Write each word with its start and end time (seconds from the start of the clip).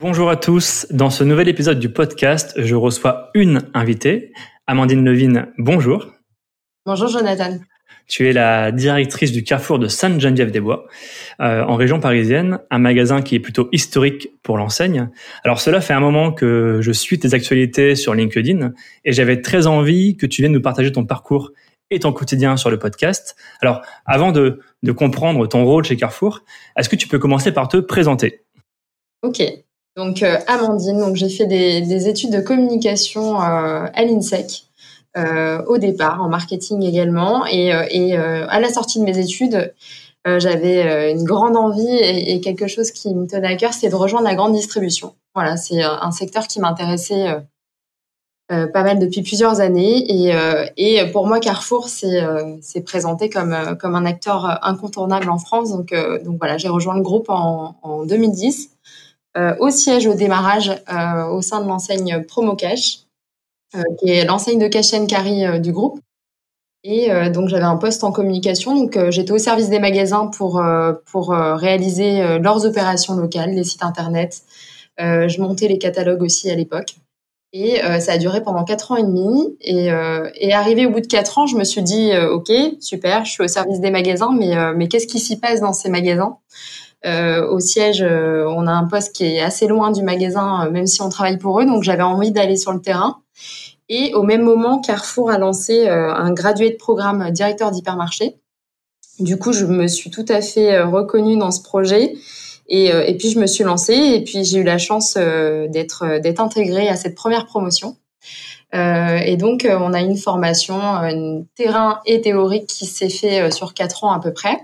Bonjour 0.00 0.30
à 0.30 0.36
tous. 0.36 0.86
Dans 0.90 1.10
ce 1.10 1.24
nouvel 1.24 1.48
épisode 1.48 1.80
du 1.80 1.88
podcast, 1.88 2.54
je 2.56 2.76
reçois 2.76 3.30
une 3.34 3.62
invitée, 3.74 4.32
Amandine 4.68 5.04
Levine. 5.04 5.48
Bonjour. 5.58 6.06
Bonjour 6.86 7.08
Jonathan. 7.08 7.58
Tu 8.06 8.28
es 8.28 8.32
la 8.32 8.70
directrice 8.70 9.32
du 9.32 9.42
Carrefour 9.42 9.80
de 9.80 9.88
Sainte-Geneviève-des-Bois, 9.88 10.86
euh, 11.40 11.64
en 11.64 11.74
région 11.74 11.98
parisienne, 11.98 12.60
un 12.70 12.78
magasin 12.78 13.22
qui 13.22 13.34
est 13.34 13.40
plutôt 13.40 13.68
historique 13.72 14.28
pour 14.44 14.56
l'enseigne. 14.56 15.10
Alors 15.42 15.60
cela 15.60 15.80
fait 15.80 15.94
un 15.94 16.00
moment 16.00 16.30
que 16.30 16.78
je 16.80 16.92
suis 16.92 17.18
tes 17.18 17.34
actualités 17.34 17.96
sur 17.96 18.14
LinkedIn 18.14 18.74
et 19.04 19.12
j'avais 19.12 19.42
très 19.42 19.66
envie 19.66 20.16
que 20.16 20.26
tu 20.26 20.42
viennes 20.42 20.52
nous 20.52 20.62
partager 20.62 20.92
ton 20.92 21.06
parcours 21.06 21.50
et 21.90 21.98
ton 21.98 22.12
quotidien 22.12 22.56
sur 22.56 22.70
le 22.70 22.78
podcast. 22.78 23.34
Alors 23.60 23.82
avant 24.06 24.30
de, 24.30 24.60
de 24.84 24.92
comprendre 24.92 25.48
ton 25.48 25.64
rôle 25.64 25.82
chez 25.82 25.96
Carrefour, 25.96 26.44
est-ce 26.76 26.88
que 26.88 26.94
tu 26.94 27.08
peux 27.08 27.18
commencer 27.18 27.50
par 27.50 27.66
te 27.66 27.78
présenter? 27.78 28.42
Ok, 29.22 29.42
donc 29.98 30.22
euh, 30.22 30.38
Amandine, 30.46 31.00
donc 31.00 31.16
j'ai 31.16 31.28
fait 31.28 31.46
des, 31.46 32.08
études 32.08 32.30
de 32.30 32.40
communication 32.40 33.34
euh, 33.34 33.86
à 33.92 34.04
l'INSEC 34.04 34.64
euh, 35.16 35.60
au 35.66 35.76
départ, 35.76 36.22
en 36.22 36.28
marketing 36.28 36.84
également, 36.84 37.44
et, 37.46 37.72
à 37.72 38.60
la 38.60 38.68
sortie 38.68 39.00
de 39.00 39.04
mes 39.04 39.18
études, 39.18 39.74
j'avais 40.24 41.12
une 41.12 41.24
grande 41.24 41.56
envie 41.56 41.88
et, 41.88 42.40
quelque 42.40 42.68
chose 42.68 42.92
qui 42.92 43.12
me 43.12 43.26
tenait 43.26 43.48
à 43.48 43.56
cœur, 43.56 43.72
c'est 43.72 43.88
de 43.88 43.94
rejoindre 43.96 44.28
la 44.28 44.36
grande 44.36 44.52
distribution. 44.52 45.14
Voilà, 45.34 45.56
c'est 45.56 45.82
un 45.82 46.12
secteur 46.12 46.46
qui 46.46 46.60
m'intéressait 46.60 47.34
pas 48.48 48.82
mal 48.84 49.00
depuis 49.00 49.22
plusieurs 49.22 49.60
années. 49.60 50.04
Et, 50.76 51.04
pour 51.10 51.26
moi, 51.26 51.40
Carrefour 51.40 51.88
s'est 51.88 52.82
présenté 52.84 53.30
comme, 53.30 53.76
comme 53.80 53.96
un 53.96 54.04
acteur 54.04 54.60
incontournable 54.62 55.30
en 55.30 55.38
France. 55.38 55.70
Donc, 55.70 55.92
donc 56.24 56.38
voilà, 56.38 56.58
j'ai 56.58 56.68
rejoint 56.68 56.94
le 56.94 57.02
groupe 57.02 57.30
en 57.30 58.04
2010. 58.04 58.70
Euh, 59.38 59.54
au 59.60 59.70
siège 59.70 60.06
au 60.06 60.14
démarrage 60.14 60.70
euh, 60.92 61.26
au 61.26 61.42
sein 61.42 61.60
de 61.60 61.68
l'enseigne 61.68 62.24
Promocash, 62.24 63.00
euh, 63.76 63.82
qui 64.00 64.10
est 64.10 64.24
l'enseigne 64.24 64.58
de 64.58 64.66
cash 64.66 64.92
and 64.94 65.06
du 65.60 65.72
groupe. 65.72 66.00
Et 66.84 67.10
donc 67.30 67.48
j'avais 67.48 67.64
un 67.64 67.76
poste 67.76 68.04
en 68.04 68.12
communication, 68.12 68.74
donc 68.74 68.96
j'étais 69.10 69.32
au 69.32 69.38
service 69.38 69.68
des 69.68 69.80
magasins 69.80 70.28
pour 70.28 70.62
pour 71.06 71.30
réaliser 71.30 72.38
leurs 72.38 72.64
opérations 72.64 73.14
locales, 73.14 73.50
les 73.50 73.64
sites 73.64 73.82
internet. 73.82 74.42
je 74.96 75.40
montais 75.40 75.66
les 75.66 75.78
catalogues 75.78 76.22
aussi 76.22 76.48
à 76.48 76.54
l'époque. 76.54 76.94
Et 77.52 77.80
ça 77.98 78.12
a 78.12 78.18
duré 78.18 78.42
pendant 78.44 78.62
quatre 78.62 78.92
ans 78.92 78.96
et 78.96 79.02
demi. 79.02 79.56
Et, 79.60 79.90
arrivé 80.52 80.86
au 80.86 80.90
bout 80.90 81.00
de 81.00 81.08
quatre 81.08 81.36
ans, 81.38 81.46
je 81.46 81.56
me 81.56 81.64
suis 81.64 81.82
dit, 81.82 82.12
ok, 82.16 82.50
super, 82.80 83.24
je 83.24 83.32
suis 83.32 83.42
au 83.42 83.48
service 83.48 83.80
des 83.80 83.90
magasins, 83.90 84.30
mais, 84.32 84.54
mais 84.74 84.86
qu'est-ce 84.86 85.08
qui 85.08 85.18
s'y 85.18 85.36
passe 85.36 85.60
dans 85.60 85.72
ces 85.72 85.90
magasins? 85.90 86.38
Au 87.04 87.60
siège, 87.60 88.02
euh, 88.02 88.44
on 88.48 88.66
a 88.66 88.72
un 88.72 88.84
poste 88.84 89.14
qui 89.14 89.24
est 89.24 89.40
assez 89.40 89.66
loin 89.66 89.90
du 89.90 90.02
magasin, 90.02 90.66
euh, 90.66 90.70
même 90.70 90.86
si 90.86 91.00
on 91.02 91.08
travaille 91.08 91.38
pour 91.38 91.60
eux. 91.60 91.66
Donc 91.66 91.82
j'avais 91.82 92.02
envie 92.02 92.32
d'aller 92.32 92.56
sur 92.56 92.72
le 92.72 92.80
terrain. 92.80 93.18
Et 93.88 94.12
au 94.14 94.22
même 94.22 94.42
moment, 94.42 94.80
Carrefour 94.80 95.30
a 95.30 95.38
lancé 95.38 95.88
un 95.88 96.30
gradué 96.32 96.68
de 96.68 96.76
programme 96.76 97.30
directeur 97.30 97.70
d'hypermarché. 97.70 98.36
Du 99.18 99.38
coup, 99.38 99.54
je 99.54 99.64
me 99.64 99.86
suis 99.86 100.10
tout 100.10 100.26
à 100.28 100.42
fait 100.42 100.82
reconnue 100.82 101.38
dans 101.38 101.50
ce 101.50 101.62
projet. 101.62 102.14
Et, 102.68 102.88
et 102.88 103.16
puis 103.16 103.30
je 103.30 103.38
me 103.38 103.46
suis 103.46 103.64
lancée 103.64 103.94
et 103.94 104.22
puis 104.22 104.44
j'ai 104.44 104.58
eu 104.58 104.62
la 104.62 104.76
chance 104.76 105.14
d'être 105.14 106.20
d'être 106.20 106.40
intégrée 106.40 106.86
à 106.90 106.96
cette 106.96 107.14
première 107.14 107.46
promotion. 107.46 107.96
Euh, 108.74 109.16
et 109.24 109.38
donc 109.38 109.66
on 109.66 109.94
a 109.94 110.00
une 110.02 110.18
formation, 110.18 110.78
un 110.78 111.44
terrain 111.54 112.00
et 112.04 112.20
théorique 112.20 112.66
qui 112.66 112.84
s'est 112.84 113.08
fait 113.08 113.50
sur 113.50 113.72
quatre 113.72 114.04
ans 114.04 114.12
à 114.12 114.20
peu 114.20 114.34
près. 114.34 114.58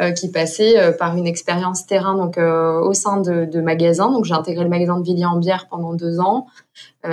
Euh, 0.00 0.12
qui 0.12 0.30
passait 0.30 0.78
euh, 0.78 0.92
par 0.92 1.14
une 1.18 1.26
expérience 1.26 1.84
terrain 1.84 2.14
donc 2.14 2.38
euh, 2.38 2.80
au 2.80 2.94
sein 2.94 3.20
de, 3.20 3.60
magasins. 3.60 4.10
Donc 4.10 4.24
j'ai 4.24 4.32
intégré 4.32 4.64
le 4.64 4.70
magasin 4.70 4.98
de 4.98 5.04
Villiers-en-Bière 5.04 5.66
pendant 5.68 5.92
deux 5.92 6.20
ans. 6.20 6.46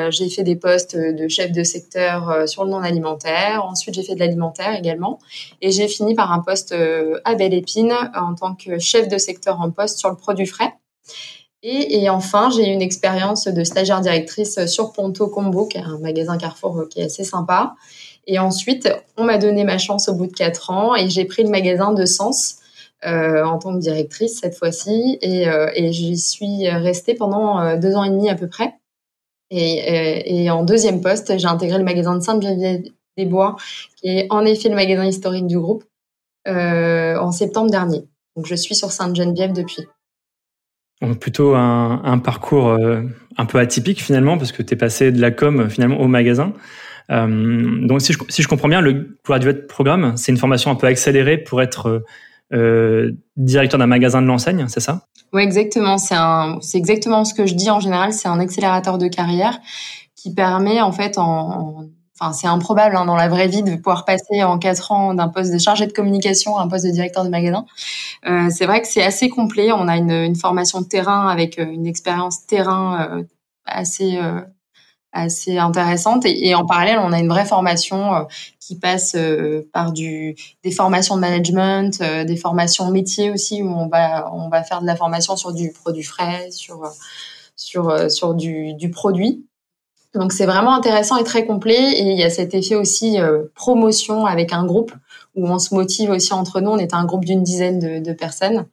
j'ai 0.10 0.30
fait 0.30 0.44
des 0.44 0.56
postes 0.56 0.96
de 0.96 1.28
chef 1.28 1.52
de 1.52 1.64
secteur 1.64 2.48
sur 2.48 2.64
le 2.64 2.70
non 2.72 2.82
alimentaire. 2.82 3.66
Ensuite 3.66 3.96
j'ai 3.96 4.04
fait 4.04 4.16
de 4.16 4.20
l'alimentaire 4.20 4.74
également 4.74 5.20
et 5.62 5.72
j'ai 5.72 5.90
fini 5.90 6.16
par 6.16 6.32
un 6.32 6.40
poste 6.40 6.74
à 7.26 7.36
Belle 7.36 7.54
Épine 7.54 7.94
en 8.16 8.36
tant 8.36 8.56
que 8.56 8.80
chef 8.80 9.10
de 9.10 9.18
secteur 9.18 9.60
en 9.60 9.70
poste 9.70 10.00
sur 10.00 10.10
le 10.10 10.16
produit 10.16 10.46
frais. 10.46 10.74
Et, 11.64 12.04
et, 12.04 12.10
enfin, 12.10 12.50
j'ai 12.56 12.70
eu 12.70 12.72
une 12.72 12.84
expérience 12.84 13.48
de 13.48 13.64
stagiaire 13.64 14.00
directrice 14.00 14.68
sur 14.68 14.94
Ponto 14.94 15.28
Combo, 15.28 15.66
qui 15.66 15.78
est 15.78 15.82
un 15.82 15.98
magasin 15.98 16.38
Carrefour 16.38 16.86
qui 16.88 17.02
est 17.02 17.06
assez 17.06 17.24
sympa. 17.24 17.76
Et 18.28 18.40
ensuite, 18.40 18.88
on 19.18 19.24
m'a 19.24 19.38
donné 19.38 19.64
ma 19.64 19.78
chance 19.78 20.08
au 20.08 20.14
bout 20.14 20.28
de 20.28 20.34
quatre 20.34 20.70
ans 20.70 20.96
et 20.96 21.10
j'ai 21.10 21.26
pris 21.26 21.44
le 21.44 21.50
magasin 21.50 21.94
de 21.94 22.06
Sens, 22.06 22.60
euh, 23.06 23.44
en 23.44 23.60
tant 23.60 23.76
que 23.76 23.80
directrice 23.80 24.40
cette 24.40 24.58
fois-ci 24.58 25.20
et, 25.22 25.48
euh, 25.48 25.70
j'y 25.76 26.18
suis 26.18 26.68
restée 26.68 27.14
pendant 27.14 27.62
euh, 27.62 27.78
deux 27.78 27.96
ans 27.96 28.04
et 28.04 28.10
demi 28.10 28.28
à 28.28 28.34
peu 28.34 28.48
près. 28.48 28.74
Et, 29.52 30.44
et 30.44 30.50
en 30.50 30.64
deuxième 30.64 31.00
poste, 31.00 31.38
j'ai 31.38 31.48
intégré 31.48 31.78
le 31.78 31.84
magasin 31.84 32.18
de 32.18 32.22
Sainte-Geneviève-des-Bois, 32.22 33.56
qui 33.96 34.10
est 34.10 34.28
en 34.32 34.44
effet 34.44 34.68
le 34.68 34.76
magasin 34.76 35.06
historique 35.06 35.48
du 35.48 35.58
groupe, 35.58 35.86
en 36.46 37.32
septembre 37.32 37.72
dernier. 37.72 38.04
Donc 38.36 38.46
je 38.46 38.56
suis 38.56 38.76
sur 38.76 38.92
Sainte-Geneviève 38.92 39.54
depuis. 39.54 39.88
Donc 41.02 41.20
plutôt 41.20 41.56
un, 41.56 42.02
un 42.04 42.20
parcours 42.20 42.78
un 43.38 43.46
peu 43.46 43.58
atypique 43.60 44.04
finalement, 44.04 44.38
parce 44.38 44.52
que 44.52 44.64
tu 44.64 44.74
es 44.74 44.78
passé 44.78 45.14
de 45.14 45.22
la 45.22 45.32
com 45.32 45.70
finalement 45.70 46.02
au 46.02 46.08
magasin. 46.08 46.52
donc 47.10 48.02
si 48.02 48.12
je, 48.12 48.20
si 48.28 48.42
je 48.42 48.50
comprends 48.50 48.68
bien, 48.68 48.82
le 48.82 49.18
graduate 49.24 49.66
programme, 49.68 50.18
c'est 50.18 50.34
une 50.34 50.38
formation 50.38 50.72
un 50.72 50.76
peu 50.76 50.88
accélérée 50.88 51.38
pour 51.38 51.62
être 51.62 52.04
euh, 52.54 53.12
directeur 53.36 53.80
d'un 53.80 53.88
magasin 53.88 54.22
de 54.22 54.28
l'enseigne, 54.28 54.66
c'est 54.68 54.80
ça? 54.80 55.02
Oui, 55.34 55.42
exactement. 55.42 55.98
C'est 55.98 56.16
un, 56.16 56.60
c'est 56.62 56.78
exactement 56.78 57.26
ce 57.26 57.34
que 57.34 57.46
je 57.46 57.54
dis 57.54 57.70
en 57.70 57.80
général. 57.80 58.14
C'est 58.14 58.28
un 58.28 58.40
accélérateur 58.40 58.98
de 58.98 59.08
carrière 59.08 59.60
qui 60.16 60.34
permet 60.34 60.82
en 60.82 60.92
fait 60.92 61.18
en, 61.18 61.86
enfin 62.20 62.34
c'est 62.34 62.48
improbable 62.48 62.96
hein, 62.96 63.06
dans 63.06 63.16
la 63.16 63.28
vraie 63.28 63.48
vie 63.48 63.64
de 63.64 63.76
pouvoir 63.76 64.06
passer 64.06 64.44
en 64.44 64.58
quatre 64.58 64.92
ans 64.92 65.14
d'un 65.14 65.28
poste 65.28 65.54
de 65.54 65.58
chargé 65.58 65.86
de 65.86 65.94
communication 65.94 66.58
à 66.58 66.64
un 66.64 66.68
poste 66.68 66.86
de 66.86 66.92
directeur 66.92 67.24
de 67.24 67.30
magasin. 67.30 67.66
Euh, 68.26 68.50
c'est 68.50 68.66
vrai 68.66 68.82
que 68.82 68.88
c'est 68.88 69.04
assez 69.04 69.30
complet. 69.30 69.72
On 69.72 69.88
a 69.88 69.98
une, 69.98 70.12
une, 70.12 70.36
formation 70.36 70.82
de 70.82 70.88
terrain 70.88 71.28
avec 71.28 71.60
euh, 71.60 71.66
une 71.66 71.86
expérience 71.86 72.46
terrain 72.46 73.08
euh, 73.12 73.24
assez 73.66 74.18
assez 75.18 75.58
intéressante. 75.58 76.26
Et, 76.26 76.56
en 76.56 76.66
parallèle 76.66 77.00
on 77.00 77.12
a 77.12 77.20
une 77.20 77.30
vraie 77.30 77.46
formation 77.46 78.14
euh, 78.14 78.24
qui 78.60 78.78
passe 78.78 79.16
euh, 79.16 79.68
par 79.74 79.92
du 79.92 80.36
des 80.64 80.72
formations 80.72 81.16
de 81.16 81.22
management 81.22 82.00
euh, 82.02 82.24
des 82.24 82.38
formations 82.38 82.90
métiers 82.92 83.32
aussi 83.32 83.62
où 83.62 83.70
on 83.70 83.88
va 83.88 84.30
on 84.34 84.50
va 84.50 84.64
faire 84.64 84.82
de 84.82 84.86
la 84.86 84.96
formation 84.96 85.36
sur 85.36 85.54
du 85.54 85.72
produit 85.72 86.04
frais 86.04 86.50
sur 86.52 86.90
sur 87.56 88.12
sur 88.12 88.34
du, 88.34 88.74
du 88.76 88.90
produit. 88.92 89.46
Donc 90.14 90.32
c'est 90.32 90.46
vraiment 90.46 90.74
intéressant 90.74 91.18
et 91.18 91.24
très 91.24 91.46
complet. 91.46 91.94
Et 91.94 92.04
il 92.04 92.18
y 92.18 92.24
a 92.24 92.30
cet 92.30 92.54
effet 92.54 92.76
aussi 92.76 93.18
promotion 93.56 94.26
avec 94.26 94.54
un 94.54 94.66
groupe 94.66 94.94
où 95.36 95.48
on 95.48 95.60
se 95.60 95.74
motive 95.76 96.12
aussi 96.12 96.34
entre 96.34 96.62
nous. 96.62 96.72
On 96.72 96.78
était 96.78 96.96
un 96.96 97.06
groupe 97.06 97.26
d'une 97.26 97.44
dizaine 97.44 98.02
de, 98.02 98.14
personnes. 98.14 98.68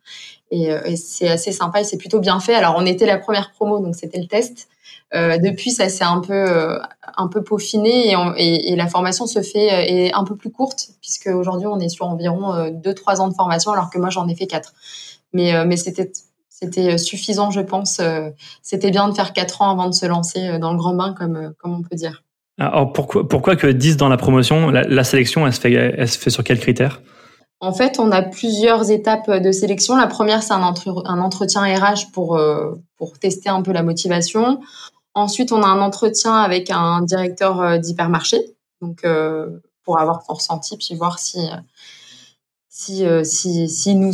Et, 0.50 0.64
et 0.64 0.96
c'est 0.96 1.28
assez 1.28 1.52
sympa 1.52 1.80
et 1.80 1.84
c'est 1.84 1.96
plutôt 1.96 2.20
bien 2.20 2.40
fait. 2.40 2.54
Alors 2.54 2.76
on 2.78 2.86
était 2.86 3.06
la 3.06 3.18
première 3.18 3.50
promo 3.52 3.80
donc 3.80 3.94
c'était 3.96 4.20
le 4.20 4.26
test 4.26 4.68
depuis, 5.12 5.70
ça 5.70 5.88
s'est 5.88 6.04
un 6.04 6.20
peu 6.20 6.32
euh, 6.32 6.78
un 7.16 7.28
peu 7.28 7.42
peaufiné 7.42 8.14
et, 8.36 8.72
et, 8.72 8.76
la 8.76 8.88
formation 8.88 9.26
se 9.26 9.42
fait 9.42 9.72
euh, 9.72 9.84
est 9.86 10.12
un 10.12 10.24
peu 10.24 10.34
plus 10.36 10.50
courte 10.50 10.88
puisque 11.00 11.28
aujourd'hui 11.28 11.68
on 11.68 11.78
est 11.78 11.88
sur 11.88 12.06
environ 12.06 12.52
2-3 12.70 13.20
ans 13.20 13.28
de 13.28 13.34
formation 13.34 13.70
alors 13.70 13.90
que 13.90 13.98
moi 13.98 14.10
j'en 14.10 14.26
ai 14.28 14.34
fait 14.34 14.46
4. 14.46 14.72
Mais 15.32 15.64
mais 15.64 15.76
c'était 15.76 16.10
c'était 16.48 16.98
suffisant, 16.98 17.50
je 17.50 17.60
pense. 17.60 18.00
C'était 18.62 18.90
bien 18.90 19.08
de 19.08 19.14
faire 19.14 19.32
4 19.32 19.62
ans 19.62 19.70
avant 19.70 19.88
de 19.88 19.94
se 19.94 20.06
lancer 20.06 20.58
dans 20.58 20.72
le 20.72 20.78
grand 20.78 20.94
bain, 20.94 21.12
comme, 21.12 21.52
comme 21.58 21.74
on 21.74 21.82
peut 21.82 21.96
dire. 21.96 22.22
Alors 22.58 22.92
pourquoi, 22.92 23.28
pourquoi 23.28 23.56
que 23.56 23.66
10 23.66 23.96
dans 23.96 24.08
la 24.08 24.16
promotion 24.16 24.70
la, 24.70 25.04
sélection, 25.04 25.46
elle 25.46 25.52
se, 25.52 25.60
fait, 25.60 25.72
elle 25.72 26.08
se 26.08 26.16
fait 26.16 26.30
sur 26.30 26.44
quels 26.44 26.60
critères? 26.60 27.02
En 27.60 27.72
fait, 27.72 27.98
on 27.98 28.12
a 28.12 28.22
plusieurs 28.22 28.90
étapes 28.90 29.30
de 29.30 29.52
sélection. 29.52 29.96
La 29.96 30.06
première, 30.06 30.42
c'est 30.42 30.54
un, 30.54 30.62
un, 30.62 31.18
entretien 31.18 31.62
RH 31.62 32.12
pour, 32.12 32.40
pour 32.96 33.18
tester 33.18 33.48
un 33.48 33.62
peu 33.62 33.72
la 33.72 33.82
motivation. 33.82 34.60
Ensuite, 35.14 35.52
on 35.52 35.62
a 35.62 35.66
un 35.66 35.80
entretien 35.80 36.34
avec 36.34 36.70
un 36.70 37.02
directeur 37.02 37.60
euh, 37.60 37.78
d'hypermarché, 37.78 38.38
donc 38.80 39.04
euh, 39.04 39.60
pour 39.84 40.00
avoir 40.00 40.22
son 40.22 40.34
ressenti 40.34 40.76
puis 40.76 40.94
voir 40.96 41.20
si 41.20 41.38
euh, 41.38 41.56
si 42.68 43.04
si 43.24 43.68
si 43.68 43.94
nous 43.94 44.12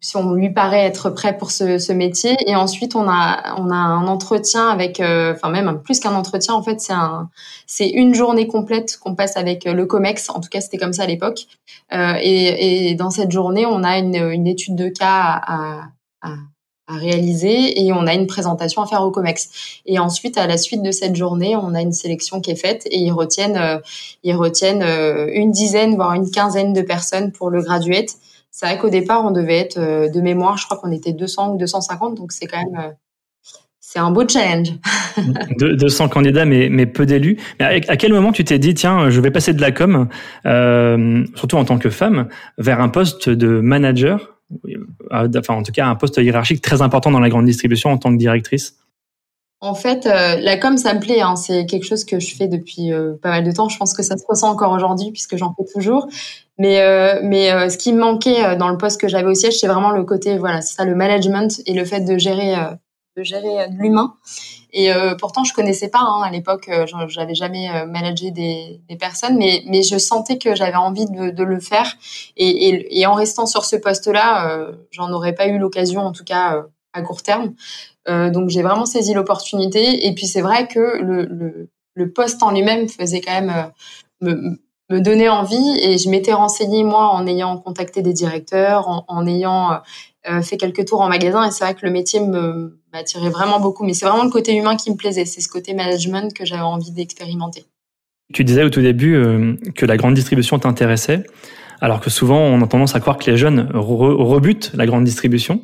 si 0.00 0.16
on 0.16 0.34
lui 0.34 0.50
paraît 0.50 0.84
être 0.84 1.10
prêt 1.10 1.36
pour 1.38 1.50
ce, 1.52 1.92
métier. 1.92 2.36
Et 2.46 2.56
ensuite, 2.56 2.96
on 2.96 3.08
a 3.08 3.54
on 3.58 3.70
a 3.70 3.76
un 3.76 4.06
entretien 4.08 4.68
avec, 4.68 5.00
enfin 5.00 5.50
même 5.50 5.80
plus 5.82 6.00
qu'un 6.00 6.14
entretien, 6.14 6.54
en 6.54 6.62
fait, 6.62 6.80
c'est 6.80 6.92
un 6.92 7.30
c'est 7.66 7.88
une 7.88 8.14
journée 8.14 8.46
complète 8.48 8.98
qu'on 8.98 9.14
passe 9.14 9.36
avec 9.36 9.64
le 9.64 9.86
Comex. 9.86 10.30
En 10.30 10.40
tout 10.40 10.48
cas, 10.48 10.60
c'était 10.60 10.78
comme 10.78 10.92
ça 10.92 11.04
à 11.04 11.06
l'époque. 11.06 11.46
et, 11.92 12.94
dans 12.96 13.10
cette 13.10 13.30
journée, 13.30 13.66
on 13.66 13.84
a 13.84 13.98
une, 13.98 14.16
une 14.16 14.46
étude 14.46 14.76
de 14.76 14.88
cas 14.88 15.40
à 15.46 15.88
réaliser 16.96 17.84
et 17.84 17.92
on 17.92 18.06
a 18.06 18.14
une 18.14 18.26
présentation 18.26 18.82
à 18.82 18.86
faire 18.86 19.02
au 19.02 19.10
COMEX. 19.10 19.80
Et 19.86 19.98
ensuite, 19.98 20.38
à 20.38 20.46
la 20.46 20.56
suite 20.56 20.82
de 20.82 20.90
cette 20.90 21.16
journée, 21.16 21.56
on 21.56 21.74
a 21.74 21.80
une 21.80 21.92
sélection 21.92 22.40
qui 22.40 22.50
est 22.50 22.56
faite 22.56 22.86
et 22.86 22.98
ils 22.98 23.12
retiennent, 23.12 23.56
euh, 23.56 23.78
ils 24.22 24.34
retiennent 24.34 24.82
euh, 24.82 25.28
une 25.32 25.50
dizaine, 25.50 25.96
voire 25.96 26.14
une 26.14 26.30
quinzaine 26.30 26.72
de 26.72 26.82
personnes 26.82 27.32
pour 27.32 27.50
le 27.50 27.62
graduate. 27.62 28.10
C'est 28.50 28.66
vrai 28.66 28.78
qu'au 28.78 28.90
départ, 28.90 29.24
on 29.24 29.30
devait 29.30 29.58
être 29.58 29.78
euh, 29.78 30.08
de 30.08 30.20
mémoire, 30.20 30.56
je 30.56 30.64
crois 30.64 30.78
qu'on 30.78 30.92
était 30.92 31.12
200 31.12 31.54
ou 31.54 31.58
250, 31.58 32.16
donc 32.16 32.32
c'est 32.32 32.46
quand 32.46 32.58
même 32.58 32.94
c'est 33.90 34.00
un 34.00 34.10
beau 34.10 34.28
challenge. 34.28 34.68
200 35.58 36.10
candidats, 36.10 36.44
mais, 36.44 36.68
mais 36.68 36.84
peu 36.84 37.06
d'élus. 37.06 37.38
Mais 37.58 37.80
à, 37.88 37.96
quel 37.96 38.12
moment 38.12 38.32
tu 38.32 38.44
t'es 38.44 38.58
dit, 38.58 38.74
tiens, 38.74 39.08
je 39.08 39.18
vais 39.22 39.30
passer 39.30 39.54
de 39.54 39.62
la 39.62 39.72
com, 39.72 40.08
euh, 40.44 41.24
surtout 41.34 41.56
en 41.56 41.64
tant 41.64 41.78
que 41.78 41.88
femme, 41.88 42.28
vers 42.58 42.82
un 42.82 42.90
poste 42.90 43.30
de 43.30 43.60
manager, 43.60 44.37
enfin 45.38 45.54
en 45.54 45.62
tout 45.62 45.72
cas 45.72 45.86
un 45.86 45.94
poste 45.94 46.16
hiérarchique 46.16 46.62
très 46.62 46.82
important 46.82 47.10
dans 47.10 47.20
la 47.20 47.28
grande 47.28 47.46
distribution 47.46 47.90
en 47.90 47.98
tant 47.98 48.10
que 48.12 48.18
directrice 48.18 48.74
en 49.60 49.74
fait, 49.74 50.06
euh, 50.06 50.36
la 50.36 50.56
com, 50.56 50.76
ça 50.76 50.94
me 50.94 51.00
plaît. 51.00 51.20
Hein. 51.20 51.34
C'est 51.34 51.66
quelque 51.66 51.84
chose 51.84 52.04
que 52.04 52.20
je 52.20 52.34
fais 52.36 52.46
depuis 52.46 52.92
euh, 52.92 53.14
pas 53.20 53.30
mal 53.30 53.44
de 53.44 53.50
temps. 53.50 53.68
Je 53.68 53.76
pense 53.76 53.92
que 53.92 54.02
ça 54.02 54.16
se 54.16 54.24
ressent 54.28 54.50
encore 54.50 54.72
aujourd'hui 54.72 55.10
puisque 55.10 55.36
j'en 55.36 55.52
fais 55.54 55.64
toujours. 55.72 56.06
Mais, 56.58 56.80
euh, 56.80 57.20
mais 57.24 57.68
ce 57.68 57.76
qui 57.76 57.92
me 57.92 58.00
manquait 58.00 58.56
dans 58.56 58.68
le 58.68 58.76
poste 58.76 59.00
que 59.00 59.08
j'avais 59.08 59.28
au 59.28 59.34
siège, 59.34 59.58
c'est 59.58 59.68
vraiment 59.68 59.90
le 59.90 60.04
côté, 60.04 60.38
voilà, 60.38 60.60
c'est 60.60 60.74
ça, 60.74 60.84
le 60.84 60.94
management 60.94 61.60
et 61.66 61.72
le 61.72 61.84
fait 61.84 62.00
de 62.00 62.18
gérer, 62.18 62.54
de 63.18 63.24
gérer 63.24 63.68
de 63.68 63.76
l'humain. 63.76 64.14
Et 64.72 64.90
pourtant, 65.18 65.44
je 65.44 65.54
connaissais 65.54 65.88
pas 65.88 66.00
hein, 66.00 66.22
à 66.22 66.30
l'époque. 66.30 66.70
j'avais 67.08 67.34
jamais 67.34 67.68
managé 67.86 68.30
des, 68.30 68.80
personnes, 69.00 69.36
mais, 69.36 69.62
mais 69.66 69.82
je 69.82 69.96
sentais 69.96 70.38
que 70.38 70.54
j'avais 70.54 70.76
envie 70.76 71.06
de, 71.06 71.42
le 71.42 71.60
faire. 71.60 71.96
Et, 72.36 73.06
en 73.06 73.14
restant 73.14 73.46
sur 73.46 73.64
ce 73.64 73.76
poste-là, 73.76 74.68
j'en 74.90 75.10
aurais 75.10 75.32
pas 75.32 75.48
eu 75.48 75.58
l'occasion, 75.58 76.02
en 76.02 76.12
tout 76.12 76.24
cas 76.24 76.64
à 76.92 77.02
court 77.02 77.22
terme. 77.22 77.54
Euh, 78.08 78.30
donc 78.30 78.48
j'ai 78.48 78.62
vraiment 78.62 78.86
saisi 78.86 79.14
l'opportunité. 79.14 80.06
Et 80.06 80.14
puis 80.14 80.26
c'est 80.26 80.40
vrai 80.40 80.66
que 80.66 80.98
le, 80.98 82.12
poste 82.14 82.42
en 82.42 82.52
lui-même 82.52 82.88
faisait 82.88 83.20
quand 83.20 83.32
même 83.32 83.72
euh, 84.22 84.32
me, 84.32 84.58
me 84.90 85.00
donner 85.00 85.28
envie. 85.28 85.78
Et 85.80 85.98
je 85.98 86.08
m'étais 86.08 86.32
renseignée 86.32 86.84
moi 86.84 87.08
en 87.08 87.26
ayant 87.26 87.58
contacté 87.58 88.02
des 88.02 88.12
directeurs, 88.12 89.04
en, 89.08 89.26
ayant 89.26 89.80
euh, 90.28 90.42
fait 90.42 90.56
quelques 90.56 90.86
tours 90.86 91.00
en 91.00 91.08
magasin. 91.08 91.44
Et 91.44 91.50
c'est 91.50 91.64
vrai 91.64 91.74
que 91.74 91.84
le 91.84 91.92
métier 91.92 92.20
me 92.20 92.77
m'attirait 92.92 93.30
vraiment 93.30 93.60
beaucoup. 93.60 93.84
Mais 93.84 93.94
c'est 93.94 94.06
vraiment 94.06 94.24
le 94.24 94.30
côté 94.30 94.54
humain 94.56 94.76
qui 94.76 94.90
me 94.90 94.96
plaisait. 94.96 95.24
C'est 95.24 95.40
ce 95.40 95.48
côté 95.48 95.74
management 95.74 96.32
que 96.34 96.44
j'avais 96.44 96.62
envie 96.62 96.90
d'expérimenter. 96.90 97.64
Tu 98.32 98.44
disais 98.44 98.62
au 98.62 98.70
tout 98.70 98.82
début 98.82 99.58
que 99.74 99.86
la 99.86 99.96
grande 99.96 100.14
distribution 100.14 100.58
t'intéressait 100.58 101.24
alors 101.80 102.00
que 102.00 102.10
souvent 102.10 102.40
on 102.40 102.60
a 102.62 102.66
tendance 102.66 102.94
à 102.94 103.00
croire 103.00 103.18
que 103.18 103.30
les 103.30 103.36
jeunes 103.36 103.68
rebutent 103.72 104.72
la 104.74 104.86
grande 104.86 105.04
distribution, 105.04 105.62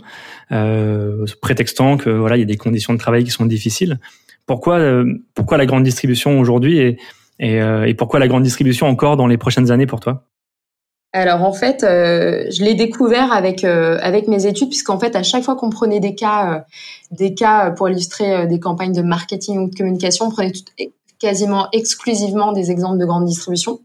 euh, 0.52 1.26
prétextant 1.40 1.96
que 1.96 2.10
voilà 2.10 2.36
il 2.36 2.40
y 2.40 2.42
a 2.42 2.46
des 2.46 2.56
conditions 2.56 2.92
de 2.92 2.98
travail 2.98 3.24
qui 3.24 3.30
sont 3.30 3.46
difficiles. 3.46 3.98
Pourquoi 4.46 4.78
euh, 4.78 5.04
pourquoi 5.34 5.58
la 5.58 5.66
grande 5.66 5.84
distribution 5.84 6.38
aujourd'hui 6.38 6.98
euh, 7.42 7.84
et, 7.84 7.94
pourquoi 7.94 8.20
la 8.20 8.28
grande 8.28 8.44
distribution 8.44 8.86
encore 8.86 9.16
dans 9.16 9.26
les 9.26 9.38
prochaines 9.38 9.70
années 9.70 9.86
pour 9.86 10.00
toi? 10.00 10.24
Alors 11.18 11.42
en 11.42 11.52
fait, 11.52 11.84
euh, 11.84 12.46
je 12.50 12.62
l'ai 12.64 12.74
découvert 12.74 13.32
avec 13.32 13.64
avec 13.64 14.28
mes 14.28 14.46
études 14.46 14.68
puisqu'en 14.68 14.98
fait 14.98 15.16
à 15.16 15.22
chaque 15.22 15.44
fois 15.44 15.56
qu'on 15.56 15.70
prenait 15.70 16.00
des 16.00 16.14
cas 16.14 16.66
des 17.10 17.34
cas 17.34 17.70
pour 17.70 17.88
illustrer 17.88 18.46
des 18.46 18.60
campagnes 18.60 18.92
de 18.92 19.02
marketing 19.02 19.58
ou 19.58 19.70
de 19.70 19.74
communication, 19.74 20.26
on 20.26 20.30
prenait 20.30 20.52
quasiment 21.24 21.68
exclusivement 21.72 22.52
des 22.52 22.70
exemples 22.70 22.98
de 22.98 23.06
grande 23.06 23.24
distribution. 23.24 23.80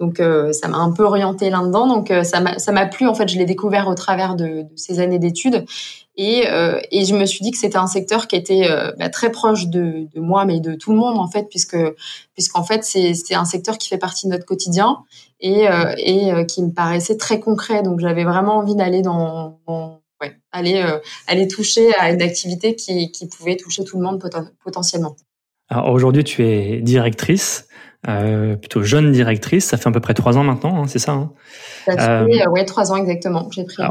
Donc 0.00 0.18
euh, 0.18 0.52
ça 0.52 0.66
m'a 0.66 0.78
un 0.78 0.90
peu 0.90 1.04
orienté 1.04 1.48
là-dedans. 1.48 1.86
Donc 1.86 2.10
euh, 2.10 2.24
ça 2.24 2.40
m'a 2.40 2.58
ça 2.58 2.72
m'a 2.72 2.86
plu 2.86 3.06
en 3.06 3.14
fait. 3.14 3.28
Je 3.28 3.38
l'ai 3.38 3.44
découvert 3.44 3.86
au 3.86 3.94
travers 3.94 4.34
de, 4.34 4.64
ces 4.74 4.98
années 4.98 5.20
d'études 5.20 5.64
et 6.16 6.48
euh, 6.48 6.80
et 6.90 7.04
je 7.04 7.14
me 7.14 7.24
suis 7.24 7.42
dit 7.44 7.52
que 7.52 7.56
c'était 7.56 7.76
un 7.76 7.86
secteur 7.86 8.26
qui 8.26 8.34
était 8.34 8.68
bah, 8.98 9.08
très 9.10 9.30
proche 9.30 9.68
de, 9.68 10.08
de 10.12 10.20
moi 10.20 10.44
mais 10.44 10.58
de 10.58 10.74
tout 10.74 10.90
le 10.90 10.98
monde 10.98 11.18
en 11.18 11.28
fait 11.28 11.44
puisque 11.48 11.78
puisqu'en 12.34 12.64
fait 12.64 12.82
c'est 12.82 13.14
c'est 13.14 13.34
un 13.34 13.44
secteur 13.44 13.78
qui 13.78 13.88
fait 13.88 13.98
partie 13.98 14.26
de 14.26 14.32
notre 14.32 14.44
quotidien 14.44 14.98
et 15.42 15.66
et 15.98 16.46
qui 16.46 16.62
me 16.62 16.72
paraissait 16.72 17.18
très 17.18 17.40
concret. 17.40 17.82
Donc 17.82 18.00
j'avais 18.00 18.24
vraiment 18.24 18.56
envie 18.56 18.74
d'aller 18.74 19.02
dans, 19.02 19.60
ouais, 20.20 20.36
aller 20.52 20.82
aller 21.26 21.48
toucher 21.48 21.94
à 21.98 22.10
une 22.10 22.22
activité 22.22 22.74
qui 22.76 23.12
qui 23.12 23.28
pouvait 23.28 23.56
toucher 23.56 23.84
tout 23.84 23.98
le 23.98 24.04
monde 24.04 24.22
potentiellement. 24.64 25.16
Alors 25.68 25.88
aujourd'hui, 25.90 26.22
tu 26.22 26.44
es 26.46 26.80
directrice, 26.82 27.66
euh, 28.06 28.56
plutôt 28.56 28.82
jeune 28.82 29.10
directrice. 29.10 29.64
Ça 29.66 29.78
fait 29.78 29.88
à 29.88 29.92
peu 29.92 30.00
près 30.00 30.14
trois 30.14 30.36
ans 30.36 30.44
maintenant, 30.44 30.82
hein, 30.82 30.86
c'est 30.86 30.98
ça 30.98 31.12
hein? 31.12 31.32
Ça 31.86 31.96
fait 31.96 32.46
euh, 32.46 32.50
ouais 32.50 32.64
trois 32.64 32.92
ans 32.92 32.96
exactement. 32.96 33.48
J'ai 33.50 33.64
pris. 33.64 33.82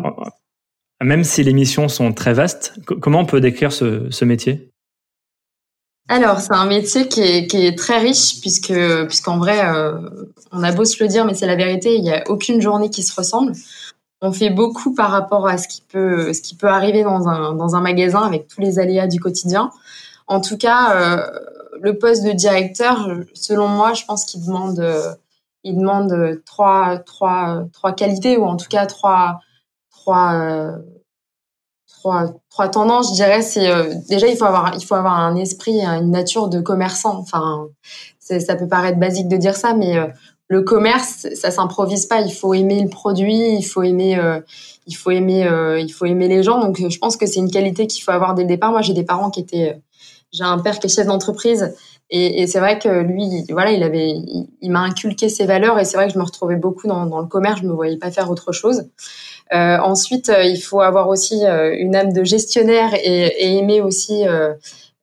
même 1.01 1.23
si 1.23 1.43
les 1.43 1.53
missions 1.53 1.87
sont 1.87 2.13
très 2.13 2.33
vastes, 2.33 2.75
comment 2.85 3.21
on 3.21 3.25
peut 3.25 3.41
décrire 3.41 3.71
ce, 3.71 4.09
ce 4.11 4.25
métier? 4.25 4.70
Alors, 6.11 6.41
c'est 6.41 6.53
un 6.53 6.65
métier 6.65 7.07
qui 7.07 7.21
est, 7.21 7.47
qui 7.47 7.65
est, 7.65 7.77
très 7.77 7.97
riche 7.97 8.41
puisque 8.41 8.73
puisqu'en 9.07 9.37
vrai, 9.37 9.65
euh, 9.65 9.97
on 10.51 10.61
a 10.61 10.73
beau 10.73 10.83
se 10.83 11.01
le 11.01 11.07
dire, 11.07 11.23
mais 11.23 11.33
c'est 11.33 11.47
la 11.47 11.55
vérité. 11.55 11.95
Il 11.95 12.03
n'y 12.03 12.11
a 12.11 12.23
aucune 12.27 12.61
journée 12.61 12.89
qui 12.89 13.01
se 13.01 13.15
ressemble. 13.15 13.53
On 14.21 14.33
fait 14.33 14.49
beaucoup 14.49 14.93
par 14.93 15.09
rapport 15.09 15.47
à 15.47 15.57
ce 15.57 15.69
qui 15.69 15.81
peut 15.81 16.33
ce 16.33 16.41
qui 16.41 16.55
peut 16.55 16.67
arriver 16.67 17.03
dans 17.03 17.29
un 17.29 17.53
dans 17.53 17.75
un 17.77 17.81
magasin 17.81 18.23
avec 18.23 18.49
tous 18.49 18.59
les 18.59 18.77
aléas 18.77 19.07
du 19.07 19.21
quotidien. 19.21 19.71
En 20.27 20.41
tout 20.41 20.57
cas, 20.57 20.95
euh, 20.97 21.25
le 21.81 21.97
poste 21.97 22.25
de 22.25 22.33
directeur, 22.33 23.09
selon 23.33 23.69
moi, 23.69 23.93
je 23.93 24.03
pense 24.03 24.25
qu'il 24.25 24.45
demande, 24.45 24.79
euh, 24.79 25.13
il 25.63 25.77
demande 25.77 26.41
trois, 26.45 26.97
trois, 26.99 27.63
trois 27.71 27.93
qualités 27.93 28.35
ou 28.35 28.43
en 28.43 28.57
tout 28.57 28.67
cas 28.69 28.85
trois, 28.85 29.39
trois, 29.91 30.75
trois, 32.01 32.67
tendances. 32.69 33.09
Je 33.09 33.15
dirais, 33.15 33.41
c'est 33.41 33.67
euh, 33.69 33.93
déjà 34.09 34.27
il 34.27 34.37
faut 34.37 34.45
avoir, 34.45 34.75
il 34.75 34.85
faut 34.85 34.95
avoir 34.95 35.13
un 35.13 35.35
esprit, 35.35 35.81
une 35.81 36.11
nature 36.11 36.47
de 36.47 36.61
commerçant. 36.61 37.17
Enfin, 37.19 37.67
ça 38.19 38.55
peut 38.55 38.67
paraître 38.67 38.99
basique 38.99 39.27
de 39.27 39.37
dire 39.37 39.55
ça, 39.55 39.73
mais 39.73 39.97
le 40.47 40.61
commerce, 40.61 41.27
ça 41.35 41.51
s'improvise 41.51 42.05
pas. 42.05 42.21
Il 42.21 42.33
faut 42.33 42.53
aimer 42.53 42.81
le 42.81 42.89
produit, 42.89 43.55
il 43.55 43.63
faut 43.63 43.83
aimer, 43.83 44.17
il 44.87 44.95
faut 44.95 45.11
aimer, 45.11 45.49
il 45.79 45.89
faut 45.89 46.05
aimer 46.05 46.29
les 46.29 46.43
gens. 46.43 46.61
Donc, 46.61 46.77
je 46.87 46.97
pense 46.97 47.17
que 47.17 47.25
c'est 47.25 47.39
une 47.39 47.51
qualité 47.51 47.87
qu'il 47.87 48.03
faut 48.03 48.11
avoir 48.11 48.33
dès 48.33 48.43
le 48.43 48.47
départ. 48.47 48.71
Moi, 48.71 48.81
j'ai 48.81 48.93
des 48.93 49.03
parents 49.03 49.29
qui 49.29 49.41
étaient 49.41 49.81
j'ai 50.31 50.43
un 50.43 50.59
père 50.59 50.79
qui 50.79 50.87
est 50.87 50.89
chef 50.89 51.07
d'entreprise 51.07 51.75
et, 52.13 52.45
c'est 52.45 52.59
vrai 52.59 52.77
que 52.77 52.89
lui, 52.89 53.45
voilà, 53.49 53.71
il 53.71 54.71
m'a 54.71 54.81
inculqué 54.81 55.29
ses 55.29 55.45
valeurs 55.45 55.79
et 55.79 55.85
c'est 55.85 55.95
vrai 55.95 56.07
que 56.07 56.13
je 56.13 56.19
me 56.19 56.23
retrouvais 56.23 56.57
beaucoup 56.57 56.85
dans, 56.85 57.05
le 57.05 57.27
commerce. 57.27 57.61
Je 57.61 57.65
me 57.65 57.71
voyais 57.71 57.95
pas 57.95 58.11
faire 58.11 58.29
autre 58.29 58.51
chose. 58.51 58.89
Euh, 59.53 59.77
ensuite, 59.77 60.27
euh, 60.27 60.43
il 60.43 60.61
faut 60.61 60.81
avoir 60.81 61.07
aussi 61.07 61.45
euh, 61.45 61.73
une 61.77 61.95
âme 61.95 62.11
de 62.11 62.25
gestionnaire 62.25 62.93
et, 62.93 63.55
aimer 63.57 63.81
aussi 63.81 64.23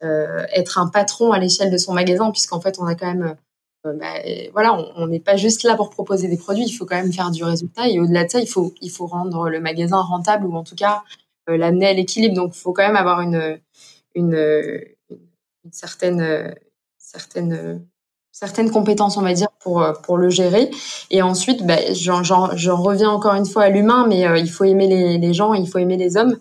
être 0.02 0.78
un 0.78 0.88
patron 0.88 1.32
à 1.32 1.38
l'échelle 1.38 1.70
de 1.70 1.78
son 1.78 1.94
magasin, 1.94 2.31
puisqu'en 2.31 2.60
fait, 2.60 2.76
on 2.78 2.84
a 2.84 2.94
quand 2.94 3.06
même 3.06 3.37
bah, 3.84 4.14
voilà, 4.52 4.76
on 4.96 5.06
n'est 5.06 5.20
pas 5.20 5.37
juste 5.37 5.62
là 5.62 5.76
pour 5.76 5.88
proposer 5.88 6.28
des 6.28 6.37
produits, 6.37 6.64
il 6.66 6.72
faut 6.72 6.84
quand 6.84 6.96
même 6.96 7.12
faire 7.12 7.31
du 7.31 7.43
résultat. 7.43 7.88
Et 7.88 7.99
au-delà 8.00 8.25
de 8.25 8.31
ça, 8.31 8.40
il 8.40 8.49
faut, 8.49 8.75
il 8.82 8.90
faut 8.90 9.06
rendre 9.06 9.49
le 9.49 9.61
magasin 9.61 10.00
rentable 10.02 10.46
ou 10.46 10.54
en 10.54 10.62
tout 10.62 10.76
cas 10.76 11.02
l'amener 11.46 11.87
à 11.87 11.93
l'équilibre. 11.94 12.34
Donc, 12.34 12.54
il 12.54 12.61
faut 12.61 12.75
quand 12.75 12.87
même 12.87 12.96
avoir 12.96 13.22
une, 13.22 13.58
une, 14.14 14.34
une 15.64 15.72
certaine, 15.72 16.54
euh, 17.09 17.19
certaine, 17.19 17.53
euh, 17.53 17.79
certaines 18.33 18.71
compétences, 18.71 19.17
on 19.17 19.23
va 19.23 19.33
dire, 19.33 19.49
pour, 19.61 19.83
euh, 19.83 19.93
pour 19.93 20.17
le 20.17 20.31
gérer. 20.31 20.71
Et 21.11 21.23
ensuite, 21.23 21.67
bah, 21.67 21.79
j'en, 21.93 22.23
reviens 22.77 23.11
encore 23.11 23.35
une 23.35 23.47
fois 23.47 23.65
à 23.65 23.69
l'humain, 23.69 24.07
mais 24.09 24.27
il 24.41 24.50
faut 24.50 24.65
aimer 24.65 24.87
les, 24.87 25.19
les, 25.19 25.35
gens, 25.35 25.55
il 25.55 25.69
faut 25.69 25.79
aimer 25.79 25.97
les 25.97 26.17
hommes, 26.17 26.38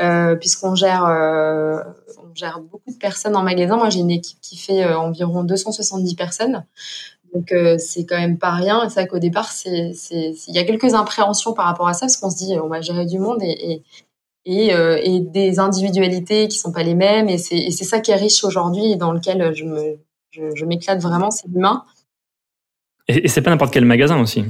euh, 0.00 0.34
puisqu'on 0.36 0.74
gère, 0.74 1.04
euh, 1.06 1.82
on 2.18 2.34
gère 2.34 2.60
beaucoup 2.60 2.90
de 2.90 2.98
personnes 2.98 3.36
en 3.36 3.42
magasin. 3.42 3.76
Moi, 3.76 3.90
j'ai 3.90 4.00
une 4.00 4.10
équipe 4.10 4.40
qui 4.40 4.56
fait 4.56 4.84
environ 4.84 5.44
270 5.44 6.14
personnes. 6.14 6.64
Donc, 7.34 7.54
c'est 7.78 8.06
quand 8.06 8.16
même 8.16 8.38
pas 8.38 8.52
rien. 8.52 8.88
C'est 8.88 9.00
vrai 9.00 9.06
qu'au 9.06 9.18
départ, 9.18 9.52
c'est, 9.52 9.92
c'est, 9.94 10.34
il 10.48 10.54
y 10.54 10.58
a 10.58 10.64
quelques 10.64 10.94
impréhensions 10.94 11.52
par 11.52 11.66
rapport 11.66 11.86
à 11.86 11.92
ça, 11.92 12.06
parce 12.06 12.16
qu'on 12.16 12.30
se 12.30 12.36
dit, 12.36 12.58
on 12.58 12.68
va 12.68 12.80
gérer 12.80 13.04
du 13.04 13.18
monde 13.18 13.42
et, 13.42 13.74
et 13.74 13.82
euh, 14.48 14.98
et, 15.02 15.20
des 15.20 15.58
individualités 15.58 16.48
qui 16.48 16.58
sont 16.58 16.72
pas 16.72 16.82
les 16.82 16.94
mêmes. 16.94 17.28
Et 17.28 17.38
c'est 17.38 17.70
ça 17.70 18.00
qui 18.00 18.10
est 18.10 18.16
riche 18.16 18.44
aujourd'hui 18.44 18.92
et 18.92 18.96
dans 18.96 19.12
lequel 19.12 19.54
je 19.54 19.64
me 19.64 19.98
je, 20.30 20.54
je 20.54 20.64
m'éclate 20.64 21.00
vraiment, 21.00 21.30
c'est 21.30 21.48
l'humain. 21.48 21.84
Et, 23.08 23.24
et 23.24 23.28
c'est 23.28 23.42
pas 23.42 23.50
n'importe 23.50 23.72
quel 23.72 23.84
magasin 23.84 24.20
aussi. 24.20 24.44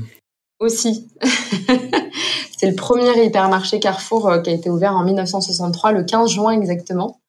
Aussi. 0.59 1.09
c'est 2.59 2.69
le 2.69 2.75
premier 2.75 3.25
hypermarché 3.25 3.79
Carrefour 3.79 4.29
euh, 4.29 4.41
qui 4.41 4.51
a 4.51 4.53
été 4.53 4.71
ouvert 4.71 4.95
en 4.95 5.05
1963, 5.05 5.93
le 5.93 6.05
15 6.05 6.31
juin 6.31 6.53
exactement. 6.53 7.21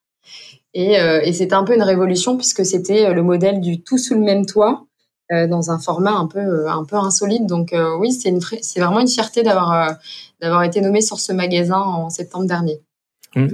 Et, 0.74 1.00
euh, 1.00 1.20
et 1.22 1.32
c'était 1.32 1.54
un 1.54 1.64
peu 1.64 1.74
une 1.74 1.82
révolution 1.82 2.36
puisque 2.36 2.64
c'était 2.64 3.12
le 3.12 3.22
modèle 3.22 3.60
du 3.60 3.82
tout 3.82 3.98
sous 3.98 4.14
le 4.14 4.20
même 4.20 4.46
toit 4.46 4.86
euh, 5.32 5.46
dans 5.46 5.70
un 5.70 5.78
format 5.78 6.10
un 6.10 6.26
peu 6.26 6.40
euh, 6.40 6.68
un 6.68 6.84
peu 6.84 6.96
insolite. 6.96 7.46
Donc 7.46 7.72
euh, 7.72 7.96
oui, 7.98 8.10
c'est 8.10 8.30
une 8.30 8.40
c'est 8.40 8.80
vraiment 8.80 8.98
une 8.98 9.08
fierté 9.08 9.44
d'avoir 9.44 9.96
d'avoir 10.40 10.64
été 10.64 10.80
nommé 10.80 11.00
sur 11.02 11.20
ce 11.20 11.32
magasin 11.32 11.78
en 11.78 12.10
septembre 12.10 12.46
dernier. 12.46 12.80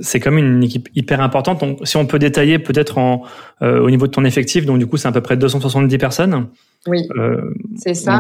C'est 0.01 0.21
comme 0.21 0.39
une 0.39 0.65
équipe 0.65 0.89
hyper 0.95 1.21
importante. 1.21 1.61
Donc, 1.61 1.81
si 1.85 1.97
on 1.99 2.07
peut 2.07 2.19
détailler 2.19 2.59
peut-être 2.59 2.99
en 2.99 3.23
au 3.61 3.91
niveau 3.91 4.07
de 4.07 4.13
ton 4.13 4.25
effectif, 4.25 4.65
donc 4.65 4.79
du 4.79 4.87
coup 4.87 4.97
c'est 4.97 5.09
à 5.09 5.13
peu 5.13 5.21
près 5.21 5.37
270 5.37 5.99
personnes. 5.99 6.49
Oui, 6.87 7.07
c'est 7.77 7.95
ça. 7.95 8.19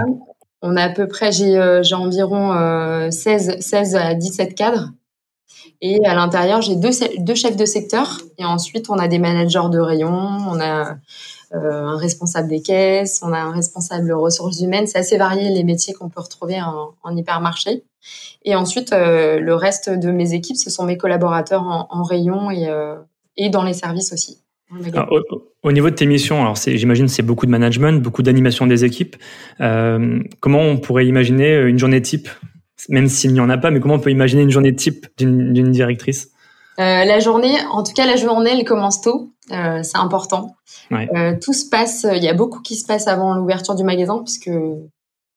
On 0.60 0.76
a 0.76 0.82
à 0.82 0.88
peu 0.90 1.06
près 1.06 1.32
j'ai 1.32 1.80
j'ai 1.82 1.94
environ 1.94 3.10
16 3.10 3.60
16 3.60 3.96
à 3.96 4.14
17 4.14 4.54
cadres. 4.54 4.90
Et 5.82 6.04
à 6.06 6.14
l'intérieur, 6.14 6.62
j'ai 6.62 6.76
deux, 6.76 6.90
deux 7.18 7.34
chefs 7.34 7.56
de 7.56 7.64
secteur. 7.64 8.18
Et 8.38 8.44
ensuite, 8.44 8.88
on 8.88 8.98
a 8.98 9.08
des 9.08 9.18
managers 9.18 9.68
de 9.70 9.78
rayon, 9.78 10.10
on 10.10 10.58
a 10.60 10.90
euh, 10.90 10.94
un 11.52 11.96
responsable 11.96 12.48
des 12.48 12.60
caisses, 12.60 13.20
on 13.22 13.32
a 13.32 13.38
un 13.38 13.52
responsable 13.52 14.12
ressources 14.12 14.60
humaines. 14.60 14.86
C'est 14.86 14.98
assez 14.98 15.16
varié 15.16 15.50
les 15.50 15.64
métiers 15.64 15.94
qu'on 15.94 16.08
peut 16.08 16.20
retrouver 16.20 16.60
en, 16.60 17.16
hypermarché. 17.16 17.84
Et 18.44 18.54
ensuite, 18.54 18.92
euh, 18.92 19.40
le 19.40 19.54
reste 19.54 19.90
de 19.90 20.10
mes 20.10 20.34
équipes, 20.34 20.56
ce 20.56 20.70
sont 20.70 20.84
mes 20.84 20.96
collaborateurs 20.96 21.62
en, 21.62 21.88
en 21.90 22.02
rayon 22.02 22.50
et, 22.50 22.68
euh, 22.68 22.96
et 23.36 23.48
dans 23.48 23.64
les 23.64 23.74
services 23.74 24.12
aussi. 24.12 24.38
au, 25.62 25.72
niveau 25.72 25.90
de 25.90 25.94
tes 25.94 26.06
missions, 26.06 26.40
alors 26.40 26.56
j'imagine 26.56 27.08
c'est 27.08 27.22
beaucoup 27.22 27.46
de 27.46 27.50
management, 27.50 28.00
beaucoup 28.02 28.22
d'animation 28.22 28.66
des 28.66 28.84
équipes. 28.84 29.16
comment 29.58 30.60
on 30.60 30.78
pourrait 30.78 31.06
imaginer 31.06 31.56
une 31.62 31.78
journée 31.78 32.02
type, 32.02 32.28
même 32.88 33.08
s'il 33.08 33.32
n'y 33.32 33.40
en 33.40 33.50
a 33.50 33.58
pas, 33.58 33.70
mais 33.70 33.80
comment 33.80 33.94
on 33.94 34.00
peut 34.00 34.10
imaginer 34.10 34.42
une 34.42 34.50
journée 34.50 34.74
type 34.74 35.06
d'une 35.18 35.70
directrice? 35.70 36.32
Euh, 36.78 37.04
la 37.04 37.20
journée, 37.20 37.56
en 37.70 37.82
tout 37.82 37.92
cas 37.92 38.06
la 38.06 38.16
journée, 38.16 38.50
elle 38.52 38.64
commence 38.64 39.00
tôt. 39.00 39.30
Euh, 39.52 39.82
c'est 39.82 39.96
important. 39.96 40.56
Euh, 40.92 41.34
tout 41.40 41.52
se 41.52 41.68
passe. 41.68 42.06
Il 42.10 42.22
y 42.22 42.28
a 42.28 42.34
beaucoup 42.34 42.60
qui 42.60 42.76
se 42.76 42.86
passe 42.86 43.08
avant 43.08 43.34
l'ouverture 43.34 43.74
du 43.74 43.84
magasin 43.84 44.22
puisque 44.22 44.50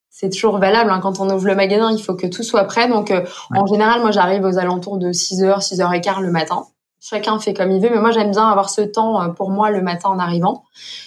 c'est 0.09 0.29
toujours 0.29 0.57
valable. 0.57 0.89
Hein, 0.89 0.99
quand 1.01 1.19
on 1.19 1.29
ouvre 1.29 1.45
le 1.45 1.55
magasin, 1.55 1.91
il 1.91 2.01
faut 2.01 2.15
que 2.15 2.27
tout 2.27 2.43
soit 2.43 2.65
prêt. 2.65 2.87
Donc 2.89 3.13
en 3.55 3.65
général, 3.67 4.01
moi 4.01 4.11
j'arrive 4.11 4.43
aux 4.43 4.57
alentours 4.57 4.97
de 4.97 5.11
6h, 5.11 5.61
6h15 5.61 6.21
le 6.21 6.31
matin. 6.31 6.65
Chacun 7.01 7.39
fait 7.39 7.53
comme 7.53 7.71
il 7.71 7.81
veut, 7.81 7.89
mais 7.89 8.01
moi 8.01 8.11
j'aime 8.11 8.31
bien 8.31 8.49
avoir 8.49 8.69
ce 8.69 8.81
temps 8.81 9.33
pour 9.33 9.51
moi 9.51 9.71
le 9.71 9.81
matin 9.81 10.09
en 10.09 10.19
arrivant. 10.19 10.65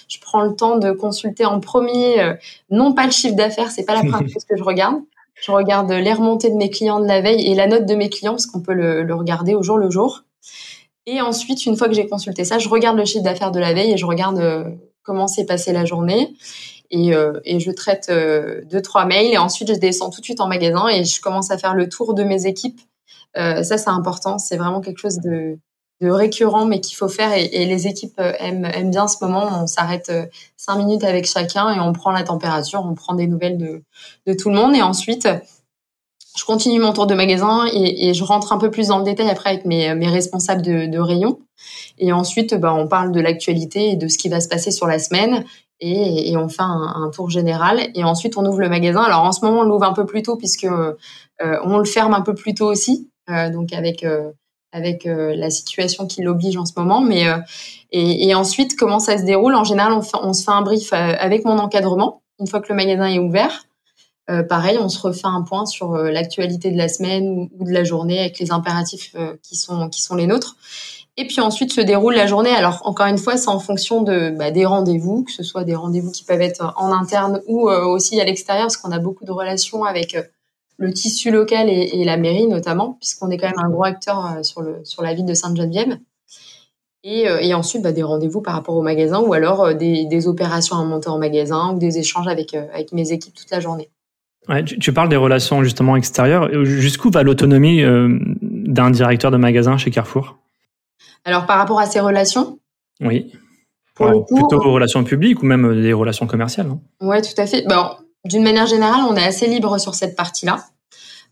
Je 0.08 0.18
prends 0.20 0.40
le 0.40 0.56
temps 0.56 0.78
de 0.78 0.90
consulter 0.92 1.44
en 1.44 1.60
premier, 1.60 2.34
non 2.70 2.94
pas 2.94 3.04
le 3.04 3.10
chiffre 3.10 3.36
d'affaires, 3.36 3.70
c'est 3.70 3.84
pas 3.84 3.94
la 3.94 4.00
première 4.10 4.30
chose 4.30 4.46
que 4.48 4.56
je 4.56 4.62
regarde. 4.62 5.02
Je 5.42 5.50
regarde 5.50 5.90
les 5.90 6.12
remontées 6.12 6.50
de 6.50 6.54
mes 6.54 6.70
clients 6.70 7.00
de 7.00 7.06
la 7.06 7.20
veille 7.20 7.44
et 7.50 7.54
la 7.56 7.66
note 7.66 7.84
de 7.84 7.94
mes 7.96 8.08
clients 8.08 8.32
parce 8.32 8.46
qu'on 8.46 8.60
peut 8.60 8.74
le, 8.74 9.12
regarder 9.12 9.54
au 9.54 9.62
jour 9.62 9.76
le 9.76 9.90
jour. 9.90 10.22
Et 11.06 11.20
ensuite, 11.20 11.66
une 11.66 11.76
fois 11.76 11.88
que 11.88 11.94
j'ai 11.94 12.06
consulté 12.06 12.44
ça, 12.44 12.58
je 12.58 12.68
regarde 12.68 12.96
le 12.96 13.04
chiffre 13.04 13.24
d'affaires 13.24 13.50
de 13.50 13.58
la 13.58 13.74
veille 13.74 13.90
et 13.90 13.96
je 13.96 14.06
regarde 14.06 14.38
euh, 14.38 14.70
comment 15.02 15.26
s'est 15.26 15.44
passée 15.44 15.72
la 15.72 15.84
journée. 15.84 16.32
Et, 16.92 17.12
euh, 17.12 17.40
et 17.44 17.58
je 17.58 17.72
traite 17.72 18.06
euh, 18.08 18.60
deux, 18.70 18.80
trois 18.80 19.04
mails. 19.04 19.32
Et 19.32 19.38
ensuite, 19.38 19.66
je 19.68 19.78
descends 19.80 20.10
tout 20.10 20.20
de 20.20 20.24
suite 20.24 20.40
en 20.40 20.46
magasin 20.46 20.86
et 20.86 21.04
je 21.04 21.20
commence 21.20 21.50
à 21.50 21.58
faire 21.58 21.74
le 21.74 21.88
tour 21.88 22.14
de 22.14 22.22
mes 22.22 22.46
équipes. 22.46 22.80
ça, 23.34 23.64
c'est 23.64 23.88
important. 23.88 24.38
C'est 24.38 24.56
vraiment 24.56 24.80
quelque 24.80 24.98
chose 24.98 25.18
de, 25.18 25.58
de 26.02 26.10
récurrent, 26.10 26.66
mais 26.66 26.80
qu'il 26.80 26.96
faut 26.96 27.08
faire. 27.08 27.32
Et, 27.32 27.64
les 27.64 27.86
équipes 27.86 28.20
aiment, 28.38 28.66
aiment 28.66 28.90
bien 28.90 29.08
ce 29.08 29.24
moment. 29.24 29.62
On 29.62 29.66
s'arrête 29.66 30.12
cinq 30.56 30.76
minutes 30.76 31.04
avec 31.04 31.26
chacun 31.26 31.72
et 31.72 31.80
on 31.80 31.92
prend 31.92 32.10
la 32.10 32.24
température, 32.24 32.84
on 32.84 32.94
prend 32.94 33.14
des 33.14 33.26
nouvelles 33.26 33.56
de, 33.56 33.82
de 34.26 34.32
tout 34.32 34.50
le 34.50 34.56
monde. 34.56 34.74
Et 34.74 34.82
ensuite, 34.82 35.28
je 36.36 36.44
continue 36.44 36.80
mon 36.80 36.92
tour 36.92 37.06
de 37.06 37.14
magasin 37.14 37.66
et, 37.72 38.14
je 38.14 38.24
rentre 38.24 38.52
un 38.52 38.58
peu 38.58 38.70
plus 38.70 38.88
dans 38.88 38.98
le 38.98 39.04
détail 39.04 39.28
après 39.28 39.50
avec 39.50 39.64
mes, 39.64 39.94
mes 39.94 40.08
responsables 40.08 40.62
de, 40.62 40.98
rayon. 40.98 41.38
Et 41.98 42.12
ensuite, 42.12 42.54
bah, 42.54 42.74
on 42.74 42.88
parle 42.88 43.12
de 43.12 43.20
l'actualité 43.20 43.90
et 43.90 43.96
de 43.96 44.08
ce 44.08 44.18
qui 44.18 44.28
va 44.28 44.40
se 44.40 44.48
passer 44.48 44.70
sur 44.70 44.86
la 44.86 44.98
semaine. 44.98 45.44
Et, 45.80 46.30
et 46.30 46.36
on 46.36 46.48
fait 46.48 46.62
un, 46.62 47.10
tour 47.12 47.28
général. 47.28 47.80
Et 47.94 48.04
ensuite, 48.04 48.36
on 48.36 48.46
ouvre 48.46 48.60
le 48.60 48.68
magasin. 48.68 49.02
Alors 49.02 49.24
en 49.24 49.32
ce 49.32 49.44
moment, 49.44 49.60
on 49.60 49.64
l'ouvre 49.64 49.84
un 49.84 49.92
peu 49.92 50.06
plus 50.06 50.22
tôt 50.22 50.36
puisque 50.36 50.64
euh, 50.64 50.94
on 51.64 51.78
le 51.78 51.84
ferme 51.84 52.14
un 52.14 52.22
peu 52.22 52.34
plus 52.34 52.54
tôt 52.54 52.66
aussi. 52.66 53.10
Euh, 53.30 53.50
donc 53.50 53.72
avec 53.72 54.02
euh, 54.04 54.32
avec 54.72 55.06
euh, 55.06 55.34
la 55.36 55.50
situation 55.50 56.06
qui 56.06 56.22
l'oblige 56.22 56.56
en 56.56 56.66
ce 56.66 56.72
moment. 56.76 57.00
Mais 57.00 57.28
euh, 57.28 57.38
et, 57.90 58.28
et, 58.28 58.34
ensuite, 58.34 58.76
comment 58.76 58.98
ça 58.98 59.18
se 59.18 59.24
déroule? 59.24 59.54
En 59.54 59.64
général, 59.64 59.92
on, 59.92 60.02
on 60.22 60.32
se 60.32 60.44
fait 60.44 60.50
un 60.50 60.62
brief 60.62 60.92
avec 60.92 61.44
mon 61.44 61.58
encadrement 61.58 62.22
une 62.40 62.46
fois 62.46 62.60
que 62.60 62.68
le 62.70 62.74
magasin 62.74 63.06
est 63.06 63.18
ouvert. 63.18 63.64
Euh, 64.30 64.42
pareil, 64.42 64.78
on 64.80 64.88
se 64.88 65.00
refait 65.00 65.26
un 65.26 65.42
point 65.42 65.66
sur 65.66 65.94
euh, 65.94 66.10
l'actualité 66.10 66.70
de 66.70 66.78
la 66.78 66.88
semaine 66.88 67.48
ou, 67.58 67.64
de 67.64 67.72
la 67.72 67.82
journée 67.82 68.20
avec 68.20 68.38
les 68.38 68.52
impératifs 68.52 69.14
euh, 69.16 69.34
qui 69.42 69.56
sont 69.56 69.88
qui 69.88 70.00
sont 70.00 70.14
les 70.14 70.26
nôtres. 70.26 70.56
Et 71.16 71.26
puis 71.26 71.40
ensuite 71.40 71.72
se 71.72 71.80
déroule 71.80 72.14
la 72.14 72.26
journée. 72.26 72.54
Alors 72.54 72.80
encore 72.84 73.06
une 73.06 73.18
fois, 73.18 73.36
c'est 73.36 73.48
en 73.48 73.58
fonction 73.58 74.02
de 74.02 74.30
bah, 74.30 74.50
des 74.50 74.64
rendez-vous, 74.64 75.24
que 75.24 75.32
ce 75.32 75.42
soit 75.42 75.64
des 75.64 75.74
rendez-vous 75.74 76.12
qui 76.12 76.24
peuvent 76.24 76.40
être 76.40 76.72
en 76.76 76.92
interne 76.92 77.42
ou 77.46 77.68
aussi 77.68 78.20
à 78.20 78.24
l'extérieur, 78.24 78.66
parce 78.66 78.76
qu'on 78.78 78.92
a 78.92 78.98
beaucoup 78.98 79.24
de 79.24 79.32
relations 79.32 79.84
avec 79.84 80.16
le 80.78 80.92
tissu 80.92 81.30
local 81.30 81.68
et, 81.68 81.90
et 81.92 82.04
la 82.04 82.16
mairie 82.16 82.46
notamment, 82.46 82.96
puisqu'on 83.00 83.30
est 83.30 83.38
quand 83.38 83.48
même 83.48 83.64
un 83.64 83.70
gros 83.70 83.84
acteur 83.84 84.44
sur 84.44 84.62
le 84.62 84.80
sur 84.84 85.02
la 85.02 85.14
ville 85.14 85.26
de 85.26 85.34
Sainte-Geneviève. 85.34 85.98
Et, 87.04 87.24
et, 87.40 87.52
ensuite, 87.52 87.82
bah, 87.82 87.90
des 87.90 88.04
rendez-vous 88.04 88.42
par 88.42 88.54
rapport 88.54 88.76
au 88.76 88.82
magasin 88.82 89.18
ou 89.18 89.32
alors 89.32 89.74
des, 89.74 90.04
des, 90.04 90.28
opérations 90.28 90.76
à 90.76 90.84
monter 90.84 91.08
en 91.08 91.18
magasin 91.18 91.72
ou 91.74 91.78
des 91.80 91.98
échanges 91.98 92.28
avec, 92.28 92.54
avec 92.54 92.92
mes 92.92 93.10
équipes 93.10 93.34
toute 93.34 93.50
la 93.50 93.58
journée. 93.58 93.90
Ouais, 94.48 94.64
tu, 94.64 94.92
parles 94.92 95.08
des 95.08 95.16
relations 95.16 95.62
justement 95.62 95.94
extérieures. 95.94 96.64
Jusqu'où 96.64 97.10
va 97.10 97.22
l'autonomie 97.22 97.82
euh, 97.82 98.18
d'un 98.40 98.90
directeur 98.90 99.30
de 99.30 99.36
magasin 99.36 99.78
chez 99.78 99.90
Carrefour? 99.90 100.38
Alors 101.24 101.46
par 101.46 101.58
rapport 101.58 101.78
à 101.78 101.86
ces 101.86 102.00
relations? 102.00 102.58
Oui. 103.00 103.32
Pour 103.94 104.26
plutôt 104.26 104.56
aux 104.56 104.72
relations 104.72 105.04
publiques 105.04 105.42
ou 105.42 105.46
même 105.46 105.80
des 105.80 105.92
relations 105.92 106.26
commerciales. 106.26 106.70
Oui, 107.00 107.22
tout 107.22 107.40
à 107.40 107.46
fait. 107.46 107.64
Bon, 107.68 107.90
D'une 108.24 108.42
manière 108.42 108.66
générale, 108.66 109.02
on 109.08 109.16
est 109.16 109.24
assez 109.24 109.46
libre 109.46 109.78
sur 109.78 109.94
cette 109.94 110.16
partie-là. 110.16 110.64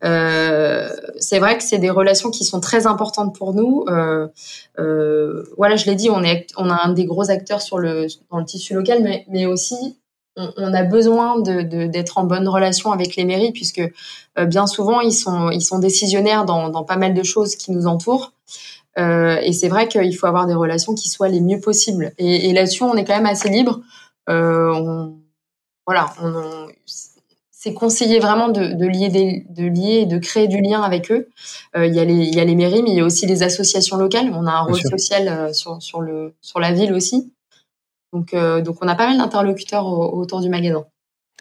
Euh, 0.03 0.89
c'est 1.19 1.39
vrai 1.39 1.59
que 1.59 1.63
c'est 1.63 1.79
des 1.79 1.91
relations 1.91 2.31
qui 2.31 2.45
sont 2.45 2.61
très 2.61 2.87
importantes 2.87 3.37
pour 3.37 3.53
nous. 3.53 3.85
Euh, 3.89 4.29
euh, 4.79 5.45
voilà, 5.59 5.77
je 5.77 5.87
l'ai 5.87 5.95
dit, 5.95 6.11
on 6.11 6.23
est, 6.23 6.47
on 6.57 6.71
a 6.71 6.81
un 6.85 6.93
des 6.93 7.05
gros 7.05 7.31
acteurs 7.31 7.61
sur 7.61 7.79
le 7.79 8.07
dans 8.31 8.39
le 8.39 8.45
tissu 8.45 8.75
local, 8.75 9.03
mais, 9.03 9.27
mais 9.29 9.47
aussi 9.47 10.01
on, 10.37 10.75
a 10.75 10.83
besoin 10.85 11.41
d'être 11.41 12.19
en 12.19 12.25
bonne 12.25 12.49
relation 12.49 12.93
avec 12.93 13.17
les 13.17 13.25
mairies 13.25 13.53
puisque 13.53 13.83
euh, 14.39 14.45
bien 14.45 14.67
souvent 14.67 15.01
ils 15.01 15.13
sont 15.13 15.51
ils 15.51 15.63
sont 15.63 15.79
décisionnaires 15.79 16.45
dans, 16.45 16.85
pas 16.85 16.97
mal 16.97 17.15
de 17.15 17.23
choses 17.23 17.57
qui 17.57 17.73
nous 17.73 17.87
entourent. 17.87 18.33
Euh, 18.99 19.39
et 19.43 19.53
c'est 19.53 19.69
vrai 19.69 19.89
qu'il 19.89 20.17
faut 20.17 20.27
avoir 20.27 20.47
des 20.47 20.55
relations 20.55 20.95
qui 20.95 21.09
soient 21.09 21.29
les 21.29 21.41
mieux 21.41 21.61
possibles. 21.61 22.13
Et, 22.19 22.53
là-dessus, 22.53 22.83
on 22.83 22.95
est 22.97 23.05
quand 23.05 23.15
même 23.15 23.27
assez 23.27 23.49
libre. 23.49 23.81
Euh, 24.29 25.07
voilà, 25.91 26.13
c'est 27.51 27.75
conseillé 27.75 28.21
vraiment 28.21 28.49
de, 28.49 28.87
lier 28.87 29.09
des, 29.09 29.45
de 29.51 29.65
lier 29.65 30.01
et 30.03 30.07
de 30.07 30.19
créer 30.19 30.49
du 30.49 30.61
lien 30.61 30.83
avec 30.83 31.11
eux. 31.11 31.29
il, 31.77 31.95
y 31.95 32.01
a 32.01 32.05
les, 32.05 32.15
il 32.15 32.35
y 32.35 32.41
a 32.41 32.45
les 32.45 32.55
mairies, 32.55 32.83
mais 32.83 32.91
il 32.91 32.97
y 32.97 33.01
a 33.01 33.05
aussi 33.05 33.27
les 33.27 33.43
associations 33.43 33.97
locales. 33.97 34.31
On 34.35 34.47
a 34.47 34.53
un 34.53 34.61
rôle 34.61 34.81
social 34.81 35.55
sur, 35.55 35.83
sur, 35.83 36.01
le, 36.01 36.33
sur 36.41 36.59
la 36.59 36.73
ville 36.73 36.95
aussi. 36.95 37.33
Donc, 38.13 38.35
euh, 38.35 38.61
donc 38.61 38.77
on 38.81 38.89
a 38.89 38.95
pas 38.95 39.07
mal 39.07 39.19
d'interlocuteurs 39.19 39.87
autour 39.87 40.41
du 40.41 40.49
magasin. 40.49 40.85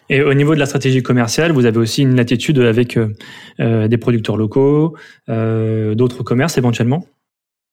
Et 0.08 0.22
au 0.22 0.34
niveau 0.34 0.54
de 0.54 0.58
la 0.58 0.66
stratégie 0.66 1.02
commerciale, 1.02 1.52
vous 1.52 1.66
avez 1.66 1.78
aussi 1.78 2.02
une 2.02 2.16
latitude 2.16 2.58
avec 2.58 2.96
euh, 2.96 3.14
euh 3.60 3.86
des 3.86 3.96
producteurs 3.96 4.36
locaux, 4.36 4.96
euh, 5.28 5.94
d'autres 5.94 6.24
commerces 6.24 6.58
éventuellement? 6.58 7.04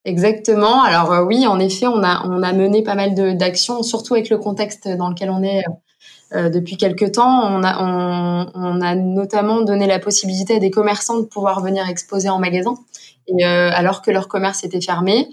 Exactement. 0.06 0.84
Alors 0.84 1.12
euh, 1.12 1.24
oui, 1.24 1.48
en 1.48 1.60
effet, 1.60 1.88
on 1.88 2.04
a, 2.04 2.24
on 2.28 2.44
a 2.44 2.54
mené 2.54 2.84
pas 2.84 2.94
mal 2.94 3.16
d'actions, 3.36 3.82
surtout 3.82 4.14
avec 4.14 4.30
le 4.30 4.38
contexte 4.38 4.88
dans 4.88 5.10
lequel 5.10 5.32
on 5.32 5.42
est 5.42 5.64
depuis 6.32 6.78
quelques 6.78 7.14
temps. 7.14 7.44
On 7.44 7.64
a, 7.64 7.84
on, 7.84 8.52
on, 8.54 8.82
a 8.82 8.96
notamment 8.96 9.62
donné 9.62 9.88
la 9.88 10.00
possibilité 10.00 10.56
à 10.56 10.60
des 10.60 10.72
commerçants 10.72 11.18
de 11.20 11.26
pouvoir 11.26 11.62
venir 11.62 11.88
exposer 11.88 12.30
en 12.30 12.40
magasin 12.40 12.76
euh, 13.30 13.70
alors 13.74 14.02
que 14.02 14.12
leur 14.12 14.28
commerce 14.28 14.64
était 14.64 14.82
fermé. 14.82 15.30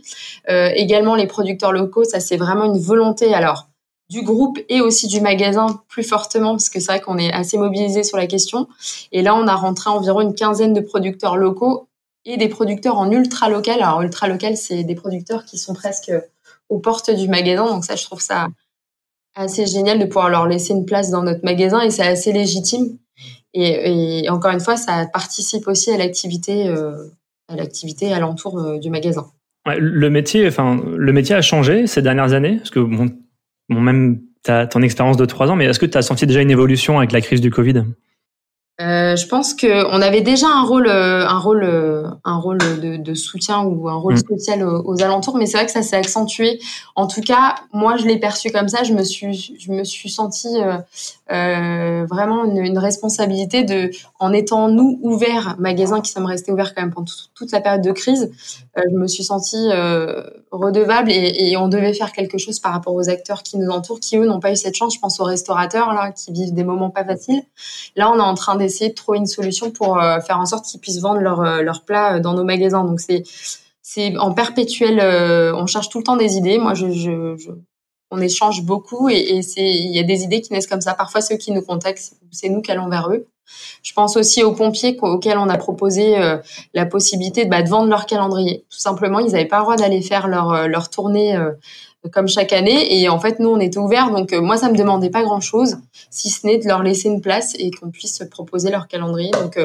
Euh, 0.49 0.71
également, 0.75 1.15
les 1.15 1.27
producteurs 1.27 1.73
locaux, 1.73 2.05
ça 2.05 2.21
c'est 2.21 2.37
vraiment 2.37 2.65
une 2.65 2.79
volonté. 2.79 3.33
Alors 3.35 3.69
du 4.11 4.23
groupe 4.23 4.59
et 4.69 4.81
aussi 4.81 5.07
du 5.07 5.21
magasin 5.21 5.81
plus 5.89 6.03
fortement 6.03 6.51
parce 6.51 6.69
que 6.69 6.79
c'est 6.79 6.93
vrai 6.93 7.01
qu'on 7.01 7.17
est 7.17 7.33
assez 7.33 7.57
mobilisé 7.57 8.03
sur 8.03 8.17
la 8.17 8.27
question. 8.27 8.69
Et 9.13 9.23
là, 9.23 9.35
on 9.35 9.47
a 9.47 9.55
rentré 9.55 9.91
environ 9.91 10.21
une 10.21 10.35
quinzaine 10.35 10.75
de 10.75 10.81
producteurs 10.81 11.37
locaux 11.37 11.89
et 12.27 12.37
des 12.37 12.49
producteurs 12.49 12.99
en 12.99 13.11
ultra 13.11 13.49
local. 13.49 13.81
Alors 13.81 14.03
ultra 14.03 14.29
local, 14.29 14.57
c'est 14.57 14.83
des 14.83 14.95
producteurs 14.95 15.45
qui 15.45 15.57
sont 15.57 15.73
presque 15.73 16.13
aux 16.69 16.79
portes 16.79 17.11
du 17.11 17.29
magasin. 17.29 17.67
Donc 17.67 17.85
ça, 17.85 17.97
je 17.97 18.05
trouve 18.05 18.21
ça 18.21 18.49
assez 19.35 19.67
génial 19.67 19.99
de 19.99 20.05
pouvoir 20.05 20.31
leur 20.31 20.47
laisser 20.47 20.73
une 20.73 20.87
place 20.87 21.11
dans 21.11 21.23
notre 21.23 21.45
magasin 21.45 21.81
et 21.81 21.91
c'est 21.91 22.07
assez 22.07 22.33
légitime. 22.33 22.99
Et, 23.57 24.29
encore 24.31 24.51
une 24.51 24.61
fois, 24.61 24.77
ça 24.77 25.07
participe 25.13 25.69
aussi 25.69 25.93
à 25.93 25.97
l'activité 25.97 26.67
euh, 26.67 26.97
à 27.49 27.55
l'activité 27.55 28.13
alentour 28.13 28.59
euh, 28.59 28.79
du 28.79 28.91
magasin. 28.91 29.27
le 29.67 30.11
métier, 30.11 30.49
enfin, 30.49 30.83
le 30.97 31.13
métier 31.13 31.37
a 31.37 31.43
changé 31.43 31.87
ces 31.87 32.03
dernières 32.03 32.33
années, 32.33 32.57
parce 32.57 32.71
que 32.71 32.81
bon, 32.81 33.11
même 33.69 34.21
as 34.49 34.67
ton 34.67 34.83
expérience 34.83 35.17
de 35.17 35.25
trois 35.25 35.51
ans, 35.51 35.57
mais 35.57 35.67
est-ce 35.67 35.79
que 35.79 35.87
tu 35.87 35.97
as 35.97 36.03
senti 36.03 36.27
déjà 36.27 36.43
une 36.43 36.51
évolution 36.51 36.99
avec 36.99 37.13
la 37.13 37.21
crise 37.21 37.41
du 37.41 37.51
Covid? 37.51 37.85
Euh, 38.81 39.15
je 39.15 39.29
pense 39.29 39.55
que 39.55 39.87
on 39.87 40.03
avait 40.03 40.21
déjà 40.21 40.49
un 40.49 40.65
rôle, 40.65 40.89
euh, 40.89 41.25
un 41.29 41.39
rôle, 41.39 41.63
euh, 41.63 42.09
un 42.25 42.39
rôle 42.39 42.59
de, 42.59 42.97
de 42.97 43.15
soutien 43.15 43.63
ou 43.63 43.89
un 43.89 43.95
rôle 43.95 44.15
mm. 44.15 44.19
spécial 44.19 44.65
aux, 44.65 45.01
alentours, 45.01 45.37
mais 45.37 45.47
c'est 45.47 45.59
vrai 45.59 45.67
que 45.67 45.73
ça 45.73 45.83
s'est 45.83 45.97
accentué. 45.97 46.59
En 46.97 47.07
tout 47.07 47.21
cas, 47.21 47.55
moi, 47.73 47.97
je 47.97 48.05
l'ai 48.05 48.19
perçu 48.19 48.51
comme 48.51 48.69
ça. 48.69 48.83
Je 48.83 48.93
me 48.93 49.05
suis, 49.05 49.57
je 49.61 49.71
me 49.71 49.85
suis 49.85 50.11
sentie 50.11 50.57
euh, 51.33 52.05
vraiment 52.07 52.45
une, 52.45 52.59
une, 52.59 52.79
responsabilité 52.79 53.65
de, 53.65 53.91
en 54.19 54.33
étant 54.33 54.69
nous 54.69 54.99
ouverts, 55.03 55.57
magasin 55.59 56.01
qui 56.01 56.13
sommes 56.13 56.27
restés 56.27 56.53
ouverts 56.53 56.75
quand 56.75 56.83
même 56.83 56.93
pendant 56.93 57.11
toute 57.35 57.51
la 57.51 57.61
période 57.61 57.83
de 57.83 57.93
crise, 57.93 58.31
je 58.77 58.97
me 58.97 59.07
suis 59.07 59.25
sentie 59.25 59.71
redevable 60.51 61.11
et, 61.11 61.51
et, 61.51 61.57
on 61.57 61.69
devait 61.69 61.93
faire 61.93 62.13
quelque 62.13 62.39
chose 62.39 62.61
par 62.61 62.73
rapport 62.73 62.95
aux 62.95 63.09
acteurs 63.09 63.43
qui 63.43 63.59
nous 63.59 63.71
entourent, 63.71 64.01
qui 64.01 64.17
eux 64.17 64.27
n'ont 64.27 64.41
pas 64.41 64.53
eu 64.53 64.57
cette 64.57 64.75
chance. 64.75 64.95
Je 64.95 65.01
pense 65.01 65.21
aux 65.21 65.25
restaurateurs 65.25 65.93
là, 65.93 66.13
qui 66.13 66.33
vivent 66.33 66.55
des 66.55 66.65
moments 66.65 66.91
pas 66.91 67.05
faciles. 67.05 67.43
Là, 67.97 68.11
on 68.11 68.17
est 68.19 68.23
en 68.23 68.35
train 68.35 68.57
d'essayer 68.57 68.91
de 68.91 68.95
trouver 68.95 69.19
une 69.19 69.27
solution 69.27 69.71
pour 69.71 69.99
euh, 69.99 70.21
faire 70.21 70.39
en 70.39 70.47
sorte 70.47 70.65
qu'ils 70.65 70.81
puissent 70.81 71.01
vendre 71.01 71.21
leurs 71.21 71.43
leur 71.63 71.77
euh, 71.77 71.85
plats 71.87 72.17
euh, 72.17 72.21
dans 72.21 72.35
nos 72.35 72.45
magasins. 72.45 72.85
Donc 72.85 73.01
c'est 73.01 73.25
c'est 73.83 74.17
en 74.17 74.33
perpétuel. 74.33 74.99
on 75.55 75.67
cherche 75.67 75.89
tout 75.89 75.99
le 75.99 76.05
temps 76.05 76.17
des 76.17 76.37
idées. 76.37 76.59
Moi, 76.59 76.75
je, 76.75 76.91
je, 76.91 77.37
je 77.37 77.51
on 78.15 78.21
échange 78.21 78.63
beaucoup 78.63 79.09
et, 79.09 79.43
c'est 79.43 79.69
il 79.69 79.95
y 79.95 79.99
a 79.99 80.03
des 80.03 80.23
idées 80.23 80.41
qui 80.41 80.53
naissent 80.53 80.67
comme 80.67 80.81
ça. 80.81 80.95
Parfois, 80.95 81.21
ceux 81.21 81.37
qui 81.37 81.53
nous 81.53 81.63
contactent, 81.63 82.15
c'est 82.31 82.49
nous 82.49 82.63
qui 82.63 82.71
allons 82.71 82.89
vers 82.89 83.11
eux. 83.11 83.27
Je 83.83 83.93
pense 83.93 84.17
aussi 84.17 84.43
aux 84.43 84.53
pompiers 84.53 84.97
auxquels 85.03 85.39
on 85.39 85.49
a 85.49 85.59
proposé 85.59 86.17
la 86.73 86.87
possibilité 86.87 87.45
bah, 87.45 87.63
de 87.63 87.69
vendre 87.69 87.91
leur 87.91 88.07
calendrier. 88.07 88.65
Tout 88.71 88.79
simplement, 88.79 89.19
ils 89.19 89.33
n'avaient 89.33 89.45
pas 89.45 89.59
le 89.59 89.63
droit 89.65 89.77
d'aller 89.77 90.01
faire 90.01 90.29
leur, 90.29 90.67
leur 90.67 90.89
tournée 90.89 91.39
comme 92.11 92.27
chaque 92.27 92.55
année. 92.55 93.01
Et 93.01 93.09
en 93.11 93.21
fait, 93.21 93.41
nous, 93.41 93.51
on 93.51 93.61
était 93.61 93.79
ouverts. 93.79 94.11
Donc, 94.11 94.33
moi, 94.33 94.57
ça 94.57 94.71
me 94.71 94.77
demandait 94.77 95.11
pas 95.11 95.23
grand-chose, 95.23 95.77
si 96.11 96.31
ce 96.31 96.47
n'est 96.47 96.59
de 96.59 96.67
leur 96.67 96.83
laisser 96.83 97.09
une 97.09 97.21
place 97.21 97.55
et 97.59 97.71
qu'on 97.71 97.91
puisse 97.91 98.23
proposer 98.31 98.71
leur 98.71 98.89
calendrier. 98.89 99.31
Donc, 99.33 99.59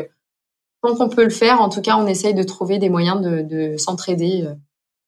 tant 0.84 0.96
qu'on 0.96 1.10
peut 1.10 1.24
le 1.24 1.30
faire, 1.30 1.62
en 1.62 1.70
tout 1.70 1.82
cas, 1.82 1.96
on 1.96 2.06
essaye 2.06 2.34
de 2.34 2.44
trouver 2.44 2.80
des 2.80 2.90
moyens 2.90 3.22
de 3.22 3.78
s'entraider 3.78 4.46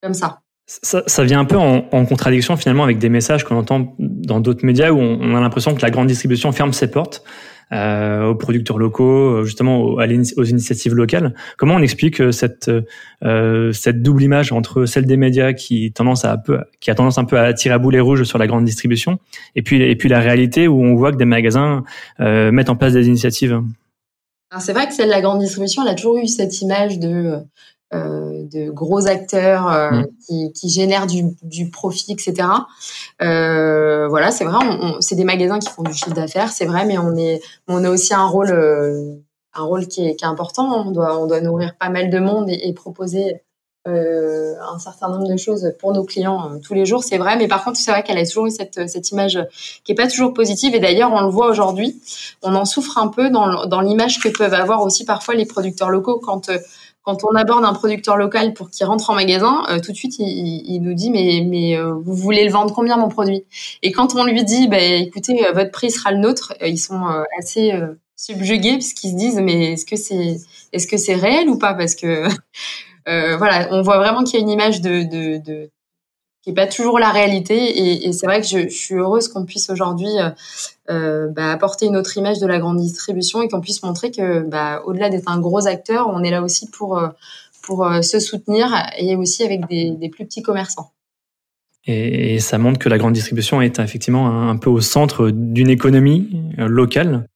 comme 0.02 0.14
ça. 0.14 0.40
Ça, 0.84 1.04
ça, 1.06 1.24
vient 1.26 1.42
un 1.42 1.46
peu 1.46 1.58
en, 1.58 1.86
en, 1.92 2.06
contradiction 2.06 2.56
finalement 2.56 2.86
avec 2.86 2.98
des 2.98 3.10
messages 3.10 3.44
qu'on 3.44 3.58
entend 3.58 3.94
dans 4.00 4.40
d'autres 4.40 4.66
médias 4.66 4.92
où 4.92 5.00
on, 5.00 5.36
a 5.36 5.42
l'impression 5.42 5.76
que 5.76 5.82
la 5.82 5.90
grande 5.90 6.08
distribution 6.08 6.54
ferme 6.54 6.72
ses 6.72 6.90
portes 6.90 7.26
euh, 7.74 8.28
aux 8.28 8.36
producteurs 8.36 8.78
locaux, 8.78 9.40
euh, 9.40 9.44
justement 9.44 9.82
aux, 9.82 10.00
aux, 10.00 10.44
initiatives 10.46 10.96
locales. 10.96 11.36
Comment 11.58 11.76
on 11.76 11.82
explique 11.82 12.22
euh, 12.22 12.32
cette 12.32 12.72
euh, 13.26 13.74
cette 13.74 14.02
double 14.02 14.24
image 14.24 14.54
entre 14.54 14.86
celle 14.86 15.06
des 15.06 15.18
médias 15.18 15.52
qui 15.52 15.92
tendance 15.92 16.24
à 16.24 16.38
peu, 16.38 16.60
qui 16.80 16.90
a 16.90 16.96
tendance 16.96 17.18
un 17.18 17.26
peu 17.26 17.38
à 17.38 17.52
tirer 17.54 17.74
à 17.74 17.78
boulet 17.78 18.00
rouges 18.00 18.24
sur 18.24 18.38
la 18.38 18.48
grande 18.48 18.64
distribution, 18.64 19.20
et 19.58 19.64
puis 19.64 19.82
et 19.82 19.96
puis 19.98 20.08
la 20.08 20.22
réalité 20.22 20.70
où 20.70 20.82
on 20.82 20.96
voit 20.96 21.12
que 21.12 21.18
des 21.18 21.26
magasins 21.26 21.84
euh, 22.22 22.50
mettent 22.54 22.70
en 22.70 22.78
place 22.78 22.94
des 22.94 23.08
initiatives? 23.08 23.62
C'est 24.60 24.74
vrai 24.74 24.88
que 24.88 24.94
celle 24.94 25.08
de 25.08 25.12
la 25.12 25.22
grande 25.22 25.40
distribution, 25.40 25.84
elle 25.84 25.92
a 25.92 25.96
toujours 25.96 26.18
eu 26.18 26.28
cette 26.28 26.62
image 26.62 26.98
de 27.00 27.40
euh, 27.94 28.46
de 28.46 28.70
gros 28.70 29.08
acteurs 29.08 29.68
euh, 29.70 29.92
mmh. 29.92 30.06
qui, 30.26 30.54
qui, 30.54 30.70
génèrent 30.70 31.08
du, 31.08 31.26
du 31.42 31.70
profit, 31.70 32.14
etc. 32.14 32.48
Euh, 33.22 34.08
voilà, 34.08 34.32
c'est 34.32 34.46
vrai, 34.46 34.60
c'est 35.02 35.16
des 35.16 35.26
magasins 35.26 35.60
qui 35.60 35.70
font 35.70 35.84
du 35.84 35.94
chiffre 35.94 36.14
d'affaires, 36.14 36.52
c'est 36.52 36.66
vrai, 36.66 36.86
mais 36.86 36.98
on 36.98 37.18
est, 37.18 37.42
on 37.68 37.84
a 37.84 37.90
aussi 37.90 38.14
un 38.14 38.26
rôle, 38.26 38.52
euh, 38.52 39.16
un 39.54 39.64
rôle 39.64 39.88
qui 39.88 40.08
est, 40.08 40.16
qui 40.16 40.24
est, 40.24 40.28
important. 40.28 40.86
On 40.88 40.92
doit, 40.92 41.20
on 41.20 41.28
doit 41.28 41.42
nourrir 41.42 41.76
pas 41.78 41.90
mal 41.90 42.10
de 42.10 42.20
monde 42.20 42.50
et, 42.50 42.68
et 42.68 42.74
proposer 42.74 43.42
euh, 43.88 44.54
un 44.72 44.78
certain 44.78 45.10
nombre 45.10 45.28
de 45.28 45.38
choses 45.38 45.74
pour 45.80 45.92
nos 45.92 46.04
clients 46.04 46.60
tous 46.64 46.76
les 46.76 46.86
jours, 46.86 47.04
c'est 47.04 47.18
vrai. 47.18 47.36
Mais 47.36 47.48
par 47.48 47.64
contre, 47.64 47.78
c'est 47.78 47.92
vrai 47.92 48.04
qu'elle 48.04 48.20
a 48.20 48.26
toujours 48.26 48.46
eu 48.46 48.52
cette, 48.52 48.88
cette 48.88 49.10
image 49.12 49.40
qui 49.84 49.92
est 49.92 49.96
pas 49.96 50.08
toujours 50.08 50.34
positive. 50.34 50.76
Et 50.76 50.80
d'ailleurs, 50.80 51.12
on 51.12 51.22
le 51.22 51.30
voit 51.30 51.50
aujourd'hui, 51.50 52.00
on 52.44 52.54
en 52.54 52.64
souffre 52.64 53.00
un 53.00 53.08
peu 53.08 53.30
dans, 53.32 53.66
dans 53.66 53.82
l'image 53.82 54.20
que 54.20 54.30
peuvent 54.30 54.54
avoir 54.54 54.84
aussi 54.84 55.04
parfois 55.04 55.34
les 55.34 55.46
producteurs 55.46 55.90
locaux 55.90 56.20
quand 56.24 56.52
quand 57.04 57.24
on 57.24 57.36
aborde 57.36 57.66
un 57.66 57.74
producteur 57.74 58.18
local 58.18 58.54
pour 58.54 58.70
qu'il 58.70 58.86
rentre 58.86 59.10
en 59.10 59.16
magasin, 59.16 59.64
euh, 59.70 59.80
tout 59.80 59.92
de 59.92 59.98
suite, 59.98 60.20
il, 60.20 60.64
il, 60.66 60.80
nous 60.82 60.94
dit 60.94 61.10
mais 61.10 61.44
mais 61.46 61.76
euh, 61.78 61.94
vous 61.94 62.14
voulez 62.14 62.46
le 62.46 62.52
vendre 62.52 62.74
combien 62.74 62.98
mon 62.98 63.10
produit? 63.10 63.44
Et 63.82 63.92
quand 63.92 64.16
on 64.16 64.24
lui 64.26 64.44
dit 64.44 64.68
bah, 64.68 64.80
écoutez 64.80 65.46
euh, 65.46 65.52
votre 65.52 65.72
prix 65.72 65.92
sera 65.92 66.12
le 66.12 66.20
nôtre, 66.20 66.54
ils 66.62 66.78
sont 66.78 67.02
assez 67.40 67.74
subjugués 68.16 68.74
puisqu'ils 68.74 69.12
se 69.12 69.16
disent 69.16 69.40
mais 69.42 69.74
est-ce 69.74 69.86
que 69.86 69.96
c'est 69.96 70.38
est-ce 70.74 70.88
que 70.88 70.98
c'est 70.98 71.16
réel 71.16 71.50
ou 71.50 71.58
pas? 71.58 71.74
Parce 71.74 71.96
que 71.96 72.28
voilà, 73.06 73.68
on 73.72 73.82
voit 73.82 73.98
vraiment 73.98 74.24
qu'il 74.24 74.36
y 74.36 74.38
a 74.38 74.42
une 74.42 74.52
image 74.52 74.82
de, 74.82 75.04
de, 75.04 75.38
de 75.44 75.72
qui 76.44 76.50
est 76.52 76.54
pas 76.54 76.68
toujours 76.68 77.00
la 77.00 77.12
réalité. 77.12 77.56
Et, 77.56 78.08
et 78.08 78.14
c'est 78.14 78.26
vrai 78.26 78.42
que 78.42 78.48
je, 78.48 78.70
je, 78.70 78.76
suis 78.76 78.96
heureuse 78.96 79.28
qu'on 79.28 79.46
puisse 79.46 79.70
aujourd'hui 79.70 80.10
euh, 80.92 81.28
bah, 81.28 81.52
apporter 81.52 81.86
une 81.86 81.96
autre 81.96 82.18
image 82.18 82.40
de 82.40 82.48
la 82.48 82.60
grande 82.60 82.78
distribution 82.78 83.42
et 83.42 83.48
qu'on 83.48 83.62
puisse 83.62 83.82
montrer 83.84 84.12
que, 84.12 84.42
bah, 84.42 84.82
au-delà 84.86 85.10
d'être 85.10 85.30
un 85.30 85.40
gros 85.40 85.68
acteur, 85.68 86.10
on 86.10 86.24
est 86.24 86.32
là 86.32 86.42
aussi 86.42 86.70
pour 86.70 86.98
euh, 86.98 87.08
pour 87.62 87.86
euh, 87.86 88.02
se 88.02 88.20
soutenir 88.20 88.68
et 88.98 89.16
aussi 89.16 89.44
avec 89.44 89.68
des, 89.70 89.92
des 89.92 90.10
plus 90.10 90.26
petits 90.26 90.42
commerçants. 90.42 90.92
Et, 91.86 92.40
ça 92.40 92.58
montre 92.58 92.80
que 92.80 92.90
la 92.90 92.98
grande 92.98 93.14
distribution 93.14 93.62
est 93.62 93.80
effectivement 93.80 94.50
un, 94.50 94.58
peu 94.58 94.70
au 94.70 94.82
centre 94.82 95.30
d'une 95.30 95.70
économie 95.70 96.30
locale 96.58 97.28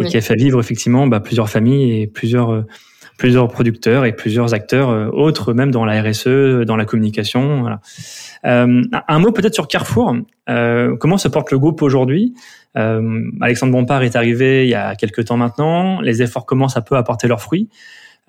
et 0.00 0.04
qui 0.04 0.16
a 0.16 0.20
fait 0.20 0.36
vivre 0.36 0.60
effectivement 0.60 1.06
bah, 1.06 1.20
plusieurs 1.20 1.48
familles 1.48 2.00
et 2.00 2.06
plusieurs 2.06 2.64
plusieurs 3.22 3.46
producteurs 3.46 4.04
et 4.04 4.10
plusieurs 4.10 4.52
acteurs 4.52 5.14
autres, 5.14 5.52
même 5.52 5.70
dans 5.70 5.84
la 5.84 6.02
RSE, 6.02 6.66
dans 6.66 6.74
la 6.74 6.84
communication. 6.84 7.60
Voilà. 7.60 7.80
Euh, 8.44 8.82
un 9.06 9.18
mot 9.20 9.30
peut-être 9.30 9.54
sur 9.54 9.68
Carrefour. 9.68 10.16
Euh, 10.48 10.96
comment 10.96 11.18
se 11.18 11.28
porte 11.28 11.52
le 11.52 11.58
groupe 11.60 11.82
aujourd'hui? 11.82 12.34
Euh, 12.76 13.22
Alexandre 13.40 13.70
Bompard 13.70 14.02
est 14.02 14.16
arrivé 14.16 14.64
il 14.64 14.70
y 14.70 14.74
a 14.74 14.96
quelques 14.96 15.26
temps 15.26 15.36
maintenant. 15.36 16.00
Les 16.00 16.20
efforts 16.20 16.46
commencent 16.46 16.76
à 16.76 16.80
peu 16.80 16.96
à 16.96 17.04
porter 17.04 17.28
leurs 17.28 17.40
fruits. 17.40 17.68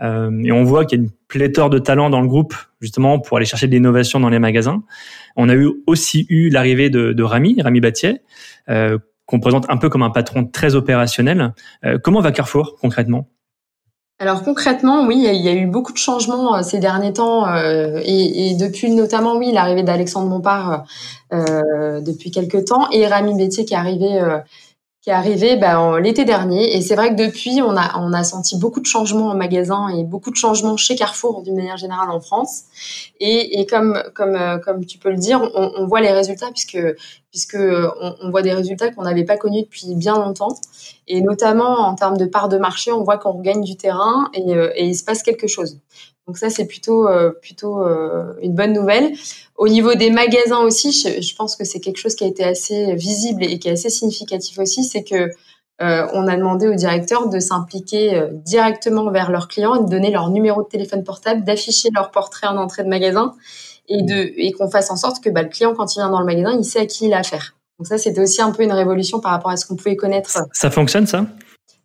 Euh, 0.03 0.29
et 0.43 0.51
on 0.51 0.63
voit 0.63 0.86
qu'il 0.86 0.99
y 0.99 1.01
a 1.01 1.06
une 1.06 1.12
pléthore 1.27 1.71
de 1.71 1.79
talents 1.79 2.12
dans 2.12 2.21
le 2.21 2.27
groupe, 2.27 2.53
justement, 2.79 3.17
pour 3.17 3.38
aller 3.38 3.47
chercher 3.47 3.65
de 3.65 3.71
l'innovation 3.71 4.19
dans 4.19 4.29
les 4.29 4.38
magasins. 4.38 4.84
On 5.36 5.49
a 5.49 5.56
eu 5.56 5.71
aussi 5.88 6.27
eu 6.29 6.49
l'arrivée 6.49 6.91
de, 6.91 7.13
de 7.13 7.23
Rami, 7.23 7.60
Rami 7.63 7.82
Battier, 7.82 8.21
euh, 8.69 8.99
qu'on 9.25 9.39
présente 9.39 9.65
un 9.69 9.77
peu 9.77 9.89
comme 9.89 10.03
un 10.03 10.12
patron 10.12 10.45
très 10.45 10.75
opérationnel. 10.75 11.56
Euh, 11.84 11.97
comment 11.97 12.21
va 12.21 12.32
Carrefour 12.32 12.75
concrètement? 12.79 13.27
Alors 14.19 14.43
concrètement, 14.43 15.06
oui, 15.06 15.15
il 15.17 15.41
y, 15.41 15.49
a 15.49 15.54
eu 15.54 15.65
beaucoup 15.65 15.91
de 15.91 15.97
changements 15.97 16.56
euh, 16.56 16.62
ces 16.62 16.80
derniers 16.80 17.13
temps 17.13 17.47
euh, 17.47 17.99
et, 18.06 18.56
depuis 18.56 18.91
notamment, 18.91 19.36
oui, 19.36 19.52
l'arrivée 19.52 19.84
d'Alexandre 19.84 20.30
Bompard 20.30 20.86
euh, 21.34 21.99
depuis 21.99 22.32
quelques 22.32 22.65
temps 22.65 22.89
et 22.91 23.06
Rami 23.08 23.36
Bétier 23.36 23.65
qui 23.65 23.73
est 23.73 23.78
arrivé 23.78 24.21
qui 25.03 25.09
est 25.09 25.13
arrivé 25.13 25.57
bah, 25.57 25.99
l'été 25.99 26.23
dernier. 26.23 26.77
Et 26.77 26.81
c'est 26.81 26.95
vrai 26.95 27.13
que 27.13 27.21
depuis, 27.21 27.61
on 27.61 27.75
a, 27.75 27.99
on 27.99 28.13
a 28.13 28.23
senti 28.23 28.57
beaucoup 28.57 28.79
de 28.79 28.85
changements 28.85 29.27
en 29.27 29.35
magasin 29.35 29.89
et 29.89 30.05
beaucoup 30.05 30.31
de 30.31 30.37
changements 30.37 30.77
chez 30.77 30.95
Carrefour 30.95 31.43
d'une 31.43 31.57
manière 31.57 31.75
générale 31.75 32.09
en 32.09 32.21
France. 32.21 32.63
Et, 33.19 33.59
et 33.59 33.65
comme, 33.65 34.01
comme, 34.15 34.35
euh, 34.35 34.59
comme 34.59 34.85
tu 34.85 34.97
peux 34.99 35.09
le 35.09 35.17
dire, 35.17 35.41
on, 35.55 35.85
voit 35.87 35.99
les 35.99 36.13
résultats 36.13 36.51
puisque, 36.51 36.79
puisque 37.31 37.57
on, 37.57 38.15
on 38.21 38.31
voit 38.31 38.43
des 38.43 38.53
résultats 38.53 38.91
qu'on 38.91 39.03
n'avait 39.03 39.25
pas 39.25 39.35
connus 39.35 39.63
depuis 39.63 39.93
bien 39.93 40.15
longtemps. 40.15 40.55
Et 41.09 41.19
notamment 41.19 41.79
en 41.79 41.95
termes 41.95 42.17
de 42.17 42.25
part 42.25 42.47
de 42.47 42.57
marché, 42.57 42.93
on 42.93 43.03
voit 43.03 43.17
qu'on 43.17 43.33
regagne 43.33 43.61
du 43.61 43.75
terrain 43.75 44.31
euh, 44.37 44.71
et 44.73 44.85
il 44.85 44.95
se 44.95 45.03
passe 45.03 45.21
quelque 45.21 45.47
chose. 45.47 45.79
Donc 46.27 46.38
ça, 46.38 46.49
c'est 46.49 46.65
plutôt, 46.65 47.07
euh, 47.07 47.31
plutôt 47.31 47.81
euh, 47.81 48.33
une 48.41 48.53
bonne 48.53 48.73
nouvelle. 48.73 49.13
Au 49.57 49.67
niveau 49.67 49.93
des 49.95 50.09
magasins 50.09 50.62
aussi, 50.62 50.91
je, 50.91 51.21
je 51.21 51.36
pense 51.36 51.55
que 51.55 51.65
c'est 51.65 51.79
quelque 51.79 51.97
chose 51.97 52.15
qui 52.15 52.23
a 52.23 52.27
été 52.27 52.43
assez 52.43 52.95
visible 52.95 53.43
et 53.43 53.59
qui 53.59 53.67
est 53.67 53.73
assez 53.73 53.89
significatif 53.89 54.57
aussi, 54.59 54.83
c'est 54.83 55.03
que 55.03 55.29
euh, 55.81 56.07
on 56.13 56.27
a 56.27 56.38
demandé 56.38 56.67
aux 56.67 56.75
directeurs 56.75 57.27
de 57.27 57.39
s'impliquer 57.39 58.29
directement 58.45 59.09
vers 59.12 59.31
leurs 59.31 59.47
clients 59.47 59.75
et 59.75 59.83
de 59.83 59.89
donner 59.89 60.12
leur 60.12 60.29
numéro 60.29 60.63
de 60.63 60.67
téléphone 60.67 61.03
portable, 61.03 61.43
d'afficher 61.43 61.89
leur 61.93 62.12
portrait 62.12 62.47
en 62.47 62.57
entrée 62.57 62.83
de 62.83 62.89
magasin 62.89 63.33
et 63.89 64.01
de 64.01 64.31
et 64.38 64.51
qu'on 64.53 64.69
fasse 64.69 64.91
en 64.91 64.95
sorte 64.95 65.21
que 65.21 65.29
bah, 65.29 65.41
le 65.41 65.49
client, 65.49 65.73
quand 65.73 65.93
il 65.95 65.99
vient 65.99 66.09
dans 66.09 66.19
le 66.19 66.25
magasin, 66.25 66.55
il 66.57 66.63
sait 66.63 66.79
à 66.79 66.86
qui 66.86 67.07
il 67.07 67.13
a 67.13 67.19
affaire. 67.19 67.55
Donc 67.79 67.88
ça, 67.88 67.97
c'était 67.97 68.21
aussi 68.21 68.41
un 68.41 68.51
peu 68.51 68.63
une 68.63 68.71
révolution 68.71 69.19
par 69.19 69.31
rapport 69.31 69.51
à 69.51 69.57
ce 69.57 69.65
qu'on 69.65 69.75
pouvait 69.75 69.95
connaître. 69.95 70.29
Ça 70.53 70.69
fonctionne, 70.69 71.07
ça? 71.07 71.25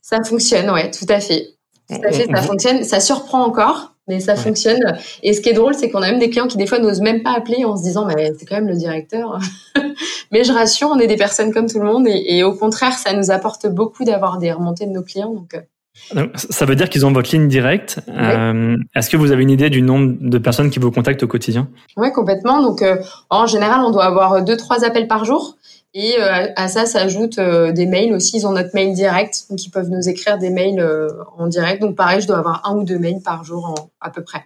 Ça 0.01 0.23
fonctionne, 0.23 0.71
ouais, 0.71 0.91
tout 0.91 1.07
à 1.09 1.21
fait. 1.21 1.55
Tout 1.89 2.01
à 2.05 2.13
fait, 2.13 2.27
ça 2.27 2.43
fonctionne. 2.43 2.85
Ça 2.85 3.01
surprend 3.01 3.43
encore, 3.45 3.95
mais 4.09 4.21
ça 4.21 4.37
fonctionne. 4.37 4.97
Et 5.23 5.33
ce 5.33 5.41
qui 5.41 5.49
est 5.49 5.55
drôle, 5.55 5.75
c'est 5.75 5.91
qu'on 5.91 6.03
a 6.03 6.11
même 6.11 6.19
des 6.19 6.31
clients 6.31 6.47
qui 6.47 6.57
des 6.57 6.67
fois 6.67 6.79
n'osent 6.79 7.01
même 7.01 7.23
pas 7.23 7.33
appeler 7.33 7.65
en 7.65 7.77
se 7.77 7.83
disant, 7.83 8.07
mais 8.07 8.33
c'est 8.39 8.47
quand 8.47 8.57
même 8.57 8.69
le 8.69 8.77
directeur. 8.77 9.39
mais 10.33 10.45
je 10.45 10.53
rassure, 10.53 10.91
on 10.91 10.99
est 10.99 11.07
des 11.07 11.17
personnes 11.17 11.53
comme 11.53 11.69
tout 11.69 11.79
le 11.79 11.87
monde 11.87 12.07
et, 12.09 12.37
et 12.37 12.43
au 12.43 12.55
contraire, 12.55 12.95
ça 12.95 13.13
nous 13.13 13.31
apporte 13.31 13.67
beaucoup 13.67 14.05
d'avoir 14.05 14.39
des 14.39 14.53
remontées 14.53 14.87
de 14.87 14.93
nos 14.93 15.03
clients. 15.03 15.33
Donc, 15.33 15.55
euh. 15.55 16.27
ça 16.35 16.65
veut 16.65 16.77
dire 16.77 16.89
qu'ils 16.89 17.05
ont 17.07 17.13
votre 17.13 17.31
ligne 17.31 17.49
directe. 17.49 18.01
Euh, 18.09 18.77
Est-ce 18.95 19.11
que 19.11 19.17
vous 19.17 19.33
avez 19.33 19.43
une 19.43 19.51
idée 19.51 19.71
du 19.71 19.83
nombre 19.83 20.17
de 20.21 20.39
personnes 20.39 20.71
qui 20.71 20.79
vous 20.79 20.91
contactent 20.91 21.23
au 21.23 21.29
quotidien? 21.29 21.69
Oui, 21.97 22.13
complètement. 22.13 22.63
Donc, 22.63 22.83
euh, 22.83 22.97
en 23.31 23.47
général, 23.47 23.81
on 23.85 23.91
doit 23.91 24.05
avoir 24.05 24.43
deux, 24.43 24.57
trois 24.57 24.85
appels 24.85 25.09
par 25.09 25.25
jour. 25.25 25.57
Et 25.95 26.17
euh, 26.21 26.49
à 26.55 26.69
ça 26.69 26.87
s'ajoutent 26.87 27.39
euh, 27.39 27.73
des 27.73 27.87
mails 27.87 28.13
aussi. 28.13 28.37
Ils 28.37 28.47
ont 28.47 28.53
notre 28.53 28.75
mail 28.75 28.93
direct, 28.95 29.47
donc 29.49 29.65
ils 29.65 29.71
peuvent 29.71 29.89
nous 29.89 30.09
écrire 30.09 30.39
des 30.39 30.51
mails 30.51 30.81
euh, 30.81 31.09
en 31.37 31.47
direct. 31.47 31.81
Donc 31.81 31.97
pareil, 31.97 32.21
je 32.21 32.27
dois 32.27 32.39
avoir 32.39 32.69
un 32.69 32.77
ou 32.77 32.85
deux 32.85 32.99
mails 32.99 33.23
par 33.25 33.45
jour 33.45 33.65
en, 33.65 33.91
à 34.01 34.11
peu 34.11 34.23
près. 34.23 34.45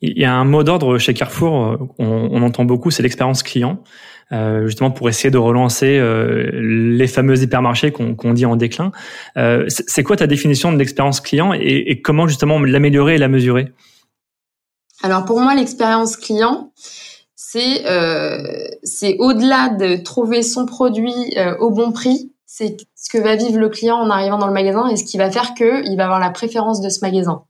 Il 0.00 0.18
y 0.18 0.24
a 0.24 0.34
un 0.34 0.44
mot 0.44 0.64
d'ordre 0.64 0.98
chez 0.98 1.14
Carrefour, 1.14 1.52
on, 1.52 2.06
on 2.32 2.42
entend 2.42 2.64
beaucoup, 2.64 2.90
c'est 2.90 3.04
l'expérience 3.04 3.44
client, 3.44 3.78
euh, 4.32 4.66
justement 4.66 4.90
pour 4.90 5.08
essayer 5.08 5.30
de 5.30 5.38
relancer 5.38 5.98
euh, 5.98 6.50
les 6.54 7.06
fameux 7.06 7.40
hypermarchés 7.40 7.92
qu'on 7.92 8.14
qu 8.14 8.32
dit 8.32 8.46
en 8.46 8.56
déclin. 8.56 8.90
Euh, 9.36 9.66
c'est 9.68 10.02
quoi 10.02 10.16
ta 10.16 10.26
définition 10.26 10.72
de 10.72 10.78
l'expérience 10.78 11.20
client 11.20 11.52
et, 11.52 11.90
et, 11.90 12.00
comment 12.00 12.26
justement 12.26 12.58
l'améliorer 12.58 13.16
et 13.16 13.18
la 13.18 13.28
mesurer? 13.28 13.72
Alors 15.02 15.24
pour 15.24 15.38
moi, 15.40 15.54
l'expérience 15.54 16.16
client, 16.16 16.72
c'est 17.52 17.84
euh, 17.86 18.66
c'est 18.82 19.16
au-delà 19.18 19.68
de 19.68 19.96
trouver 19.96 20.42
son 20.42 20.64
produit 20.64 21.34
euh, 21.36 21.54
au 21.58 21.70
bon 21.70 21.92
prix, 21.92 22.32
c'est 22.46 22.78
ce 22.94 23.10
que 23.10 23.18
va 23.18 23.36
vivre 23.36 23.58
le 23.58 23.68
client 23.68 23.96
en 23.96 24.08
arrivant 24.08 24.38
dans 24.38 24.46
le 24.46 24.54
magasin 24.54 24.88
et 24.88 24.96
ce 24.96 25.04
qui 25.04 25.18
va 25.18 25.30
faire 25.30 25.52
que 25.52 25.86
il 25.86 25.96
va 25.98 26.04
avoir 26.04 26.18
la 26.18 26.30
préférence 26.30 26.80
de 26.80 26.88
ce 26.88 27.00
magasin. 27.02 27.42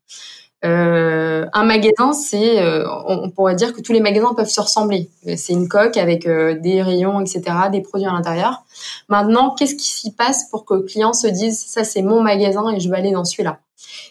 Euh, 0.64 1.46
un 1.52 1.64
magasin, 1.64 2.12
c'est, 2.12 2.60
on, 3.06 3.30
pourrait 3.30 3.56
dire 3.56 3.72
que 3.72 3.80
tous 3.80 3.92
les 3.92 4.00
magasins 4.00 4.32
peuvent 4.34 4.48
se 4.48 4.60
ressembler. 4.60 5.10
C'est 5.36 5.52
une 5.52 5.68
coque 5.68 5.96
avec 5.96 6.28
des 6.28 6.82
rayons, 6.82 7.20
etc., 7.20 7.42
des 7.70 7.80
produits 7.80 8.06
à 8.06 8.12
l'intérieur. 8.12 8.64
Maintenant, 9.08 9.54
qu'est-ce 9.56 9.74
qui 9.74 9.88
s'y 9.88 10.12
passe 10.12 10.48
pour 10.50 10.64
que 10.64 10.74
le 10.74 10.82
client 10.82 11.12
se 11.12 11.26
dise, 11.26 11.64
ça 11.66 11.82
c'est 11.82 12.02
mon 12.02 12.22
magasin 12.22 12.70
et 12.70 12.78
je 12.78 12.88
vais 12.88 12.96
aller 12.96 13.10
dans 13.12 13.24
celui-là? 13.24 13.58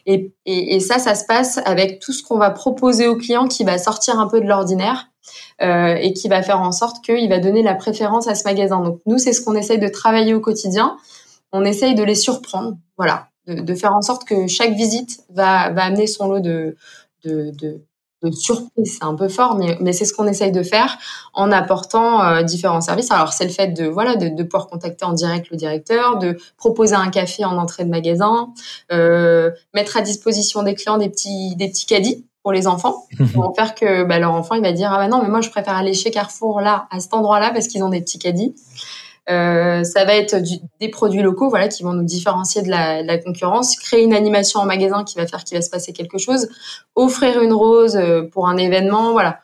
Et, 0.06 0.32
et, 0.46 0.80
ça, 0.80 1.00
ça 1.00 1.16
se 1.16 1.26
passe 1.26 1.60
avec 1.64 2.00
tout 2.00 2.12
ce 2.12 2.22
qu'on 2.24 2.38
va 2.38 2.50
proposer 2.50 3.08
au 3.08 3.16
client 3.16 3.48
qui 3.48 3.64
va 3.64 3.78
sortir 3.78 4.20
un 4.20 4.28
peu 4.28 4.42
de 4.42 4.48
l'ordinaire 4.48 5.11
euh, 5.62 5.96
et 5.96 6.14
qui 6.14 6.28
va 6.28 6.42
faire 6.42 6.62
en 6.62 6.72
sorte 6.72 7.04
qu'il 7.04 7.30
va 7.30 7.40
donner 7.40 7.64
la 7.64 7.76
préférence 7.76 8.28
à 8.28 8.36
ce 8.36 8.44
magasin. 8.44 8.82
Donc 8.82 9.00
nous, 9.06 9.18
c'est 9.18 9.34
ce 9.34 9.42
qu'on 9.42 9.56
essaye 9.56 9.80
de 9.80 9.88
travailler 9.88 10.34
au 10.34 10.40
quotidien. 10.40 10.98
On 11.52 11.66
essaye 11.66 11.96
de 11.96 12.04
les 12.04 12.16
surprendre, 12.16 12.78
voilà, 12.98 13.28
de, 13.48 13.76
faire 13.76 13.94
en 13.94 14.02
sorte 14.02 14.24
que 14.26 14.48
chaque 14.48 14.74
visite 14.74 15.22
va, 15.30 15.64
amener 15.64 16.08
son 16.08 16.28
lot 16.28 16.40
de, 16.40 16.76
de, 17.24 17.54
c'est 18.84 19.04
un 19.04 19.16
peu 19.16 19.30
fort, 19.30 19.56
mais, 19.56 19.94
c'est 19.94 20.06
ce 20.06 20.14
qu'on 20.14 20.28
essaye 20.28 20.52
de 20.52 20.62
faire 20.62 20.98
en 21.34 21.52
apportant 21.52 22.24
euh, 22.24 22.44
différents 22.44 22.82
services. 22.82 23.10
Alors 23.12 23.34
c'est 23.34 23.46
le 23.46 23.50
fait 23.50 23.70
de 23.70 23.86
voilà 23.88 24.16
de, 24.16 24.30
de, 24.30 24.44
pouvoir 24.44 24.68
contacter 24.68 25.06
en 25.06 25.14
direct 25.14 25.50
le 25.50 25.58
directeur, 25.58 26.20
de 26.20 26.38
proposer 26.58 26.96
un 26.96 27.10
café 27.10 27.46
en 27.46 27.58
entrée 27.58 27.84
de 27.84 27.90
magasin, 27.90 28.50
euh, 28.92 29.50
mettre 29.74 29.98
à 29.98 30.02
disposition 30.02 30.62
des 30.64 30.76
clients 30.76 30.98
des 30.98 31.10
petits 31.10 31.56
des 31.56 31.70
petits 31.70 31.86
caddies 31.86 32.26
pour 32.44 32.52
les 32.52 32.68
enfants, 32.68 33.06
pour 33.34 33.54
faire 33.56 33.76
que 33.76 34.04
bah, 34.04 34.20
leur 34.20 34.34
enfant 34.34 34.56
il 34.56 34.62
va 34.62 34.72
dire 34.72 34.92
ah 34.92 34.98
bah 34.98 35.08
non 35.08 35.22
mais 35.22 35.30
moi 35.30 35.42
je 35.42 35.50
préfère 35.50 35.76
aller 35.76 35.94
chez 35.94 36.12
Carrefour 36.12 36.62
là 36.62 36.88
à 36.90 37.00
cet 37.00 37.14
endroit 37.14 37.40
là 37.40 37.52
parce 37.52 37.68
qu'ils 37.68 37.84
ont 37.84 37.90
des 37.90 38.02
petits 38.02 38.20
caddies. 38.20 38.56
Euh, 39.30 39.84
ça 39.84 40.04
va 40.04 40.16
être 40.16 40.36
des 40.80 40.90
produits 40.90 41.22
locaux, 41.22 41.50
voilà, 41.50 41.68
qui 41.68 41.84
vont 41.84 41.94
nous 41.94 42.04
différencier 42.04 42.64
de 42.64 42.70
la, 42.70 43.18
concurrence. 43.20 43.76
Créer 43.78 44.04
une 44.04 44.14
animation 44.14 44.60
en 44.60 44.66
magasin 44.66 45.04
qui 45.04 45.16
va 45.16 45.28
faire 45.28 45.44
qu'il 45.44 45.58
va 45.58 45.62
se 45.62 45.70
passer 45.70 45.94
quelque 45.94 46.18
chose. 46.18 46.50
Offrir 46.96 47.42
une 47.42 47.54
rose 47.54 47.96
euh, 47.96 48.24
pour 48.24 48.48
un 48.48 48.58
événement, 48.58 49.12
voilà. 49.12 49.40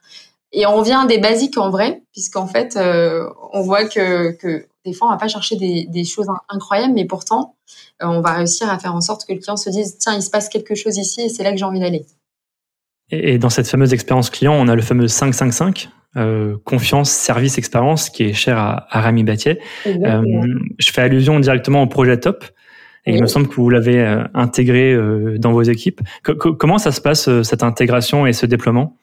Et 0.51 0.65
on 0.65 0.75
revient 0.75 0.99
à 1.03 1.05
des 1.05 1.19
basiques 1.19 1.57
en 1.57 1.69
vrai, 1.69 2.01
puisqu'en 2.11 2.47
fait, 2.47 2.75
euh, 2.77 3.29
on 3.53 3.61
voit 3.61 3.85
que, 3.85 4.31
que 4.31 4.65
des 4.85 4.93
fois, 4.93 5.09
on 5.09 5.11
va 5.11 5.17
pas 5.17 5.27
chercher 5.27 5.57
des, 5.57 6.03
choses 6.05 6.27
incroyables, 6.49 6.93
mais 6.93 7.05
pourtant, 7.05 7.55
on 7.99 8.21
va 8.21 8.33
réussir 8.33 8.69
à 8.69 8.79
faire 8.79 8.95
en 8.95 9.01
sorte 9.01 9.25
que 9.25 9.33
le 9.33 9.39
client 9.39 9.57
se 9.57 9.69
dise, 9.69 9.97
tiens, 9.97 10.15
il 10.15 10.23
se 10.23 10.29
passe 10.29 10.47
quelque 10.47 10.73
chose 10.73 10.97
ici 10.97 11.21
et 11.21 11.29
c'est 11.29 11.43
là 11.43 11.51
que 11.51 11.57
j'ai 11.57 11.65
envie 11.65 11.81
d'aller. 11.81 12.05
Et 13.09 13.37
dans 13.37 13.49
cette 13.49 13.67
fameuse 13.67 13.93
expérience 13.93 14.29
client, 14.29 14.53
on 14.53 14.67
a 14.67 14.75
le 14.75 14.81
fameux 14.81 15.07
555, 15.07 15.89
euh, 16.17 16.57
confiance, 16.65 17.09
service, 17.09 17.57
expérience, 17.57 18.09
qui 18.09 18.23
est 18.23 18.33
cher 18.33 18.57
à, 18.57 18.87
à 18.89 19.01
Rami 19.01 19.23
Battier. 19.23 19.59
Euh, 19.85 20.21
je 20.77 20.91
fais 20.91 21.01
allusion 21.01 21.39
directement 21.39 21.81
au 21.81 21.87
projet 21.87 22.19
Top. 22.19 22.43
Et 23.05 23.13
il 23.15 23.21
me 23.21 23.27
semble 23.27 23.47
que 23.47 23.55
vous 23.55 23.69
l'avez 23.69 24.01
euh, 24.01 24.23
intégré 24.33 24.91
euh, 24.91 25.37
dans 25.37 25.53
vos 25.53 25.61
équipes. 25.61 26.01
comment 26.23 26.77
ça 26.77 26.91
se 26.91 26.99
passe, 26.99 27.41
cette 27.43 27.63
intégration 27.63 28.27
et 28.27 28.33
ce 28.33 28.45
déploiement? 28.45 28.97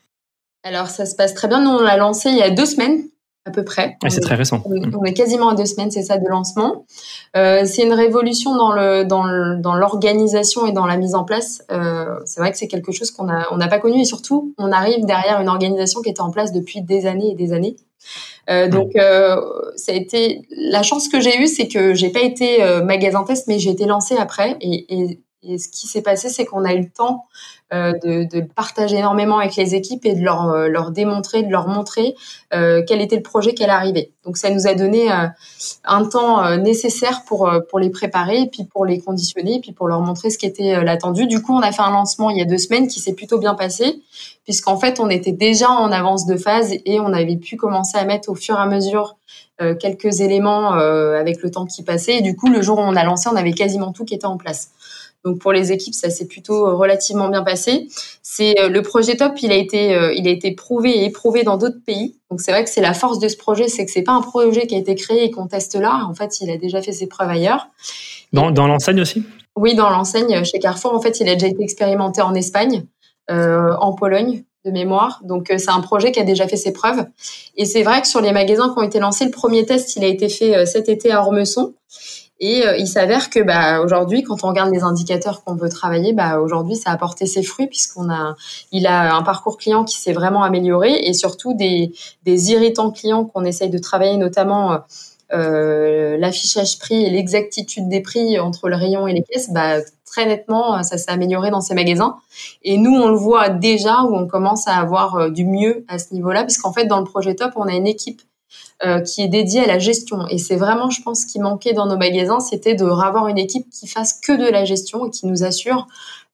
Alors, 0.62 0.88
ça 0.88 1.06
se 1.06 1.16
passe 1.16 1.32
très 1.32 1.48
bien. 1.48 1.62
Nous, 1.62 1.70
on 1.70 1.82
l'a 1.82 1.96
lancé 1.96 2.28
il 2.28 2.36
y 2.36 2.42
a 2.42 2.50
deux 2.50 2.66
semaines 2.66 3.04
à 3.46 3.50
peu 3.50 3.62
près. 3.62 3.98
c'est 4.08 4.20
très 4.20 4.36
récent. 4.36 4.62
On 4.64 5.04
est, 5.04 5.12
quasiment 5.12 5.50
à 5.50 5.54
deux 5.54 5.66
semaines, 5.66 5.90
c'est 5.90 6.02
ça, 6.02 6.16
de 6.16 6.26
lancement. 6.26 6.86
Euh, 7.36 7.64
c'est 7.66 7.82
une 7.82 7.92
révolution 7.92 8.56
dans 8.56 8.72
le 8.72 9.04
dans 9.04 9.24
dans 9.60 9.74
l'organisation 9.74 10.66
et 10.66 10.72
dans 10.72 10.86
la 10.86 10.96
mise 10.96 11.14
en 11.14 11.24
place. 11.24 11.62
Euh, 11.70 12.06
c'est 12.24 12.40
vrai 12.40 12.52
que 12.52 12.56
c'est 12.58 12.68
quelque 12.68 12.92
chose 12.92 13.10
qu'on 13.10 13.28
a 13.28 13.46
on 13.50 13.58
n'a 13.58 13.68
pas 13.68 13.78
connu 13.78 14.00
et 14.00 14.04
surtout 14.04 14.54
on 14.56 14.72
arrive 14.72 15.04
derrière 15.04 15.40
une 15.40 15.48
organisation 15.48 16.00
qui 16.00 16.08
était 16.08 16.22
en 16.22 16.30
place 16.30 16.52
depuis 16.52 16.80
des 16.80 17.06
années 17.06 17.32
et 17.32 17.34
des 17.34 17.52
années. 17.52 17.76
Euh, 18.48 18.68
donc 18.68 18.96
euh, 18.96 19.40
ça 19.76 19.92
a 19.92 19.94
été 19.94 20.46
la 20.50 20.82
chance 20.82 21.08
que 21.08 21.20
j'ai 21.20 21.38
eue, 21.38 21.46
c'est 21.46 21.68
que 21.68 21.94
j'ai 21.94 22.10
pas 22.10 22.22
été 22.22 22.64
magasin 22.82 23.24
test, 23.24 23.46
mais 23.46 23.58
j'ai 23.58 23.70
été 23.70 23.84
lancée 23.84 24.16
après 24.16 24.56
et, 24.62 24.86
et, 24.88 25.20
et 25.42 25.58
ce 25.58 25.68
qui 25.68 25.86
s'est 25.86 26.02
passé, 26.02 26.30
c'est 26.30 26.46
qu'on 26.46 26.64
a 26.64 26.72
eu 26.72 26.80
le 26.80 26.90
temps 26.90 27.26
de, 27.74 28.24
de, 28.24 28.40
partager 28.40 28.96
énormément 28.96 29.38
avec 29.38 29.56
les 29.56 29.74
équipes 29.74 30.04
et 30.04 30.14
de 30.14 30.22
leur, 30.22 30.50
euh, 30.50 30.68
leur 30.68 30.90
démontrer, 30.90 31.42
de 31.42 31.50
leur 31.50 31.66
montrer 31.66 32.14
euh, 32.52 32.82
quel 32.86 33.00
était 33.00 33.16
le 33.16 33.22
projet 33.22 33.54
qu'elle 33.54 33.70
arrivait. 33.70 34.10
Donc 34.24 34.36
ça 34.36 34.50
nous 34.50 34.66
a 34.66 34.74
donné 34.74 35.10
un 35.10 36.04
temps 36.06 36.56
nécessaire 36.56 37.24
pour, 37.26 37.50
pour 37.68 37.78
les 37.78 37.90
préparer, 37.90 38.48
puis 38.50 38.64
pour 38.64 38.86
les 38.86 39.00
conditionner, 39.00 39.60
puis 39.60 39.72
pour 39.72 39.86
leur 39.86 40.00
montrer 40.00 40.30
ce 40.30 40.38
qui 40.38 40.46
était 40.46 40.82
l'attendu. 40.82 41.26
Du 41.26 41.42
coup, 41.42 41.52
on 41.52 41.60
a 41.60 41.72
fait 41.72 41.82
un 41.82 41.90
lancement 41.90 42.30
il 42.30 42.38
y 42.38 42.40
a 42.40 42.46
deux 42.46 42.56
semaines 42.56 42.86
qui 42.86 43.00
s'est 43.00 43.12
plutôt 43.12 43.38
bien 43.38 43.54
passé, 43.54 44.00
puisqu'en 44.44 44.78
fait, 44.78 44.98
on 44.98 45.10
était 45.10 45.32
déjà 45.32 45.68
en 45.70 45.92
avance 45.92 46.24
de 46.24 46.36
phase 46.36 46.72
et 46.72 47.00
on 47.00 47.12
avait 47.12 47.36
pu 47.36 47.56
commencer 47.56 47.98
à 47.98 48.06
mettre 48.06 48.30
au 48.30 48.34
fur 48.34 48.56
et 48.56 48.62
à 48.62 48.66
mesure 48.66 49.16
quelques 49.78 50.20
éléments 50.20 50.70
avec 50.72 51.42
le 51.42 51.50
temps 51.50 51.66
qui 51.66 51.82
passait. 51.82 52.16
Et 52.16 52.22
du 52.22 52.34
coup, 52.34 52.48
le 52.48 52.62
jour 52.62 52.78
où 52.78 52.82
on 52.82 52.96
a 52.96 53.04
lancé, 53.04 53.28
on 53.30 53.36
avait 53.36 53.52
quasiment 53.52 53.92
tout 53.92 54.06
qui 54.06 54.14
était 54.14 54.24
en 54.24 54.38
place. 54.38 54.70
Donc 55.24 55.38
pour 55.38 55.52
les 55.52 55.72
équipes, 55.72 55.94
ça 55.94 56.10
s'est 56.10 56.26
plutôt 56.26 56.66
euh, 56.66 56.74
relativement 56.74 57.28
bien 57.28 57.42
passé. 57.42 57.88
C'est 58.22 58.60
euh, 58.60 58.68
le 58.68 58.82
projet 58.82 59.16
Top, 59.16 59.32
il 59.40 59.52
a 59.52 59.56
été 59.56 59.94
euh, 59.94 60.12
il 60.12 60.28
a 60.28 60.30
été 60.30 60.52
prouvé 60.52 60.90
et 60.90 61.04
éprouvé 61.04 61.44
dans 61.44 61.56
d'autres 61.56 61.82
pays. 61.84 62.18
Donc 62.30 62.42
c'est 62.42 62.52
vrai 62.52 62.62
que 62.62 62.70
c'est 62.70 62.82
la 62.82 62.92
force 62.92 63.18
de 63.18 63.28
ce 63.28 63.36
projet, 63.36 63.68
c'est 63.68 63.86
que 63.86 63.90
c'est 63.90 64.02
pas 64.02 64.12
un 64.12 64.20
projet 64.20 64.66
qui 64.66 64.74
a 64.74 64.78
été 64.78 64.94
créé 64.94 65.24
et 65.24 65.30
qu'on 65.30 65.46
teste 65.46 65.76
là. 65.76 66.06
En 66.08 66.14
fait, 66.14 66.40
il 66.40 66.50
a 66.50 66.58
déjà 66.58 66.82
fait 66.82 66.92
ses 66.92 67.06
preuves 67.06 67.30
ailleurs. 67.30 67.68
Dans, 68.32 68.50
dans 68.50 68.66
l'enseigne 68.66 69.00
aussi? 69.00 69.24
Oui, 69.56 69.74
dans 69.74 69.88
l'enseigne 69.88 70.44
chez 70.44 70.58
Carrefour. 70.58 70.92
En 70.92 71.00
fait, 71.00 71.20
il 71.20 71.28
a 71.28 71.34
déjà 71.34 71.46
été 71.46 71.62
expérimenté 71.62 72.20
en 72.20 72.34
Espagne, 72.34 72.84
euh, 73.30 73.72
en 73.80 73.94
Pologne 73.94 74.44
de 74.66 74.70
mémoire. 74.72 75.20
Donc 75.24 75.52
c'est 75.56 75.70
un 75.70 75.80
projet 75.80 76.10
qui 76.10 76.20
a 76.20 76.24
déjà 76.24 76.48
fait 76.48 76.56
ses 76.56 76.72
preuves. 76.72 77.06
Et 77.56 77.64
c'est 77.64 77.82
vrai 77.82 78.00
que 78.02 78.08
sur 78.08 78.20
les 78.20 78.32
magasins 78.32 78.72
qui 78.72 78.78
ont 78.78 78.82
été 78.82 78.98
lancés, 78.98 79.24
le 79.26 79.30
premier 79.30 79.64
test, 79.64 79.96
il 79.96 80.04
a 80.04 80.08
été 80.08 80.28
fait 80.28 80.66
cet 80.66 80.88
été 80.88 81.12
à 81.12 81.20
Ormesson. 81.20 81.74
Et 82.40 82.66
euh, 82.66 82.76
il 82.76 82.88
s'avère 82.88 83.30
que 83.30 83.40
bah, 83.40 83.80
aujourd'hui, 83.80 84.22
quand 84.22 84.44
on 84.44 84.48
regarde 84.48 84.72
les 84.72 84.82
indicateurs 84.82 85.44
qu'on 85.44 85.54
veut 85.54 85.68
travailler, 85.68 86.12
bah, 86.12 86.40
aujourd'hui, 86.40 86.76
ça 86.76 86.90
a 86.90 86.96
porté 86.96 87.26
ses 87.26 87.42
fruits 87.42 87.68
puisqu'on 87.68 88.10
a, 88.10 88.34
il 88.72 88.86
a 88.86 89.14
un 89.14 89.22
parcours 89.22 89.56
client 89.56 89.84
qui 89.84 89.98
s'est 89.98 90.12
vraiment 90.12 90.42
amélioré 90.42 90.92
et 90.92 91.12
surtout 91.12 91.54
des, 91.54 91.92
des 92.24 92.50
irritants 92.50 92.90
clients 92.90 93.24
qu'on 93.24 93.44
essaye 93.44 93.70
de 93.70 93.78
travailler, 93.78 94.16
notamment 94.16 94.80
euh, 95.32 96.16
l'affichage 96.18 96.78
prix 96.78 97.04
et 97.04 97.10
l'exactitude 97.10 97.88
des 97.88 98.00
prix 98.00 98.38
entre 98.38 98.68
le 98.68 98.76
rayon 98.76 99.06
et 99.06 99.14
les 99.14 99.22
caisses. 99.22 99.50
Bah, 99.50 99.78
très 100.04 100.26
nettement, 100.26 100.82
ça 100.82 100.98
s'est 100.98 101.10
amélioré 101.10 101.50
dans 101.50 101.60
ces 101.60 101.74
magasins. 101.74 102.16
Et 102.62 102.76
nous, 102.76 102.94
on 102.94 103.08
le 103.08 103.16
voit 103.16 103.48
déjà 103.48 104.02
où 104.02 104.14
on 104.14 104.26
commence 104.26 104.68
à 104.68 104.76
avoir 104.76 105.16
euh, 105.16 105.30
du 105.30 105.44
mieux 105.44 105.84
à 105.88 105.98
ce 105.98 106.14
niveau-là, 106.14 106.44
puisqu'en 106.44 106.72
fait, 106.72 106.86
dans 106.86 106.98
le 106.98 107.04
projet 107.04 107.34
Top, 107.34 107.52
on 107.56 107.66
a 107.66 107.72
une 107.72 107.86
équipe 107.86 108.22
euh, 108.82 109.00
qui 109.00 109.22
est 109.22 109.28
dédié 109.28 109.62
à 109.62 109.66
la 109.66 109.78
gestion. 109.78 110.26
Et 110.28 110.38
c'est 110.38 110.56
vraiment, 110.56 110.90
je 110.90 111.00
pense, 111.02 111.22
ce 111.22 111.26
qui 111.26 111.38
manquait 111.38 111.72
dans 111.72 111.86
nos 111.86 111.96
magasins, 111.96 112.40
c'était 112.40 112.74
de 112.74 112.84
avoir 112.84 113.28
une 113.28 113.38
équipe 113.38 113.70
qui 113.70 113.86
fasse 113.86 114.20
que 114.20 114.32
de 114.32 114.50
la 114.50 114.64
gestion 114.64 115.06
et 115.06 115.10
qui 115.10 115.26
nous 115.26 115.44
assure 115.44 115.86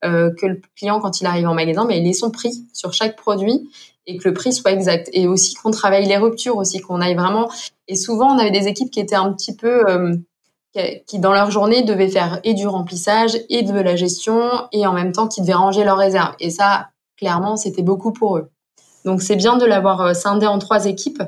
euh, 0.05 0.31
que 0.35 0.46
le 0.46 0.61
client, 0.74 1.00
quand 1.00 1.20
il 1.20 1.26
arrive 1.26 1.46
en 1.46 1.55
magasin, 1.55 1.85
mais 1.85 1.98
il 1.98 2.07
ait 2.07 2.14
son 2.14 2.31
prix 2.31 2.64
sur 2.72 2.94
chaque 2.94 3.16
produit 3.16 3.68
et 4.07 4.16
que 4.16 4.26
le 4.26 4.35
prix 4.35 4.53
soit 4.53 4.72
exact. 4.72 5.11
Et 5.12 5.29
aussi 5.29 5.55
qu'on 5.55 5.70
travaille 5.70 6.07
les 6.07 6.16
ruptures, 6.16 6.57
aussi 6.57 6.81
qu'on 6.81 7.00
aille 7.00 7.14
vraiment. 7.14 7.50
Et 7.88 7.96
souvent, 7.96 8.35
on 8.35 8.38
avait 8.38 8.50
des 8.50 8.68
équipes 8.68 8.90
qui 8.90 9.00
étaient 9.00 9.14
un 9.14 9.33
petit 9.33 9.55
peu 9.55 9.85
euh, 9.88 10.16
qui 11.07 11.18
dans 11.18 11.33
leur 11.33 11.50
journée 11.50 11.83
devaient 11.83 12.09
faire 12.09 12.40
et 12.44 12.55
du 12.55 12.66
remplissage 12.66 13.37
et 13.48 13.62
de 13.62 13.79
la 13.79 13.96
gestion 13.96 14.40
et 14.72 14.87
en 14.87 14.92
même 14.92 15.12
temps 15.12 15.29
qui 15.29 15.40
devaient 15.40 15.53
ranger 15.53 15.85
leurs 15.85 15.98
réserves. 15.98 16.35
Et 16.40 16.50
ça, 16.50 16.88
clairement, 17.16 17.57
c'était 17.57 17.83
beaucoup 17.83 18.12
pour 18.12 18.38
eux. 18.38 18.50
Donc 19.04 19.22
c'est 19.22 19.36
bien 19.36 19.56
de 19.56 19.64
l'avoir 19.64 20.00
euh, 20.00 20.14
scindé 20.14 20.46
en 20.46 20.58
trois 20.58 20.86
équipes. 20.86 21.22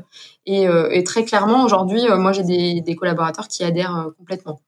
Et, 0.46 0.66
euh, 0.66 1.02
très 1.04 1.24
clairement, 1.24 1.64
aujourd'hui, 1.64 2.06
euh, 2.08 2.18
moi 2.18 2.32
j'ai 2.32 2.42
des, 2.42 2.96
collaborateurs 2.96 3.48
qui 3.48 3.64
adhèrent 3.64 4.08
complètement. 4.18 4.60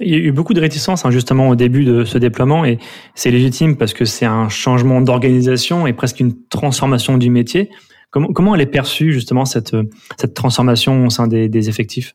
Il 0.00 0.08
y 0.08 0.14
a 0.14 0.18
eu 0.18 0.32
beaucoup 0.32 0.52
de 0.52 0.60
réticence 0.60 1.06
hein, 1.06 1.10
justement 1.10 1.48
au 1.48 1.54
début 1.54 1.84
de 1.84 2.04
ce 2.04 2.18
déploiement 2.18 2.64
et 2.64 2.78
c'est 3.14 3.30
légitime 3.30 3.76
parce 3.76 3.94
que 3.94 4.04
c'est 4.04 4.26
un 4.26 4.50
changement 4.50 5.00
d'organisation 5.00 5.86
et 5.86 5.94
presque 5.94 6.20
une 6.20 6.34
transformation 6.48 7.16
du 7.16 7.30
métier. 7.30 7.70
Comment, 8.10 8.28
comment 8.28 8.54
elle 8.54 8.60
est 8.60 8.66
perçue 8.66 9.12
justement 9.12 9.46
cette, 9.46 9.74
cette 10.18 10.34
transformation 10.34 11.06
au 11.06 11.10
sein 11.10 11.26
des 11.26 11.68
effectifs? 11.70 12.14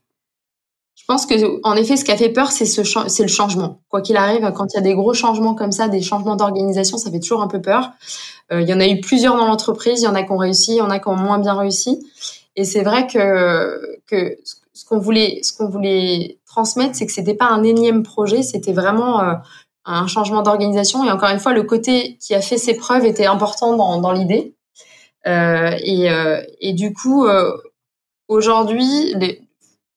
Je 0.96 1.04
pense 1.06 1.26
que, 1.26 1.60
en 1.64 1.76
effet, 1.76 1.98
ce 1.98 2.06
qui 2.06 2.12
a 2.12 2.18
fait 2.18 2.30
peur, 2.30 2.52
c'est 2.52 2.66
ce 2.66 2.82
c'est 3.08 3.24
le 3.24 3.30
changement. 3.30 3.82
Quoi 3.90 4.02
qu'il 4.02 4.16
arrive, 4.16 4.50
quand 4.56 4.74
il 4.74 4.76
y 4.76 4.80
a 4.80 4.82
des 4.82 4.94
gros 4.94 5.14
changements 5.14 5.56
comme 5.56 5.72
ça, 5.72 5.88
des 5.88 6.02
changements 6.02 6.36
d'organisation, 6.36 6.98
ça 6.98 7.12
fait 7.12 7.20
toujours 7.20 7.42
un 7.42 7.48
peu 7.48 7.62
peur. 7.62 7.92
Euh, 8.52 8.62
il 8.62 8.70
y 8.70 8.74
en 8.74 8.80
a 8.80 8.88
eu 8.88 9.02
plusieurs 9.02 9.36
dans 9.36 9.46
l'entreprise. 9.46 10.02
Il 10.02 10.06
y 10.06 10.08
en 10.08 10.16
a 10.16 10.24
qui 10.24 10.32
ont 10.32 10.38
réussi, 10.38 10.74
il 10.74 10.78
y 10.78 10.82
en 10.82 10.90
a 10.90 11.00
qui 11.00 11.08
ont 11.10 11.16
moins 11.16 11.40
bien 11.40 11.56
réussi. 11.56 12.08
Et 12.56 12.64
c'est 12.64 12.84
vrai 12.84 13.08
que 13.08 14.00
que 14.08 14.38
ce 14.74 14.86
qu'on 14.86 15.00
voulait 15.00 15.40
ce 15.44 15.52
qu'on 15.52 15.68
voulait 15.68 16.38
transmettre, 16.46 16.96
c'est 16.96 17.06
que 17.06 17.12
c'était 17.12 17.34
pas 17.34 17.48
un 17.48 17.64
énième 17.64 18.04
projet, 18.04 18.44
c'était 18.44 18.74
vraiment 18.74 19.22
euh, 19.22 19.34
un 19.86 20.08
changement 20.08 20.44
d'organisation. 20.44 21.04
Et 21.04 21.12
encore 21.12 21.30
une 21.30 21.40
fois, 21.40 21.54
le 21.54 21.64
côté 21.64 22.18
qui 22.22 22.36
a 22.36 22.42
fait 22.42 22.58
ses 22.58 22.78
preuves 22.78 23.06
était 23.06 23.26
important 23.26 23.76
dans, 23.76 24.00
dans 24.00 24.12
l'idée. 24.12 24.56
Euh, 25.26 25.76
et, 25.84 26.12
euh, 26.12 26.42
et 26.62 26.74
du 26.74 26.94
coup, 26.94 27.26
aujourd'hui, 28.28 29.16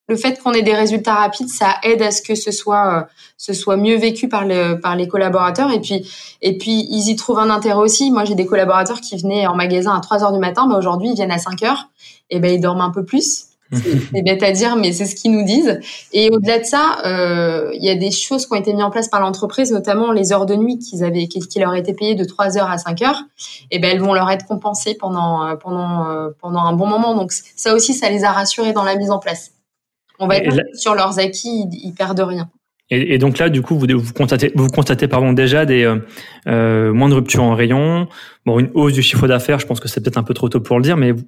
le 0.09 0.17
fait 0.17 0.41
qu'on 0.41 0.53
ait 0.53 0.63
des 0.63 0.75
résultats 0.75 1.15
rapides, 1.15 1.49
ça 1.49 1.77
aide 1.83 2.01
à 2.03 2.11
ce 2.11 2.23
que 2.23 2.35
ce 2.35 2.53
soit, 2.53 2.99
euh, 2.99 3.03
ce 3.37 3.53
soit 3.53 3.77
mieux 3.77 3.97
vécu 3.97 4.29
par, 4.29 4.45
le, 4.45 4.75
par 4.75 4.95
les 4.95 5.09
collaborateurs. 5.09 5.73
Et 5.73 5.81
puis, 5.81 6.09
et 6.43 6.57
puis, 6.59 6.87
ils 6.91 7.09
y 7.09 7.17
trouvent 7.17 7.41
un 7.41 7.51
intérêt 7.51 7.81
aussi. 7.81 8.11
Moi, 8.11 8.25
j'ai 8.25 8.35
des 8.35 8.47
collaborateurs 8.47 9.01
qui 9.01 9.17
venaient 9.17 9.47
en 9.47 9.55
magasin 9.55 9.97
à 9.97 10.01
3 10.01 10.23
heures 10.23 10.33
du 10.33 10.39
matin. 10.39 10.67
mais 10.69 10.77
aujourd'hui, 10.77 11.11
ils 11.11 11.15
viennent 11.15 11.33
à 11.33 11.39
5 11.39 11.63
heures. 11.65 11.89
Et 12.31 12.39
ben, 12.39 12.53
ils 12.53 12.61
dorment 12.61 12.83
un 12.83 12.91
peu 12.91 13.05
plus. 13.05 13.47
C'est 13.73 14.23
bête 14.23 14.45
à 14.45 14.53
dire, 14.53 14.77
mais 14.77 14.93
c'est 14.93 15.07
ce 15.07 15.17
qu'ils 15.17 15.33
nous 15.33 15.43
disent. 15.43 15.81
Et 16.13 16.31
au-delà 16.31 16.61
de 16.61 16.65
ça, 16.65 16.99
euh, 17.05 17.73
il 17.75 17.85
y 17.85 17.91
a 17.91 17.97
des 17.97 18.13
choses 18.13 18.47
qui 18.47 18.53
ont 18.53 18.57
été 18.57 18.73
mises 18.73 18.85
en 18.85 18.91
place 18.91 19.09
par 19.09 19.21
l'entreprise, 19.21 19.73
notamment 19.73 20.13
les 20.13 20.33
heures 20.33 20.47
de 20.47 20.55
nuit 20.55 20.79
qu'ils 20.79 21.03
avaient, 21.03 21.27
qui, 21.27 21.59
leur 21.59 21.75
étaient 21.75 21.93
payées 21.93 22.15
de 22.15 22.23
3 22.23 22.59
heures 22.59 22.71
à 22.71 22.79
5 22.79 23.03
heures. 23.03 23.23
Et 23.73 23.81
ben, 23.81 23.91
elles 23.91 24.01
vont 24.01 24.15
leur 24.15 24.31
être 24.31 24.47
compensées 24.47 24.95
pendant, 24.95 25.45
euh, 25.45 25.57
pendant, 25.57 26.07
pendant 26.41 26.61
un 26.61 26.75
bon 26.75 26.87
moment. 26.87 27.17
Donc, 27.17 27.33
ça 27.33 27.75
aussi, 27.75 27.93
ça 27.93 28.09
les 28.09 28.23
a 28.23 28.31
rassurés 28.31 28.73
dans 28.73 28.85
la 28.85 28.95
mise 28.95 29.11
en 29.11 29.19
place. 29.19 29.51
On 30.19 30.27
va 30.27 30.37
être 30.37 30.57
sur 30.75 30.95
leurs 30.95 31.19
acquis, 31.19 31.67
ils, 31.73 31.93
perdent 31.93 32.21
rien. 32.21 32.49
Et, 32.89 33.19
donc 33.19 33.39
là, 33.39 33.49
du 33.49 33.63
coup, 33.63 33.77
vous, 33.77 33.87
vous 33.89 34.13
constatez, 34.13 34.53
vous 34.55 34.69
constatez 34.69 35.09
pardon, 35.09 35.33
déjà 35.33 35.67
des 35.67 35.83
euh, 35.83 35.97
euh, 36.47 36.93
moins 36.93 37.09
de 37.09 37.15
ruptures 37.15 37.43
en 37.43 37.55
rayon, 37.55 38.07
bon, 38.45 38.61
une 38.61 38.71
hausse 38.75 38.93
du 38.93 39.03
chiffre 39.03 39.27
d'affaires. 39.27 39.59
Je 39.59 39.67
pense 39.67 39.81
que 39.81 39.89
c'est 39.89 40.01
peut-être 40.01 40.19
un 40.19 40.23
peu 40.23 40.35
trop 40.35 40.49
tôt 40.49 40.61
pour 40.61 40.77
le 40.77 40.85
dire, 40.85 40.97
mais 40.97 41.11
vous, 41.11 41.25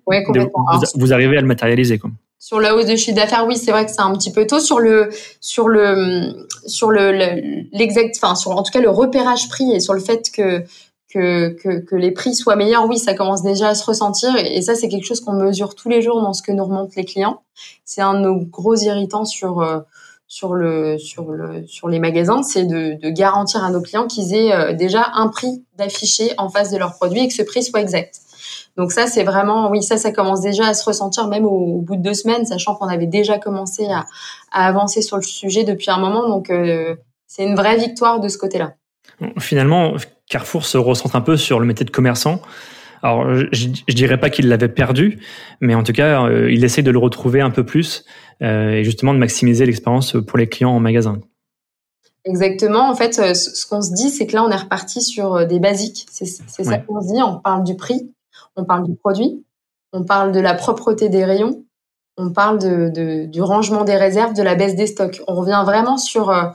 vous, 0.94 1.12
arrivez 1.12 1.36
à 1.36 1.40
le 1.40 1.48
matérialiser. 1.48 1.98
Quoi. 1.98 2.10
Sur 2.38 2.60
la 2.60 2.76
hausse 2.76 2.86
de 2.86 2.94
chiffre 2.94 3.16
d'affaires, 3.16 3.44
oui, 3.48 3.56
c'est 3.56 3.72
vrai 3.72 3.84
que 3.84 3.90
c'est 3.90 4.00
un 4.00 4.12
petit 4.12 4.32
peu 4.32 4.46
tôt. 4.46 4.60
Sur 4.60 4.78
le, 4.78 5.08
sur 5.40 5.66
le, 5.66 6.46
sur 6.66 6.92
le, 6.92 7.10
l'exact, 7.72 8.16
enfin, 8.22 8.36
sur 8.36 8.52
en 8.52 8.62
tout 8.62 8.70
cas 8.70 8.80
le 8.80 8.90
repérage 8.90 9.48
prix 9.48 9.72
et 9.72 9.80
sur 9.80 9.94
le 9.94 10.00
fait 10.00 10.30
que, 10.32 10.62
que, 11.12 11.48
que, 11.50 11.78
que, 11.78 11.96
les 11.96 12.10
prix 12.10 12.34
soient 12.34 12.56
meilleurs, 12.56 12.86
oui, 12.86 12.98
ça 12.98 13.14
commence 13.14 13.42
déjà 13.42 13.68
à 13.68 13.74
se 13.74 13.84
ressentir. 13.84 14.36
Et 14.36 14.60
ça, 14.60 14.74
c'est 14.74 14.88
quelque 14.88 15.06
chose 15.06 15.20
qu'on 15.20 15.32
mesure 15.32 15.74
tous 15.74 15.88
les 15.88 16.02
jours 16.02 16.20
dans 16.20 16.32
ce 16.32 16.42
que 16.42 16.52
nous 16.52 16.64
remontent 16.64 16.92
les 16.96 17.04
clients. 17.04 17.42
C'est 17.84 18.02
un 18.02 18.14
de 18.14 18.20
nos 18.20 18.36
gros 18.36 18.76
irritants 18.76 19.24
sur, 19.24 19.60
euh, 19.60 19.80
sur, 20.26 20.54
le, 20.54 20.98
sur, 20.98 21.30
le, 21.30 21.66
sur 21.66 21.88
les 21.88 21.98
magasins, 21.98 22.42
c'est 22.42 22.64
de, 22.64 23.00
de 23.00 23.10
garantir 23.10 23.64
à 23.64 23.70
nos 23.70 23.80
clients 23.80 24.06
qu'ils 24.06 24.34
aient 24.34 24.52
euh, 24.52 24.74
déjà 24.74 25.10
un 25.14 25.28
prix 25.28 25.64
d'affiché 25.78 26.32
en 26.36 26.50
face 26.50 26.70
de 26.70 26.76
leur 26.76 26.94
produit 26.94 27.20
et 27.20 27.28
que 27.28 27.34
ce 27.34 27.42
prix 27.42 27.62
soit 27.62 27.80
exact. 27.80 28.20
Donc 28.76 28.92
ça, 28.92 29.06
c'est 29.06 29.24
vraiment, 29.24 29.70
oui, 29.70 29.82
ça, 29.82 29.96
ça 29.96 30.12
commence 30.12 30.40
déjà 30.40 30.66
à 30.66 30.74
se 30.74 30.84
ressentir 30.84 31.26
même 31.26 31.46
au, 31.46 31.80
bout 31.80 31.96
de 31.96 32.02
deux 32.02 32.14
semaines, 32.14 32.46
sachant 32.46 32.76
qu'on 32.76 32.86
avait 32.86 33.06
déjà 33.06 33.38
commencé 33.38 33.86
à, 33.86 34.06
avancer 34.52 35.02
sur 35.02 35.16
le 35.16 35.22
sujet 35.22 35.64
depuis 35.64 35.90
un 35.90 35.98
moment. 35.98 36.28
Donc 36.28 36.50
euh, 36.50 36.94
c'est 37.26 37.44
une 37.44 37.56
vraie 37.56 37.76
victoire 37.76 38.20
de 38.20 38.28
ce 38.28 38.38
côté-là. 38.38 38.74
Finalement, 39.38 39.94
Carrefour 40.28 40.64
se 40.64 40.78
ressent 40.78 41.10
un 41.14 41.20
peu 41.20 41.36
sur 41.36 41.60
le 41.60 41.66
métier 41.66 41.84
de 41.84 41.90
commerçant. 41.90 42.40
Alors, 43.02 43.32
je, 43.52 43.68
je 43.86 43.94
dirais 43.94 44.18
pas 44.18 44.30
qu'il 44.30 44.48
l'avait 44.48 44.68
perdu, 44.68 45.20
mais 45.60 45.74
en 45.74 45.82
tout 45.82 45.92
cas, 45.92 46.24
euh, 46.24 46.50
il 46.50 46.64
essaie 46.64 46.82
de 46.82 46.90
le 46.90 46.98
retrouver 46.98 47.40
un 47.40 47.50
peu 47.50 47.64
plus 47.64 48.04
euh, 48.42 48.70
et 48.70 48.84
justement 48.84 49.14
de 49.14 49.18
maximiser 49.18 49.66
l'expérience 49.66 50.16
pour 50.26 50.38
les 50.38 50.48
clients 50.48 50.70
en 50.70 50.80
magasin. 50.80 51.20
Exactement. 52.24 52.90
En 52.90 52.94
fait, 52.94 53.14
ce 53.34 53.66
qu'on 53.66 53.80
se 53.80 53.92
dit, 53.94 54.10
c'est 54.10 54.26
que 54.26 54.34
là, 54.34 54.44
on 54.44 54.50
est 54.50 54.56
reparti 54.56 55.00
sur 55.00 55.46
des 55.46 55.60
basiques. 55.60 56.06
C'est 56.10 56.26
ça 56.26 56.78
qu'on 56.78 57.00
se 57.00 57.14
dit. 57.14 57.22
On 57.22 57.38
parle 57.38 57.64
du 57.64 57.76
prix, 57.76 58.10
on 58.56 58.64
parle 58.64 58.84
du 58.84 58.94
produit, 58.96 59.44
on 59.92 60.04
parle 60.04 60.32
de 60.32 60.40
la 60.40 60.54
propreté 60.54 61.08
des 61.08 61.24
rayons, 61.24 61.64
on 62.18 62.30
parle 62.32 62.58
de, 62.58 63.26
du 63.26 63.40
rangement 63.40 63.84
des 63.84 63.96
réserves, 63.96 64.34
de 64.34 64.42
la 64.42 64.56
baisse 64.56 64.74
des 64.74 64.88
stocks. 64.88 65.22
On 65.28 65.34
revient 65.34 65.62
vraiment 65.64 65.96
sur 65.96 66.30
euh, 66.30 66.48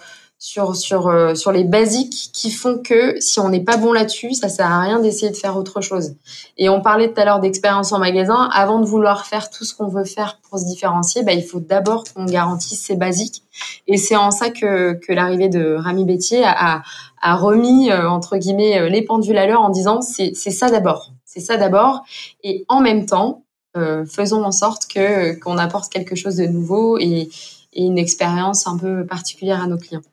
sur 0.43 0.75
sur 0.75 1.07
euh, 1.07 1.35
sur 1.35 1.53
les 1.53 1.63
basiques 1.63 2.31
qui 2.33 2.51
font 2.51 2.77
que 2.77 3.17
si 3.21 3.39
on 3.39 3.47
n'est 3.47 3.63
pas 3.63 3.77
bon 3.77 3.93
là-dessus, 3.93 4.33
ça 4.33 4.49
sert 4.49 4.69
à 4.69 4.81
rien 4.81 4.99
d'essayer 4.99 5.31
de 5.31 5.37
faire 5.37 5.55
autre 5.55 5.79
chose. 5.79 6.15
Et 6.57 6.67
on 6.67 6.81
parlait 6.81 7.13
tout 7.13 7.21
à 7.21 7.23
l'heure 7.23 7.39
d'expérience 7.39 7.93
en 7.93 7.99
magasin. 7.99 8.49
Avant 8.51 8.81
de 8.81 8.85
vouloir 8.85 9.25
faire 9.25 9.49
tout 9.49 9.63
ce 9.63 9.73
qu'on 9.73 9.87
veut 9.87 10.03
faire 10.03 10.41
pour 10.49 10.59
se 10.59 10.65
différencier, 10.65 11.23
bah, 11.23 11.31
il 11.31 11.43
faut 11.43 11.61
d'abord 11.61 12.03
qu'on 12.13 12.25
garantisse 12.25 12.81
ces 12.81 12.97
basiques. 12.97 13.43
Et 13.87 13.95
c'est 13.95 14.17
en 14.17 14.31
ça 14.31 14.49
que 14.49 14.93
que 14.93 15.13
l'arrivée 15.13 15.47
de 15.47 15.75
Rami 15.75 16.03
Bétier 16.03 16.43
a, 16.43 16.81
a, 17.21 17.35
remis 17.35 17.89
euh, 17.89 18.09
entre 18.09 18.35
guillemets 18.35 18.89
les 18.89 19.01
pendules 19.01 19.37
à 19.37 19.47
l'heure 19.47 19.61
en 19.61 19.69
disant 19.69 20.01
c'est 20.01 20.33
c'est 20.35 20.51
ça 20.51 20.69
d'abord 20.69 21.13
c'est 21.23 21.39
ça 21.39 21.55
d'abord. 21.55 22.03
Et 22.43 22.65
en 22.67 22.81
même 22.81 23.05
temps, 23.05 23.43
euh, 23.77 24.05
faisons 24.05 24.43
en 24.43 24.51
sorte 24.51 24.87
que 24.87 25.39
qu'on 25.39 25.57
apporte 25.57 25.89
quelque 25.89 26.15
chose 26.15 26.35
de 26.35 26.45
nouveau 26.45 26.97
et, 26.99 27.29
une 27.75 27.97
expérience 27.97 28.67
un 28.67 28.77
peu 28.77 29.03
particulière 29.03 29.59
à 29.59 29.65
nos 29.65 29.77
clients. 29.77 30.03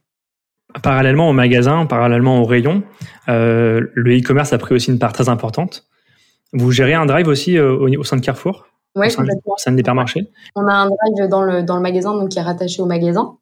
Parallèlement 0.82 1.28
au 1.28 1.32
magasin, 1.32 1.86
parallèlement 1.86 2.40
au 2.40 2.44
rayon, 2.44 2.82
euh, 3.28 3.80
le 3.94 4.18
e-commerce 4.18 4.52
a 4.52 4.58
pris 4.58 4.74
aussi 4.74 4.90
une 4.90 4.98
part 4.98 5.12
très 5.12 5.28
importante. 5.28 5.86
Vous 6.52 6.72
gérez 6.72 6.94
un 6.94 7.06
drive 7.06 7.28
aussi 7.28 7.56
euh, 7.56 7.76
au, 7.76 8.04
sein 8.04 8.16
de 8.16 8.22
Carrefour? 8.22 8.66
Oui, 8.96 9.06
au 9.44 9.56
sein 9.56 9.72
d'hypermarché 9.72 10.30
On 10.56 10.66
a 10.66 10.72
un 10.72 10.86
drive 10.86 11.28
dans 11.28 11.42
le, 11.42 11.62
dans 11.62 11.76
le 11.76 11.82
magasin 11.82 12.12
donc 12.12 12.30
qui 12.30 12.38
est 12.38 12.42
rattaché 12.42 12.82
au 12.82 12.86
magasin, 12.86 13.36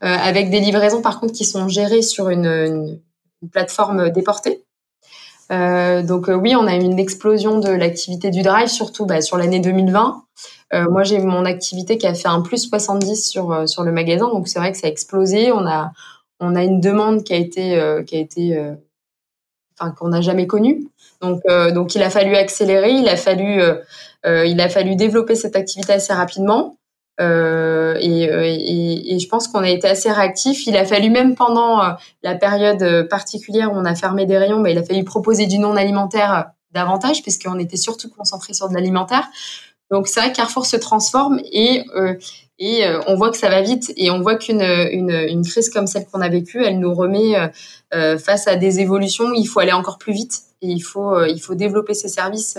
avec 0.00 0.50
des 0.50 0.60
livraisons 0.60 1.00
par 1.00 1.18
contre 1.18 1.32
qui 1.32 1.46
sont 1.46 1.66
gérées 1.68 2.02
sur 2.02 2.28
une 2.28 2.98
plateforme 3.50 4.10
déportée. 4.10 4.66
Euh, 5.52 6.02
donc 6.02 6.28
euh, 6.28 6.34
oui, 6.34 6.56
on 6.56 6.66
a 6.66 6.74
eu 6.76 6.80
une 6.80 6.98
explosion 6.98 7.58
de 7.58 7.68
l'activité 7.68 8.30
du 8.30 8.42
drive, 8.42 8.68
surtout 8.68 9.06
bah, 9.06 9.20
sur 9.20 9.36
l'année 9.36 9.60
2020. 9.60 10.24
Euh, 10.74 10.90
moi, 10.90 11.04
j'ai 11.04 11.18
mon 11.18 11.44
activité 11.44 11.98
qui 11.98 12.06
a 12.06 12.14
fait 12.14 12.28
un 12.28 12.40
plus 12.40 12.68
70 12.68 13.28
sur 13.28 13.52
euh, 13.52 13.66
sur 13.66 13.84
le 13.84 13.92
magasin, 13.92 14.28
donc 14.28 14.48
c'est 14.48 14.58
vrai 14.58 14.72
que 14.72 14.78
ça 14.78 14.88
a 14.88 14.90
explosé. 14.90 15.52
On 15.52 15.66
a 15.66 15.92
on 16.40 16.54
a 16.54 16.62
une 16.62 16.80
demande 16.80 17.24
qui 17.24 17.32
a 17.32 17.36
été 17.36 17.80
qui 18.06 18.16
a 18.16 18.18
été 18.18 18.74
enfin 19.78 19.90
qu'on 19.92 20.08
n'a 20.08 20.20
jamais 20.20 20.46
connue. 20.46 20.88
Donc 21.20 21.42
donc 21.74 21.94
il 21.94 22.02
a 22.02 22.10
fallu 22.10 22.34
accélérer, 22.34 22.90
il 22.90 23.08
a 23.08 23.16
fallu 23.16 23.62
il 24.24 24.60
a 24.60 24.68
fallu 24.68 24.96
développer 24.96 25.34
cette 25.34 25.56
activité 25.56 25.94
assez 25.94 26.12
rapidement. 26.12 26.76
Euh, 27.20 27.96
et, 28.00 28.30
euh, 28.30 29.18
je 29.18 29.26
pense 29.28 29.48
qu'on 29.48 29.60
a 29.60 29.68
été 29.68 29.88
assez 29.88 30.10
réactif. 30.10 30.66
Il 30.66 30.76
a 30.76 30.84
fallu 30.84 31.10
même 31.10 31.34
pendant 31.34 31.82
euh, 31.82 31.92
la 32.22 32.34
période 32.34 33.08
particulière 33.08 33.72
où 33.72 33.76
on 33.76 33.84
a 33.84 33.94
fermé 33.94 34.26
des 34.26 34.36
rayons, 34.36 34.60
mais 34.60 34.72
il 34.72 34.78
a 34.78 34.82
fallu 34.82 35.04
proposer 35.04 35.46
du 35.46 35.58
non 35.58 35.76
alimentaire 35.76 36.50
davantage 36.72 37.22
puisqu'on 37.22 37.58
était 37.58 37.76
surtout 37.78 38.10
concentré 38.10 38.52
sur 38.52 38.68
de 38.68 38.74
l'alimentaire. 38.74 39.26
Donc 39.90 40.08
c'est 40.08 40.20
vrai 40.20 40.32
Carrefour 40.32 40.66
se 40.66 40.76
transforme 40.76 41.40
et 41.52 41.84
et 42.58 42.82
on 43.06 43.16
voit 43.16 43.30
que 43.30 43.36
ça 43.36 43.48
va 43.48 43.60
vite 43.60 43.92
et 43.96 44.10
on 44.10 44.20
voit 44.20 44.36
qu'une 44.36 44.62
une, 44.62 45.10
une, 45.10 45.44
crise 45.44 45.68
comme 45.68 45.86
celle 45.86 46.06
qu'on 46.06 46.20
a 46.20 46.28
vécue, 46.28 46.64
elle 46.64 46.80
nous 46.80 46.92
remet 46.92 47.34
face 47.92 48.48
à 48.48 48.56
des 48.56 48.80
évolutions. 48.80 49.26
Où 49.26 49.34
il 49.34 49.46
faut 49.46 49.60
aller 49.60 49.72
encore 49.72 49.98
plus 49.98 50.12
vite 50.12 50.40
et 50.62 50.68
il 50.68 50.80
faut 50.80 51.22
il 51.24 51.38
faut 51.38 51.54
développer 51.54 51.94
ces 51.94 52.08
services 52.08 52.58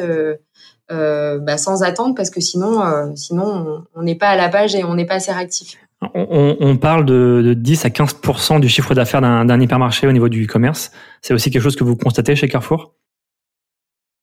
euh, 0.90 1.38
bah, 1.40 1.58
sans 1.58 1.84
attendre 1.84 2.16
parce 2.16 2.30
que 2.30 2.40
sinon, 2.40 2.82
euh, 2.82 3.08
sinon 3.16 3.84
on 3.94 4.04
n'est 4.04 4.16
pas 4.16 4.30
à 4.30 4.38
la 4.38 4.48
page 4.48 4.74
et 4.74 4.86
on 4.86 4.96
n'est 4.96 5.06
pas 5.06 5.16
assez 5.16 5.34
réactif. 5.34 5.76
On, 6.14 6.56
on, 6.60 6.78
parle 6.78 7.06
de, 7.06 7.42
de, 7.44 7.54
10 7.54 7.86
à 7.86 7.90
15% 7.90 8.60
du 8.60 8.70
chiffre 8.70 8.94
d'affaires 8.94 9.20
d'un 9.20 9.60
hypermarché 9.60 10.08
au 10.08 10.12
niveau 10.12 10.30
du 10.30 10.46
e-commerce. 10.46 10.92
C'est 11.22 11.34
aussi 11.34 11.50
quelque 11.50 11.64
chose 11.64 11.76
que 11.76 11.84
vous 11.84 11.96
constatez 11.96 12.36
chez 12.36 12.48
Carrefour? 12.48 12.94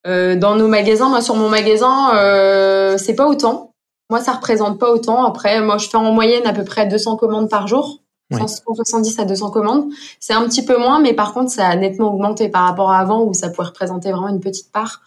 Euh, 0.07 0.37
Dans 0.37 0.57
nos 0.57 0.69
magasins, 0.69 1.09
moi 1.09 1.21
sur 1.21 1.37
mon 1.37 1.49
magasin, 1.49 2.15
euh, 2.15 2.97
c'est 2.99 3.15
pas 3.15 3.27
autant. 3.27 3.73
Moi, 4.11 4.21
ça 4.21 4.33
représente 4.33 4.79
pas 4.79 4.91
autant. 4.91 5.25
Après, 5.25 5.61
moi, 5.63 5.79
je 5.79 5.89
fais 5.89 5.97
en 5.97 6.13
moyenne 6.13 6.47
à 6.47 6.53
peu 6.53 6.65
près 6.65 6.87
200 6.87 7.17
commandes 7.17 7.49
par 7.49 7.67
jour. 7.67 8.01
170 8.33 9.19
à 9.21 9.25
200 9.25 9.51
commandes. 9.51 9.85
C'est 10.19 10.33
un 10.33 10.43
petit 10.45 10.65
peu 10.65 10.77
moins, 10.77 10.99
mais 11.01 11.13
par 11.13 11.33
contre, 11.33 11.51
ça 11.51 11.67
a 11.67 11.77
nettement 11.77 12.13
augmenté 12.13 12.49
par 12.49 12.67
rapport 12.67 12.91
à 12.91 12.99
avant 12.99 13.23
où 13.23 13.33
ça 13.33 13.49
pouvait 13.49 13.69
représenter 13.69 14.11
vraiment 14.11 14.29
une 14.29 14.41
petite 14.41 14.73
part 14.73 15.03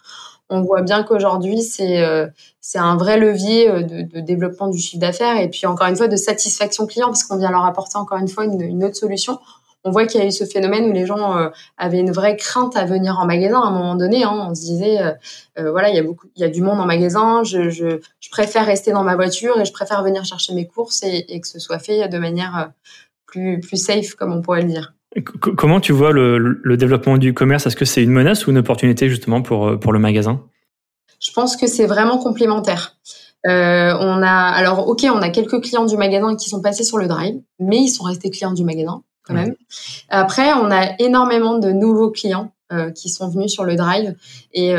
on 0.50 0.62
voit 0.62 0.82
bien 0.82 1.02
qu'aujourd'hui, 1.02 1.62
c'est 1.62 2.02
euh, 2.02 2.26
c'est 2.60 2.78
un 2.78 2.96
vrai 2.96 3.18
levier 3.18 3.68
euh, 3.68 3.82
de, 3.82 4.02
de 4.02 4.20
développement 4.20 4.68
du 4.68 4.78
chiffre 4.78 5.00
d'affaires 5.00 5.38
et 5.38 5.48
puis 5.48 5.66
encore 5.66 5.86
une 5.86 5.96
fois 5.96 6.08
de 6.08 6.16
satisfaction 6.16 6.86
client 6.86 7.08
parce 7.08 7.24
qu'on 7.24 7.36
vient 7.36 7.50
leur 7.50 7.64
apporter 7.64 7.96
encore 7.98 8.18
une 8.18 8.28
fois 8.28 8.44
une, 8.44 8.60
une 8.60 8.84
autre 8.84 8.96
solution. 8.96 9.38
On 9.88 9.90
voit 9.90 10.06
qu'il 10.06 10.20
y 10.20 10.24
a 10.24 10.26
eu 10.26 10.32
ce 10.32 10.44
phénomène 10.44 10.84
où 10.84 10.92
les 10.92 11.06
gens 11.06 11.38
euh, 11.38 11.48
avaient 11.76 12.00
une 12.00 12.12
vraie 12.12 12.36
crainte 12.36 12.76
à 12.76 12.84
venir 12.84 13.18
en 13.18 13.26
magasin 13.26 13.60
à 13.60 13.66
un 13.66 13.70
moment 13.70 13.94
donné. 13.94 14.24
Hein, 14.24 14.48
on 14.50 14.54
se 14.54 14.60
disait, 14.60 14.98
voilà, 15.56 15.88
il 15.88 15.96
y 15.96 15.98
a 15.98 16.02
beaucoup, 16.02 16.28
il 16.36 16.42
y 16.42 16.44
a 16.44 16.48
du 16.48 16.62
monde 16.62 16.80
en 16.80 16.86
magasin. 16.86 17.42
Je, 17.44 17.70
je, 17.70 18.00
je, 18.20 18.30
préfère 18.30 18.66
rester 18.66 18.92
dans 18.92 19.04
ma 19.04 19.16
voiture 19.16 19.58
et 19.60 19.64
je 19.64 19.72
préfère 19.72 20.02
venir 20.02 20.24
chercher 20.24 20.54
mes 20.54 20.66
courses 20.66 21.02
et, 21.02 21.24
et 21.28 21.40
que 21.40 21.48
ce 21.48 21.58
soit 21.58 21.78
fait 21.78 22.08
de 22.08 22.18
manière 22.18 22.70
plus 23.26 23.60
plus 23.60 23.76
safe, 23.76 24.14
comme 24.14 24.32
on 24.32 24.42
pourrait 24.42 24.62
le 24.62 24.68
dire. 24.68 24.94
Comment 25.30 25.80
tu 25.80 25.92
vois 25.92 26.12
le, 26.12 26.76
développement 26.76 27.16
du 27.16 27.32
commerce? 27.32 27.66
Est-ce 27.66 27.76
que 27.76 27.84
c'est 27.84 28.02
une 28.02 28.10
menace 28.10 28.46
ou 28.46 28.50
une 28.50 28.58
opportunité 28.58 29.08
justement 29.08 29.42
pour, 29.42 29.68
euh, 29.68 29.76
pour 29.76 29.92
le 29.92 29.98
magasin? 29.98 30.42
Je 31.20 31.32
pense 31.32 31.56
que 31.56 31.66
c'est 31.66 31.86
vraiment 31.86 32.18
complémentaire. 32.18 32.96
Euh, 33.46 33.94
on 34.00 34.22
a 34.22 34.30
alors 34.30 34.88
ok, 34.88 35.06
on 35.12 35.22
a 35.22 35.30
quelques 35.30 35.62
clients 35.62 35.86
du 35.86 35.96
magasin 35.96 36.36
qui 36.36 36.48
sont 36.48 36.60
passés 36.60 36.84
sur 36.84 36.98
le 36.98 37.06
drive, 37.06 37.40
mais 37.58 37.78
ils 37.78 37.88
sont 37.88 38.04
restés 38.04 38.30
clients 38.30 38.52
du 38.52 38.64
magasin 38.64 39.02
quand 39.28 39.34
même. 39.34 39.54
Après, 40.08 40.52
on 40.54 40.70
a 40.70 40.94
énormément 40.98 41.58
de 41.58 41.70
nouveaux 41.70 42.10
clients 42.10 42.50
euh, 42.72 42.90
qui 42.90 43.10
sont 43.10 43.28
venus 43.28 43.52
sur 43.52 43.64
le 43.64 43.76
drive 43.76 44.14
et, 44.52 44.70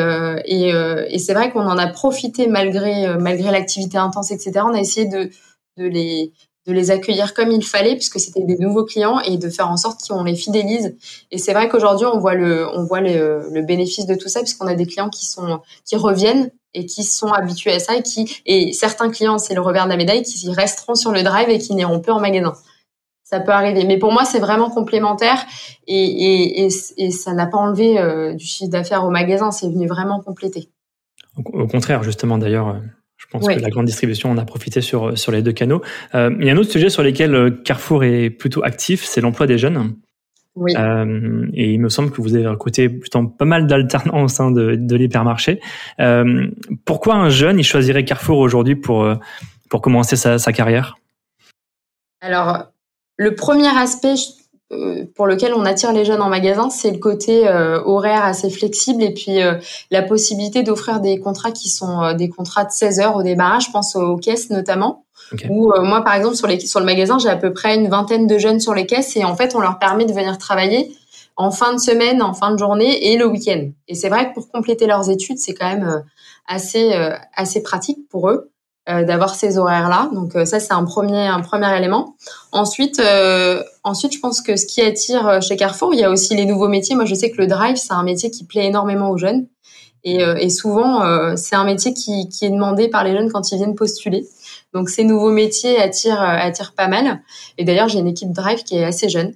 et, 0.46 0.70
et 0.70 1.20
c'est 1.20 1.34
vrai 1.34 1.52
qu'on 1.52 1.66
en 1.66 1.78
a 1.78 1.88
profité 1.88 2.48
malgré 2.48 3.18
malgré 3.18 3.52
l'activité 3.52 3.98
intense 3.98 4.32
etc. 4.32 4.62
On 4.64 4.74
a 4.74 4.80
essayé 4.80 5.08
de 5.08 5.30
de 5.78 5.86
les 5.86 6.34
de 6.68 6.74
les 6.74 6.92
accueillir 6.92 7.34
comme 7.34 7.52
il 7.52 7.64
fallait 7.64 7.96
puisque 7.96 8.20
c'était 8.20 8.44
des 8.44 8.58
nouveaux 8.58 8.86
clients 8.86 9.20
et 9.22 9.38
de 9.38 9.50
faire 9.50 9.70
en 9.70 9.78
sorte 9.78 10.08
qu'on 10.08 10.24
les 10.24 10.36
fidélise. 10.36 10.96
Et 11.32 11.38
c'est 11.38 11.54
vrai 11.54 11.68
qu'aujourd'hui 11.70 12.06
on 12.06 12.20
voit 12.20 12.36
le 12.36 12.68
on 12.76 12.84
voit 12.84 13.02
le, 13.02 13.50
le 13.52 13.62
bénéfice 13.62 14.06
de 14.06 14.16
tout 14.16 14.30
ça 14.30 14.42
puisqu'on 14.42 14.68
a 14.68 14.76
des 14.76 14.86
clients 14.86 15.10
qui 15.10 15.26
sont 15.26 15.62
qui 15.86 15.96
reviennent 15.96 16.52
et 16.74 16.86
qui 16.86 17.04
sont 17.04 17.32
habitués 17.32 17.72
à 17.72 17.80
ça 17.80 17.96
et 17.96 18.04
qui 18.04 18.42
et 18.46 18.74
certains 18.74 19.10
clients 19.10 19.40
c'est 19.40 19.56
le 19.56 19.62
revers 19.62 19.86
de 19.86 19.90
la 19.90 19.98
médaille 19.98 20.22
qui 20.22 20.52
resteront 20.52 20.96
sur 20.96 21.12
le 21.12 21.24
drive 21.24 21.50
et 21.50 21.58
qui 21.58 21.74
n'iront 21.74 22.00
plus 22.00 22.12
en 22.12 22.20
magasin. 22.20 22.54
Ça 23.30 23.40
peut 23.40 23.52
arriver, 23.52 23.86
mais 23.86 24.00
pour 24.00 24.12
moi 24.12 24.26
c'est 24.26 24.40
vraiment 24.40 24.72
complémentaire 24.72 25.46
et, 25.86 26.04
et, 26.04 26.66
et, 26.66 26.70
et 26.98 27.12
ça 27.12 27.34
n'a 27.34 27.46
pas 27.46 27.60
enlevé 27.60 28.00
euh, 28.00 28.34
du 28.34 28.44
chiffre 28.44 28.72
d'affaires 28.72 29.06
au 29.06 29.12
magasin, 29.12 29.52
c'est 29.52 29.70
venu 29.70 29.86
vraiment 29.88 30.20
compléter. 30.20 30.70
Au 31.54 31.68
contraire, 31.68 32.02
justement 32.02 32.40
d'ailleurs, 32.40 32.82
je 33.18 33.26
pense 33.32 33.48
que 33.48 33.60
la 33.60 33.70
grande 33.70 33.86
distribution 33.86 34.32
en 34.32 34.38
a 34.40 34.46
profité 34.46 34.82
sur, 34.82 35.16
sur 35.16 35.32
les 35.32 35.44
deux 35.44 35.52
canaux. 35.52 35.82
Euh, 36.16 36.36
il 36.40 36.48
y 36.48 36.50
a 36.50 36.54
un 36.54 36.58
autre 36.58 36.72
sujet 36.72 36.90
sur 36.90 37.04
lequel 37.04 37.36
euh, 37.36 37.52
Carrefour 37.52 38.04
est 38.04 38.32
plutôt 38.32 38.64
actif, 38.64 39.04
c'est 39.04 39.22
l'emploi 39.22 39.46
des 39.46 39.60
jeunes. 39.60 39.96
Oui. 40.56 40.74
Euh, 40.76 41.48
et 41.54 41.72
il 41.74 41.80
me 41.80 41.90
semble 41.90 42.10
que 42.10 42.22
vous 42.22 42.36
avez 42.36 42.48
recruté 42.48 42.90
plutôt 42.90 43.28
pas 43.28 43.46
mal 43.46 43.68
d'alternants 43.68 44.24
au 44.24 44.28
sein 44.28 44.50
de, 44.50 44.76
de 44.76 44.96
l'hypermarché. 44.96 45.62
Euh, 46.00 46.48
pourquoi 46.84 47.14
un 47.14 47.30
jeune 47.30 47.60
il 47.60 47.64
choisirait 47.64 48.06
Carrefour 48.06 48.40
aujourd'hui 48.40 48.76
pour 48.76 49.04
euh, 49.04 49.16
pour 49.70 49.82
commencer 49.82 50.16
sa, 50.16 50.40
sa 50.40 50.52
carrière? 50.52 50.98
Alors, 52.22 52.72
le 53.20 53.36
premier 53.36 53.68
aspect, 53.68 54.16
pour 55.16 55.28
lequel 55.28 55.54
on 55.54 55.66
attire 55.66 55.92
les 55.94 56.06
jeunes 56.06 56.22
en 56.22 56.30
magasin, 56.30 56.70
c'est 56.70 56.92
le 56.92 57.00
côté 57.00 57.50
horaire 57.50 58.24
assez 58.24 58.50
flexible 58.50 59.04
et 59.04 59.14
puis 59.14 59.40
la 59.90 60.04
possibilité 60.04 60.62
d'offrir 60.62 61.00
des 61.00 61.20
contrats 61.20 61.52
qui 61.52 61.70
sont 61.70 62.14
des 62.14 62.30
contrats 62.30 62.66
de 62.66 62.72
16 62.72 63.00
heures 63.00 63.16
au 63.16 63.24
démarrage. 63.24 63.66
Je 63.66 63.72
pense 63.72 63.96
aux 63.96 64.16
caisses 64.18 64.52
notamment. 64.52 65.06
Où 65.50 65.74
moi, 65.82 66.04
par 66.04 66.14
exemple, 66.14 66.36
sur, 66.36 66.48
les, 66.48 66.60
sur 66.60 66.80
le 66.80 66.86
magasin, 66.86 67.18
j'ai 67.18 67.30
à 67.30 67.36
peu 67.36 67.52
près 67.52 67.76
une 67.76 67.90
vingtaine 67.90 68.26
de 68.28 68.38
jeunes 68.38 68.60
sur 68.60 68.76
les 68.76 68.86
caisses 68.86 69.18
et 69.18 69.26
en 69.26 69.36
fait, 69.36 69.56
on 69.56 69.60
leur 69.60 69.80
permet 69.80 70.06
de 70.06 70.14
venir 70.14 70.38
travailler 70.38 70.96
en 71.40 71.52
fin 71.52 71.74
de 71.74 71.80
semaine, 71.80 72.22
en 72.22 72.34
fin 72.34 72.52
de 72.52 72.60
journée 72.60 73.12
et 73.12 73.18
le 73.18 73.26
week-end. 73.26 73.70
Et 73.88 73.96
c'est 73.96 74.10
vrai 74.10 74.30
que 74.30 74.34
pour 74.34 74.52
compléter 74.52 74.88
leurs 74.88 75.10
études, 75.10 75.40
c'est 75.40 75.54
quand 75.54 75.70
même 75.70 75.88
euh, 75.88 76.00
assez 76.48 76.94
euh, 76.94 77.16
assez 77.34 77.64
pratique 77.64 78.10
pour 78.10 78.30
eux 78.30 78.52
euh, 78.52 78.59
d'avoir 78.90 79.36
ces 79.36 79.58
horaires-là. 79.58 80.10
Donc 80.14 80.34
ça, 80.46 80.60
c'est 80.60 80.74
un 80.74 80.84
premier 80.84 81.28
un 81.28 81.42
premier 81.42 81.78
élément. 81.78 82.16
Ensuite, 82.52 83.02
ensuite, 83.84 84.14
je 84.14 84.20
pense 84.20 84.42
que 84.42 84.56
ce 84.56 84.66
qui 84.66 84.82
attire 84.82 85.42
chez 85.42 85.56
Carrefour, 85.56 85.94
il 85.94 86.00
y 86.00 86.04
a 86.04 86.10
aussi 86.10 86.36
les 86.36 86.46
nouveaux 86.46 86.68
métiers. 86.68 86.96
Moi, 86.96 87.06
je 87.06 87.14
sais 87.14 87.30
que 87.30 87.38
le 87.38 87.48
drive, 87.48 87.76
c'est 87.76 87.94
un 87.94 88.04
métier 88.04 88.32
qui 88.32 88.46
plaît 88.46 88.66
énormément 88.66 89.10
aux 89.12 89.18
jeunes. 89.18 89.48
Et, 90.04 90.22
et 90.22 90.50
souvent, 90.50 91.36
c'est 91.36 91.56
un 91.56 91.66
métier 91.66 91.94
qui, 91.94 92.28
est 92.42 92.50
demandé 92.50 92.88
par 92.88 93.04
les 93.04 93.16
jeunes 93.16 93.32
quand 93.32 93.52
ils 93.52 93.58
viennent 93.58 93.76
postuler. 93.76 94.28
Donc 94.74 94.90
ces 94.90 95.04
nouveaux 95.04 95.32
métiers 95.32 95.80
attirent, 95.80 96.42
pas 96.76 96.88
mal. 96.88 97.22
Et 97.58 97.64
d'ailleurs, 97.66 97.90
j'ai 97.90 98.00
une 98.00 98.08
équipe 98.08 98.32
Drive 98.32 98.64
qui 98.64 98.76
est 98.76 98.84
assez 98.84 99.10
jeune. 99.10 99.34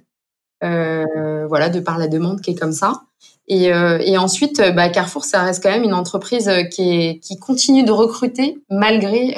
Euh, 0.62 1.46
voilà, 1.48 1.68
de 1.68 1.80
par 1.80 1.98
la 1.98 2.08
demande 2.08 2.40
qui 2.40 2.52
est 2.52 2.54
comme 2.54 2.72
ça. 2.72 3.02
Et, 3.46 3.72
euh, 3.72 3.98
et 4.02 4.16
ensuite, 4.16 4.58
euh, 4.60 4.70
bah, 4.70 4.88
Carrefour, 4.88 5.24
ça 5.24 5.42
reste 5.42 5.62
quand 5.62 5.70
même 5.70 5.84
une 5.84 5.92
entreprise 5.92 6.50
qui, 6.70 6.90
est, 6.90 7.18
qui 7.18 7.38
continue 7.38 7.84
de 7.84 7.92
recruter 7.92 8.58
malgré 8.70 9.36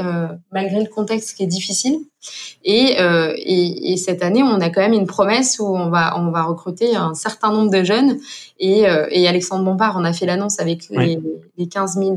malgré 0.53 0.81
le 0.81 0.89
contexte 0.89 1.37
qui 1.37 1.43
est 1.43 1.49
difficile. 1.49 1.99
Et, 2.65 2.97
et, 2.99 3.93
et, 3.93 3.97
cette 3.97 4.23
année, 4.23 4.43
on 4.43 4.61
a 4.61 4.69
quand 4.71 4.81
même 4.81 4.93
une 4.93 5.07
promesse 5.07 5.59
où 5.61 5.65
on 5.65 5.91
va 5.91 6.19
on 6.19 6.31
va 6.31 6.43
recruter 6.43 6.97
un 6.97 7.15
certain 7.15 7.53
nombre 7.53 7.71
de 7.71 7.85
jeunes. 7.85 8.19
Et, 8.59 8.85
et 9.11 9.29
Alexandre 9.29 9.65
Bompard, 9.65 9.97
on 9.97 10.05
a 10.05 10.13
fait 10.13 10.27
l'annonce 10.27 10.59
avec 10.59 10.89
les, 10.91 11.21
les 11.57 11.69
15 11.69 11.95
000 11.95 12.15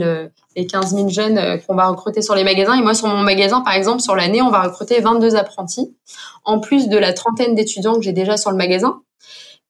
les 0.56 0.66
15 0.66 0.96
000 0.96 1.10
jeunes 1.10 1.60
qu'on 1.66 1.76
va 1.76 1.88
recruter 1.88 2.22
sur 2.22 2.34
les 2.34 2.44
magasins. 2.44 2.74
Et 2.74 2.82
moi, 2.82 2.96
sur 2.96 3.08
mon 3.08 3.22
magasin, 3.22 3.62
par 3.62 3.74
exemple, 3.74 4.02
sur 4.02 4.16
l'année, 4.16 4.42
on 4.42 4.50
va 4.50 4.64
recruter 4.64 5.00
22 5.00 5.36
apprentis 5.36 5.94
en 6.44 6.60
plus 6.60 6.88
de 6.88 6.98
la 6.98 7.14
trentaine 7.14 7.54
d'étudiants 7.54 7.96
que 7.96 8.02
j'ai 8.02 8.14
déjà 8.14 8.38
sur 8.38 8.50
le 8.52 8.58
magasin. 8.58 9.02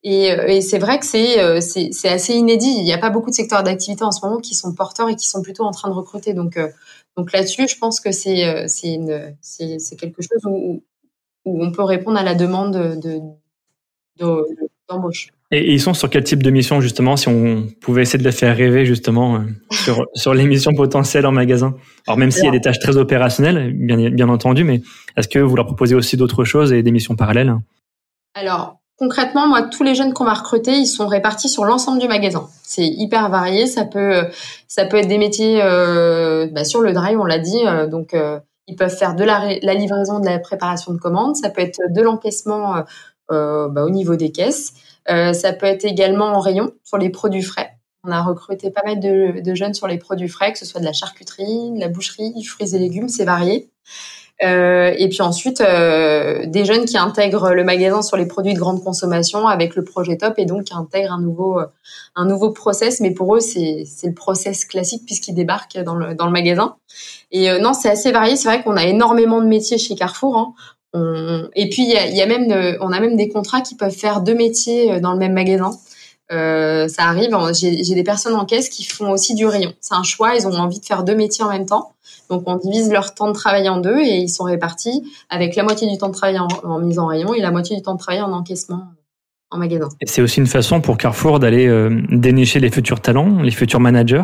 Et, 0.02 0.32
euh, 0.32 0.46
et 0.46 0.60
c'est 0.60 0.78
vrai 0.78 0.98
que 0.98 1.38
euh, 1.38 1.60
c'est 1.60 1.90
c'est 1.92 2.08
assez 2.08 2.34
inédit. 2.34 2.74
Il 2.78 2.84
n'y 2.84 2.92
a 2.92 2.98
pas 2.98 3.10
beaucoup 3.10 3.30
de 3.30 3.34
secteurs 3.34 3.62
d'activité 3.62 4.02
en 4.02 4.12
ce 4.12 4.24
moment 4.24 4.40
qui 4.40 4.54
sont 4.54 4.74
porteurs 4.74 5.08
et 5.08 5.16
qui 5.16 5.28
sont 5.28 5.42
plutôt 5.42 5.64
en 5.64 5.72
train 5.72 5.90
de 5.90 5.94
recruter. 5.94 6.32
Donc 6.32 6.56
euh, 6.56 6.68
donc 7.16 7.32
là-dessus, 7.32 7.68
je 7.68 7.76
pense 7.76 8.00
que 8.00 8.10
c'est 8.10 8.66
c'est 8.68 8.94
une 8.94 9.36
c'est 9.42 9.78
c'est 9.78 9.96
quelque 9.96 10.22
chose 10.22 10.42
où 10.46 10.82
où 11.44 11.64
on 11.64 11.70
peut 11.70 11.82
répondre 11.82 12.18
à 12.18 12.22
la 12.22 12.34
demande 12.34 12.72
de 12.72 13.20
d'embauche. 14.88 15.28
Et 15.52 15.72
ils 15.72 15.80
sont 15.80 15.94
sur 15.94 16.08
quel 16.08 16.22
type 16.22 16.42
de 16.42 16.50
mission 16.50 16.80
justement 16.80 17.16
Si 17.16 17.28
on 17.28 17.66
pouvait 17.80 18.02
essayer 18.02 18.18
de 18.20 18.24
les 18.24 18.32
faire 18.32 18.56
rêver 18.56 18.86
justement 18.86 19.44
sur 19.70 20.06
sur 20.14 20.32
les 20.32 20.44
missions 20.44 20.72
potentielles 20.72 21.26
en 21.26 21.32
magasin? 21.32 21.74
Alors 22.06 22.16
même 22.16 22.30
s'il 22.30 22.44
y 22.44 22.48
a 22.48 22.52
des 22.52 22.60
tâches 22.60 22.78
très 22.78 22.96
opérationnelles, 22.96 23.74
bien 23.74 24.08
bien 24.08 24.28
entendu, 24.30 24.64
mais 24.64 24.80
est-ce 25.18 25.28
que 25.28 25.40
vous 25.40 25.56
leur 25.56 25.66
proposez 25.66 25.94
aussi 25.94 26.16
d'autres 26.16 26.44
choses 26.44 26.72
et 26.72 26.82
des 26.82 26.92
missions 26.92 27.16
parallèles? 27.16 27.54
Alors 28.34 28.79
concrètement, 29.00 29.48
moi, 29.48 29.62
tous 29.62 29.82
les 29.82 29.94
jeunes 29.94 30.12
qu'on 30.12 30.26
va 30.26 30.34
recruter, 30.34 30.72
ils 30.72 30.86
sont 30.86 31.06
répartis 31.06 31.48
sur 31.48 31.64
l'ensemble 31.64 31.98
du 31.98 32.06
magasin. 32.06 32.48
C'est 32.62 32.86
hyper 32.86 33.30
varié. 33.30 33.66
Ça 33.66 33.84
peut, 33.84 34.26
ça 34.68 34.84
peut 34.84 34.98
être 34.98 35.08
des 35.08 35.18
métiers 35.18 35.60
euh, 35.62 36.46
bah, 36.52 36.64
sur 36.64 36.82
le 36.82 36.92
drive, 36.92 37.18
on 37.18 37.24
l'a 37.24 37.38
dit. 37.38 37.66
Euh, 37.66 37.86
donc, 37.86 38.12
euh, 38.12 38.38
ils 38.68 38.76
peuvent 38.76 38.94
faire 38.94 39.16
de 39.16 39.24
la, 39.24 39.74
livraison, 39.74 40.20
de 40.20 40.26
la 40.26 40.38
préparation 40.38 40.92
de 40.92 40.98
commandes. 40.98 41.34
Ça 41.34 41.48
peut 41.48 41.62
être 41.62 41.80
de 41.88 42.02
l'encaissement 42.02 42.84
bah, 43.28 43.84
au 43.84 43.90
niveau 43.90 44.14
des 44.14 44.30
caisses. 44.30 44.74
ça 45.08 45.52
peut 45.52 45.66
être 45.66 45.84
également 45.84 46.26
en 46.26 46.38
rayon 46.38 46.70
sur 46.84 46.96
les 46.96 47.10
produits 47.10 47.42
frais. 47.42 47.70
On 48.04 48.12
a 48.12 48.22
recruté 48.22 48.70
pas 48.70 48.82
mal 48.84 49.00
de, 49.00 49.54
jeunes 49.54 49.74
sur 49.74 49.88
les 49.88 49.98
produits 49.98 50.28
frais, 50.28 50.52
que 50.52 50.58
ce 50.58 50.64
soit 50.64 50.80
de 50.80 50.84
la 50.84 50.92
charcuterie, 50.92 51.72
de 51.72 51.80
la 51.80 51.88
boucherie, 51.88 52.32
fruits 52.44 52.76
et 52.76 52.78
légumes, 52.78 53.08
c'est 53.08 53.24
varié. 53.24 53.70
Euh, 54.42 54.94
et 54.96 55.08
puis 55.08 55.20
ensuite, 55.20 55.60
euh, 55.60 56.46
des 56.46 56.64
jeunes 56.64 56.86
qui 56.86 56.96
intègrent 56.96 57.50
le 57.50 57.62
magasin 57.62 58.02
sur 58.02 58.16
les 58.16 58.26
produits 58.26 58.54
de 58.54 58.58
grande 58.58 58.82
consommation 58.82 59.46
avec 59.46 59.76
le 59.76 59.84
projet 59.84 60.16
top 60.16 60.34
et 60.38 60.46
donc 60.46 60.64
qui 60.64 60.74
intègrent 60.74 61.12
un 61.12 61.20
nouveau, 61.20 61.60
un 62.16 62.24
nouveau 62.24 62.50
process. 62.50 63.00
Mais 63.00 63.10
pour 63.10 63.36
eux, 63.36 63.40
c'est 63.40 63.84
le 64.02 64.14
process 64.14 64.64
classique 64.64 65.04
puisqu'ils 65.04 65.34
débarquent 65.34 65.78
dans 65.78 65.94
le, 65.94 66.14
dans 66.14 66.26
le 66.26 66.32
magasin. 66.32 66.76
Et 67.30 67.50
euh, 67.50 67.58
non, 67.58 67.74
c'est 67.74 67.90
assez 67.90 68.12
varié. 68.12 68.36
C'est 68.36 68.48
vrai 68.48 68.62
qu'on 68.62 68.76
a 68.76 68.84
énormément 68.84 69.42
de 69.42 69.46
métiers 69.46 69.78
chez 69.78 69.94
Carrefour. 69.94 70.36
Hein. 70.38 70.54
Et 71.54 71.68
puis, 71.68 71.82
il 71.82 71.90
y 71.90 71.96
a, 71.96 72.06
y 72.06 72.20
a, 72.20 72.26
même, 72.26 72.76
on 72.80 72.90
a 72.90 72.98
même 72.98 73.16
des 73.16 73.28
contrats 73.28 73.60
qui 73.60 73.76
peuvent 73.76 73.94
faire 73.94 74.22
deux 74.22 74.34
métiers 74.34 74.98
dans 75.00 75.12
le 75.12 75.18
même 75.18 75.34
magasin. 75.34 75.70
Euh, 76.32 76.86
ça 76.88 77.04
arrive. 77.04 77.36
J'ai 77.52 77.94
des 77.94 78.04
personnes 78.04 78.34
en 78.34 78.44
caisse 78.44 78.68
qui 78.68 78.84
font 78.84 79.10
aussi 79.10 79.34
du 79.34 79.46
rayon. 79.46 79.72
C'est 79.80 79.94
un 79.94 80.02
choix. 80.02 80.34
Ils 80.36 80.46
ont 80.46 80.52
envie 80.52 80.80
de 80.80 80.84
faire 80.84 81.02
deux 81.02 81.16
métiers 81.16 81.44
en 81.44 81.50
même 81.50 81.66
temps. 81.66 81.94
Donc 82.28 82.44
on 82.46 82.56
divise 82.56 82.90
leur 82.90 83.14
temps 83.14 83.28
de 83.28 83.32
travail 83.32 83.68
en 83.68 83.78
deux 83.78 83.98
et 83.98 84.18
ils 84.18 84.28
sont 84.28 84.44
répartis 84.44 85.02
avec 85.28 85.56
la 85.56 85.64
moitié 85.64 85.90
du 85.90 85.98
temps 85.98 86.08
de 86.08 86.14
travail 86.14 86.38
en, 86.38 86.78
mise 86.78 86.98
en 86.98 87.06
rayon 87.06 87.34
et 87.34 87.40
la 87.40 87.50
moitié 87.50 87.76
du 87.76 87.82
temps 87.82 87.94
de 87.94 87.98
travail 87.98 88.22
en 88.22 88.32
encaissement 88.32 88.84
en 89.50 89.58
magasin. 89.58 89.88
C'est 90.04 90.22
aussi 90.22 90.38
une 90.38 90.46
façon 90.46 90.80
pour 90.80 90.96
Carrefour 90.96 91.40
d'aller 91.40 91.66
euh, 91.66 92.02
dénicher 92.10 92.60
les 92.60 92.70
futurs 92.70 93.00
talents, 93.00 93.42
les 93.42 93.50
futurs 93.50 93.80
managers. 93.80 94.22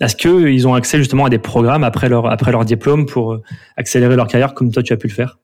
Est-ce 0.00 0.16
qu'ils 0.16 0.66
ont 0.66 0.74
accès 0.74 0.98
justement 0.98 1.26
à 1.26 1.30
des 1.30 1.38
programmes 1.38 1.84
après 1.84 2.08
leur, 2.08 2.26
après 2.26 2.50
leur 2.50 2.64
diplôme 2.64 3.06
pour 3.06 3.34
euh, 3.34 3.42
accélérer 3.76 4.16
leur 4.16 4.26
carrière 4.26 4.54
comme 4.54 4.72
toi 4.72 4.82
tu 4.82 4.92
as 4.92 4.96
pu 4.96 5.06
le 5.06 5.12
faire? 5.12 5.38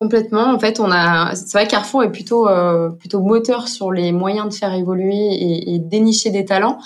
Complètement. 0.00 0.54
En 0.54 0.60
fait, 0.60 0.78
on 0.78 0.92
a. 0.92 1.34
C'est 1.34 1.52
vrai, 1.52 1.66
Carrefour 1.66 2.04
est 2.04 2.12
plutôt 2.12 2.46
euh, 2.48 2.88
plutôt 2.90 3.20
moteur 3.20 3.66
sur 3.66 3.90
les 3.90 4.12
moyens 4.12 4.48
de 4.48 4.54
faire 4.54 4.72
évoluer 4.72 5.16
et, 5.16 5.74
et 5.74 5.78
dénicher 5.80 6.30
des 6.30 6.44
talents. 6.44 6.78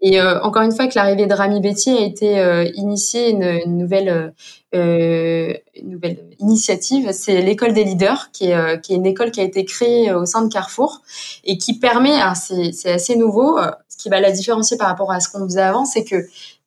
Et 0.00 0.20
euh, 0.20 0.40
encore 0.42 0.62
une 0.62 0.72
fois, 0.72 0.86
que 0.86 0.92
l'arrivée 0.94 1.26
de 1.26 1.34
Rami 1.34 1.60
Betty 1.60 1.90
a 1.90 2.02
été 2.02 2.38
euh, 2.38 2.64
initiée 2.74 3.30
une, 3.30 3.42
une 3.42 3.78
nouvelle 3.78 4.34
euh, 4.74 5.54
une 5.74 5.90
nouvelle 5.90 6.18
initiative, 6.40 7.10
c'est 7.12 7.40
l'école 7.40 7.72
des 7.72 7.84
leaders, 7.84 8.30
qui 8.32 8.50
est 8.50 8.80
qui 8.82 8.92
est 8.92 8.96
une 8.96 9.06
école 9.06 9.30
qui 9.30 9.40
a 9.40 9.44
été 9.44 9.64
créée 9.64 10.12
au 10.12 10.26
sein 10.26 10.42
de 10.42 10.52
Carrefour 10.52 11.00
et 11.44 11.56
qui 11.56 11.78
permet. 11.78 12.18
C'est 12.34 12.72
c'est 12.72 12.92
assez 12.92 13.16
nouveau. 13.16 13.58
Ce 13.88 13.96
qui 13.96 14.10
va 14.10 14.20
la 14.20 14.30
différencier 14.30 14.76
par 14.76 14.88
rapport 14.88 15.10
à 15.10 15.20
ce 15.20 15.30
qu'on 15.30 15.44
faisait 15.44 15.62
avant, 15.62 15.86
c'est 15.86 16.04
que 16.04 16.16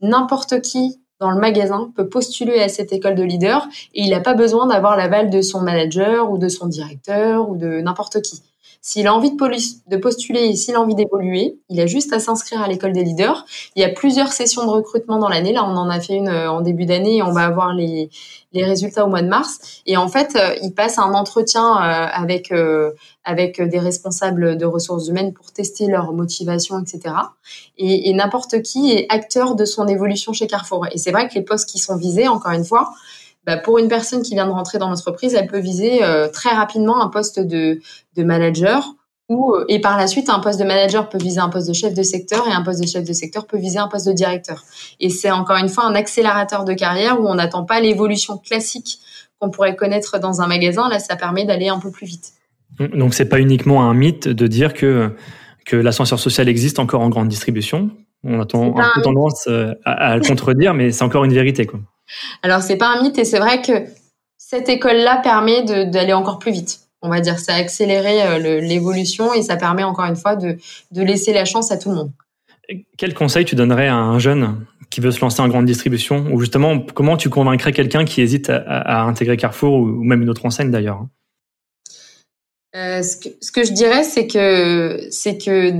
n'importe 0.02 0.62
qui 0.62 1.00
dans 1.21 1.29
le 1.29 1.39
magasin 1.39 1.91
peut 1.95 2.10
postuler 2.10 2.60
à 2.60 2.67
cette 2.67 2.91
école 2.91 3.15
de 3.15 3.23
leader 3.23 3.67
et 3.93 4.01
il 4.01 4.10
n'a 4.10 4.19
pas 4.19 4.34
besoin 4.34 4.65
d'avoir 4.65 4.97
l'aval 4.97 5.29
de 5.29 5.41
son 5.41 5.62
manager 5.62 6.31
ou 6.31 6.39
de 6.39 6.49
son 6.49 6.67
directeur 6.67 7.47
ou 7.47 7.55
de 7.55 7.79
n'importe 7.79 8.21
qui. 8.23 8.41
S'il 8.84 9.06
a 9.06 9.13
envie 9.13 9.30
de, 9.30 9.98
postuler 9.98 10.39
et 10.39 10.56
s'il 10.56 10.74
a 10.74 10.82
envie 10.82 10.96
d'évoluer, 10.96 11.60
il 11.70 11.80
a 11.80 11.86
juste 11.86 12.13
à 12.13 12.20
s'inscrire 12.20 12.63
à 12.63 12.67
l'école 12.67 12.94
des 12.94 13.04
leaders. 13.04 13.46
Il 13.76 13.82
y 13.82 13.86
a 13.86 13.89
plusieurs 13.89 14.34
sessions 14.34 14.65
de 14.65 14.72
recrutement 14.72 15.20
dans 15.20 15.30
l'année. 15.30 15.54
Là, 15.54 15.63
on 15.63 15.78
en 15.78 15.88
a 15.88 16.00
fait 16.00 16.15
une 16.15 16.30
euh, 16.30 16.52
en 16.52 16.62
début 16.62 16.86
d'année 16.86 17.17
et 17.17 17.22
on 17.22 17.32
va 17.32 17.46
avoir 17.46 17.74
les, 17.76 18.10
les 18.54 18.65
résultats 18.65 19.06
au 19.06 19.10
mois 19.10 19.22
de 19.22 19.28
mars. 19.28 19.82
Et 19.86 19.98
en 19.98 20.08
fait, 20.08 20.36
euh, 20.36 20.56
il 20.63 20.74
passe 20.74 20.98
un 20.98 21.13
entretien 21.13 21.76
euh, 21.76 22.08
avec 22.12 22.52
avec 23.24 23.62
des 23.62 23.78
responsables 23.78 24.58
de 24.58 24.65
ressources 24.65 25.08
humaines 25.08 25.32
pour 25.32 25.52
tester 25.52 25.86
leur 25.86 26.12
motivation, 26.12 26.80
etc. 26.80 27.13
Et, 27.78 28.10
et 28.10 28.13
n'importe 28.13 28.63
qui 28.63 28.94
est 28.94 29.06
acteur 29.10 29.54
de 29.54 29.63
son 29.63 29.88
évolution 29.88 30.34
chez 30.34 30.48
Carrefour. 30.48 30.88
Et 30.91 30.98
c'est 30.98 31.12
vrai 31.12 31.28
que 31.28 31.36
les 31.36 31.44
postes 31.44 31.70
qui 31.70 31.78
sont 31.78 31.98
visés, 31.98 32.28
encore 32.28 32.52
une 32.52 32.65
fois, 32.65 32.94
bah, 33.45 33.58
pour 33.58 33.77
une 33.77 33.88
personne 33.88 34.21
qui 34.21 34.34
vient 34.34 34.45
de 34.45 34.51
rentrer 34.51 34.77
dans 34.77 34.89
l'entreprise, 34.89 35.34
elle 35.34 35.47
peut 35.47 35.60
viser 35.60 36.04
euh, 36.04 36.27
très 36.27 36.51
rapidement 36.51 37.01
un 37.01 37.08
poste 37.08 37.39
de, 37.39 37.80
de 38.15 38.23
manager 38.23 38.95
ou, 39.30 39.56
euh, 39.56 39.65
et 39.69 39.80
par 39.80 39.97
la 39.97 40.08
suite, 40.08 40.30
un 40.30 40.39
poste 40.39 40.60
de 40.60 40.65
manager 40.65 41.08
peut 41.08 41.17
viser 41.17 41.39
un 41.39 41.49
poste 41.49 41.69
de 41.69 41.73
chef 41.73 41.93
de 41.93 42.04
secteur 42.04 42.47
et 42.47 42.51
un 42.51 42.63
poste 42.63 42.82
de 42.82 42.88
chef 42.88 43.06
de 43.06 43.13
secteur 43.13 43.47
peut 43.47 43.58
viser 43.58 43.80
un 43.80 43.88
poste 43.88 44.08
de 44.08 44.12
directeur. 44.12 44.63
Et 44.99 45.10
c'est 45.10 45.32
encore 45.32 45.56
une 45.56 45.69
fois 45.69 45.86
un 45.86 45.95
accélérateur 45.95 46.65
de 46.65 46.73
carrière 46.73 47.21
où 47.21 47.27
on 47.27 47.36
n'attend 47.36 47.63
pas 47.63 47.80
l'évolution 47.80 48.38
classique 48.38 48.99
qu'on 49.39 49.49
pourrait 49.49 49.75
connaître 49.75 50.19
dans 50.19 50.41
un 50.41 50.47
magasin. 50.47 50.89
Là, 50.89 50.99
ça 50.99 51.15
permet 51.15 51.45
d'aller 51.45 51.69
un 51.69 51.80
peu 51.80 51.91
plus 51.91 52.06
vite. 52.06 52.34
Donc, 52.93 53.13
c'est 53.13 53.30
pas 53.30 53.39
uniquement 53.39 53.89
un 53.89 53.93
mythe 53.93 54.27
de 54.27 54.47
dire 54.47 54.73
que 54.73 55.12
que 55.63 55.75
l'ascenseur 55.75 56.19
social 56.19 56.49
existe 56.49 56.80
encore 56.80 57.01
en 57.01 57.10
grande 57.10 57.27
distribution. 57.27 57.91
On 58.23 58.39
a 58.39 58.43
un 58.43 58.91
peu 58.95 59.01
tendance 59.01 59.45
euh, 59.47 59.73
à, 59.86 60.12
à 60.12 60.15
le 60.17 60.23
contredire, 60.23 60.73
mais 60.73 60.91
c'est 60.91 61.04
encore 61.04 61.23
une 61.23 61.34
vérité, 61.34 61.65
quoi. 61.67 61.80
Alors 62.43 62.62
c'est 62.62 62.78
pas 62.78 62.88
un 62.88 63.02
mythe 63.02 63.17
et 63.17 63.26
c'est 63.26 63.39
vrai 63.39 63.62
que 63.62 63.86
cette 64.38 64.69
école-là 64.69 65.17
permet 65.24 65.63
d'aller 65.86 66.13
encore 66.13 66.39
plus 66.39 66.52
vite. 66.52 66.80
On 67.02 67.10
va 67.10 67.19
dire, 67.19 67.39
ça 67.39 67.56
a 67.56 67.58
accéléré 67.58 68.21
euh, 68.21 68.60
l'évolution 68.60 69.34
et 69.34 69.41
ça 69.41 69.56
permet 69.56 69.84
encore 69.84 70.06
une 70.06 70.15
fois 70.15 70.36
de, 70.36 70.58
laisser 70.91 71.34
la 71.34 71.45
chance 71.45 71.71
à 71.71 71.78
tout 71.78 71.89
le 71.89 71.95
monde. 71.95 72.12
Quel 72.97 73.14
conseil 73.14 73.43
tu 73.45 73.55
donnerais 73.55 73.88
à 73.88 73.95
un 73.95 74.20
jeune 74.20 74.66
qui 74.89 75.01
veut 75.01 75.12
se 75.12 75.20
lancer 75.22 75.41
en 75.41 75.47
grande 75.47 75.66
distribution? 75.66 76.28
Ou 76.32 76.39
justement 76.39 76.80
comment 76.80 77.18
tu 77.18 77.30
convaincrais 77.30 77.72
quelqu'un 77.72 78.05
qui 78.05 78.22
hésite 78.22 78.49
à, 78.49 79.03
intégrer 79.03 79.38
Carrefour 79.38 79.74
ou, 79.74 80.03
même 80.03 80.22
une 80.22 80.30
autre 80.30 80.45
enseigne 80.45 80.70
d'ailleurs 80.70 81.05
euh, 82.74 83.01
ce, 83.03 83.17
que, 83.17 83.30
ce, 83.41 83.51
que, 83.51 83.65
je 83.65 83.74
dirais, 83.74 84.03
c'est 84.03 84.28
que 84.28 85.07
c'est 85.11 85.38
que 85.38 85.74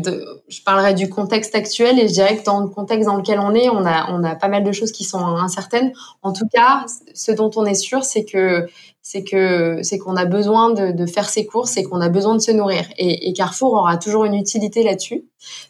je 0.50 0.62
parlerai 0.62 0.94
du 0.94 1.10
contexte 1.10 1.56
actuel 1.56 1.98
et 1.98 2.10
je 2.10 2.14
dirais 2.14 2.36
que 2.36 2.44
dans 2.44 2.60
le 2.60 2.68
contexte 2.68 3.08
dans 3.08 3.16
lequel 3.16 3.40
on 3.40 3.56
est, 3.56 3.70
on 3.70 3.86
a 3.86 4.12
on 4.12 4.22
a 4.26 4.36
pas 4.36 4.50
mal 4.50 4.66
de 4.66 4.72
choses 4.74 4.92
qui 4.92 5.06
sont 5.06 5.26
incertaines. 5.26 5.94
En 6.22 6.34
tout 6.34 6.48
cas, 6.54 6.86
ce 7.14 7.32
dont 7.32 7.50
on 7.56 7.66
est 7.66 7.76
sûr, 7.76 8.04
c'est 8.04 8.26
que 8.26 8.68
c'est 9.02 9.24
que 9.24 9.80
c'est 9.84 9.98
qu'on 10.00 10.18
a 10.18 10.26
besoin 10.26 10.74
de, 10.74 10.92
de, 10.92 11.06
faire 11.06 11.30
ses 11.30 11.46
courses 11.46 11.78
et 11.78 11.84
qu'on 11.84 12.02
a 12.02 12.10
besoin 12.10 12.36
de 12.36 12.40
se 12.40 12.52
nourrir. 12.52 12.84
Et, 12.98 13.30
et 13.30 13.34
Carrefour 13.34 13.74
aura 13.74 13.96
toujours 13.98 14.26
une 14.26 14.36
utilité 14.36 14.84
là-dessus. 14.84 15.24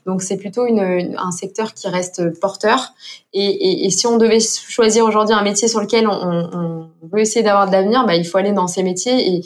Donc 0.07 0.24
c'est 0.24 0.38
plutôt 0.38 0.65
une, 0.65 1.15
un 1.17 1.32
secteur 1.32 1.76
qui 1.76 1.88
reste 1.88 2.39
porteur. 2.39 2.93
Et, 3.34 3.45
et, 3.45 3.86
et 3.86 3.89
si 3.91 4.07
on 4.07 4.17
devait 4.17 4.39
choisir 4.39 5.05
aujourd'hui 5.05 5.36
un 5.36 5.43
métier 5.43 5.67
sur 5.67 5.80
lequel 5.80 6.07
on, 6.07 6.13
on, 6.13 6.89
on 7.01 7.07
veut 7.07 7.22
essayer 7.22 7.43
d'avoir 7.43 7.67
de 7.67 7.72
l'avenir, 7.72 8.05
bah, 8.05 8.15
il 8.15 8.26
faut 8.26 8.38
aller 8.38 8.51
dans 8.51 8.67
ces 8.67 8.84
métiers. 8.84 9.36
Et, 9.36 9.43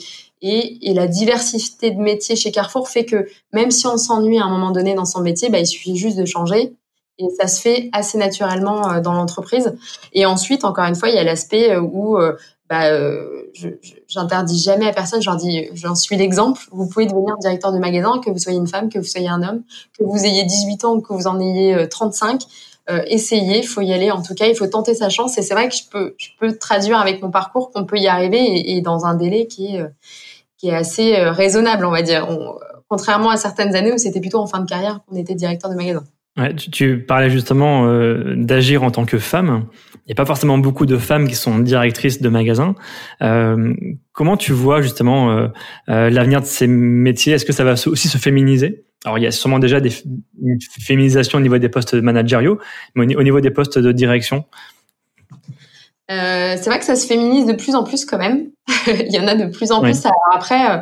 et, 0.48 0.94
la 0.94 1.06
diversité 1.06 1.90
de 1.90 2.00
métiers 2.00 2.36
chez 2.36 2.50
Carrefour 2.50 2.88
fait 2.88 3.04
que 3.04 3.26
même 3.52 3.70
si 3.70 3.86
on 3.86 3.96
s'ennuie 3.96 4.38
à 4.38 4.44
un 4.44 4.50
moment 4.50 4.70
donné 4.70 4.94
dans 4.94 5.04
son 5.04 5.20
métier, 5.20 5.48
bah, 5.50 5.58
il 5.58 5.66
suffit 5.66 5.96
juste 5.96 6.16
de 6.16 6.24
changer. 6.24 6.74
Et 7.18 7.26
ça 7.40 7.48
se 7.48 7.60
fait 7.60 7.88
assez 7.92 8.18
naturellement 8.18 8.90
euh, 8.90 9.00
dans 9.00 9.12
l'entreprise. 9.12 9.74
Et 10.12 10.26
ensuite, 10.26 10.64
encore 10.64 10.84
une 10.84 10.94
fois, 10.94 11.08
il 11.08 11.14
y 11.14 11.18
a 11.18 11.24
l'aspect 11.24 11.70
euh, 11.70 11.80
où 11.80 12.18
euh, 12.18 12.36
bah, 12.68 12.90
j'interdis 14.08 14.58
jamais 14.58 14.86
à 14.86 14.92
personne. 14.92 15.22
J'en 15.22 15.36
dis, 15.36 15.68
j'en 15.72 15.94
suis 15.94 16.16
l'exemple. 16.16 16.60
Vous 16.72 16.86
pouvez 16.86 17.06
devenir 17.06 17.36
directeur 17.38 17.72
de 17.72 17.78
magasin, 17.78 18.20
que 18.22 18.30
vous 18.30 18.38
soyez 18.38 18.58
une 18.58 18.66
femme, 18.66 18.90
que 18.90 18.98
vous 18.98 19.04
soyez 19.04 19.28
un 19.28 19.42
homme, 19.42 19.62
que 19.98 20.04
vous 20.04 20.24
ayez 20.24 20.44
18 20.44 20.84
ans 20.84 20.94
ou 20.96 21.00
que 21.00 21.12
vous 21.12 21.26
en 21.26 21.40
ayez 21.40 21.88
35. 21.88 22.42
Euh, 22.88 23.02
essayez, 23.08 23.62
faut 23.62 23.80
y 23.80 23.92
aller. 23.92 24.10
En 24.10 24.22
tout 24.22 24.34
cas, 24.34 24.46
il 24.46 24.54
faut 24.54 24.66
tenter 24.66 24.94
sa 24.94 25.08
chance. 25.08 25.36
Et 25.38 25.42
c'est 25.42 25.54
vrai 25.54 25.68
que 25.68 25.74
je 25.74 26.28
peux, 26.38 26.58
traduire 26.58 26.98
avec 26.98 27.20
mon 27.22 27.30
parcours 27.30 27.70
qu'on 27.70 27.84
peut 27.84 27.98
y 27.98 28.06
arriver 28.06 28.76
et, 28.76 28.80
dans 28.80 29.06
un 29.06 29.14
délai 29.14 29.46
qui 29.46 29.74
est, 29.74 29.82
qui 30.58 30.68
est 30.68 30.74
assez 30.74 31.16
euh, 31.16 31.30
raisonnable, 31.30 31.84
on 31.84 31.90
va 31.90 32.02
dire. 32.02 32.26
contrairement 32.88 33.30
à 33.30 33.36
certaines 33.36 33.74
années 33.74 33.92
où 33.92 33.98
c'était 33.98 34.20
plutôt 34.20 34.38
en 34.38 34.46
fin 34.46 34.60
de 34.60 34.68
carrière 34.68 35.00
qu'on 35.06 35.16
était 35.16 35.34
directeur 35.34 35.70
de 35.70 35.76
magasin. 35.76 36.04
Ouais, 36.38 36.54
tu, 36.54 36.70
tu, 36.70 36.98
parlais 36.98 37.30
justement 37.30 37.86
euh, 37.86 38.34
d'agir 38.36 38.82
en 38.82 38.90
tant 38.90 39.06
que 39.06 39.18
femme. 39.18 39.66
Il 39.94 40.08
n'y 40.08 40.12
a 40.12 40.14
pas 40.14 40.26
forcément 40.26 40.58
beaucoup 40.58 40.84
de 40.84 40.98
femmes 40.98 41.28
qui 41.28 41.34
sont 41.34 41.58
directrices 41.58 42.20
de 42.20 42.28
magasins. 42.28 42.74
Euh, 43.22 43.72
comment 44.12 44.36
tu 44.36 44.52
vois 44.52 44.82
justement 44.82 45.30
euh, 45.30 45.48
l'avenir 45.86 46.42
de 46.42 46.46
ces 46.46 46.66
métiers? 46.66 47.32
Est-ce 47.32 47.46
que 47.46 47.54
ça 47.54 47.64
va 47.64 47.72
aussi 47.72 48.08
se 48.08 48.18
féminiser? 48.18 48.84
Alors 49.06 49.16
il 49.16 49.24
y 49.24 49.26
a 49.26 49.30
sûrement 49.30 49.58
déjà 49.58 49.80
des, 49.80 49.90
une 50.42 50.58
féminisation 50.60 51.38
au 51.38 51.40
niveau 51.40 51.56
des 51.56 51.70
postes 51.70 51.94
managériaux, 51.94 52.58
mais 52.94 53.16
au 53.16 53.22
niveau 53.22 53.40
des 53.40 53.50
postes 53.50 53.78
de 53.78 53.92
direction, 53.92 54.44
c'est 56.08 56.66
vrai 56.66 56.78
que 56.78 56.84
ça 56.84 56.96
se 56.96 57.06
féminise 57.06 57.46
de 57.46 57.52
plus 57.52 57.74
en 57.74 57.84
plus 57.84 58.04
quand 58.04 58.18
même. 58.18 58.50
Il 58.86 59.12
y 59.12 59.20
en 59.20 59.26
a 59.26 59.34
de 59.34 59.46
plus 59.46 59.72
en 59.72 59.80
plus. 59.80 60.04
Alors 60.04 60.22
après, 60.34 60.70
euh, 60.70 60.78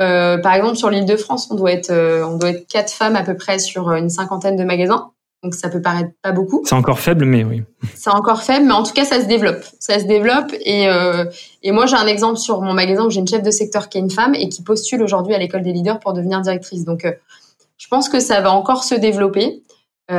euh, 0.00 0.38
par 0.38 0.54
exemple 0.54 0.76
sur 0.76 0.90
l'île 0.90 1.06
de 1.06 1.16
France, 1.16 1.48
on 1.50 1.54
doit 1.54 1.72
être 1.72 1.90
euh, 1.90 2.24
on 2.26 2.36
doit 2.36 2.50
être 2.50 2.66
quatre 2.66 2.92
femmes 2.92 3.16
à 3.16 3.22
peu 3.22 3.36
près 3.36 3.58
sur 3.58 3.92
une 3.92 4.10
cinquantaine 4.10 4.56
de 4.56 4.64
magasins. 4.64 5.10
Donc 5.42 5.54
ça 5.54 5.68
peut 5.68 5.82
paraître 5.82 6.10
pas 6.22 6.30
beaucoup. 6.30 6.62
C'est 6.64 6.76
encore 6.76 7.00
faible, 7.00 7.24
mais 7.24 7.42
oui. 7.42 7.64
C'est 7.96 8.10
encore 8.10 8.42
faible, 8.42 8.66
mais 8.66 8.72
en 8.72 8.84
tout 8.84 8.92
cas 8.92 9.04
ça 9.04 9.20
se 9.20 9.26
développe. 9.26 9.64
Ça 9.80 9.98
se 9.98 10.04
développe 10.04 10.52
et 10.52 10.86
et 11.62 11.72
moi 11.72 11.86
j'ai 11.86 11.96
un 11.96 12.06
exemple 12.06 12.38
sur 12.38 12.60
mon 12.60 12.74
magasin 12.74 13.06
où 13.06 13.10
j'ai 13.10 13.18
une 13.18 13.26
chef 13.26 13.42
de 13.42 13.50
secteur 13.50 13.88
qui 13.88 13.98
est 13.98 14.00
une 14.00 14.10
femme 14.10 14.36
et 14.36 14.48
qui 14.48 14.62
postule 14.62 15.02
aujourd'hui 15.02 15.34
à 15.34 15.38
l'école 15.38 15.62
des 15.62 15.72
leaders 15.72 15.98
pour 15.98 16.12
devenir 16.12 16.40
directrice. 16.42 16.84
Donc 16.84 17.06
je 17.76 17.88
pense 17.88 18.08
que 18.08 18.20
ça 18.20 18.40
va 18.40 18.52
encore 18.52 18.84
se 18.84 18.94
développer. 18.94 19.64
on 20.08 20.14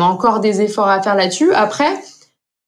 a 0.00 0.04
encore 0.04 0.40
des 0.40 0.62
efforts 0.62 0.88
à 0.88 1.00
faire 1.00 1.14
là-dessus. 1.14 1.54
Après 1.54 1.92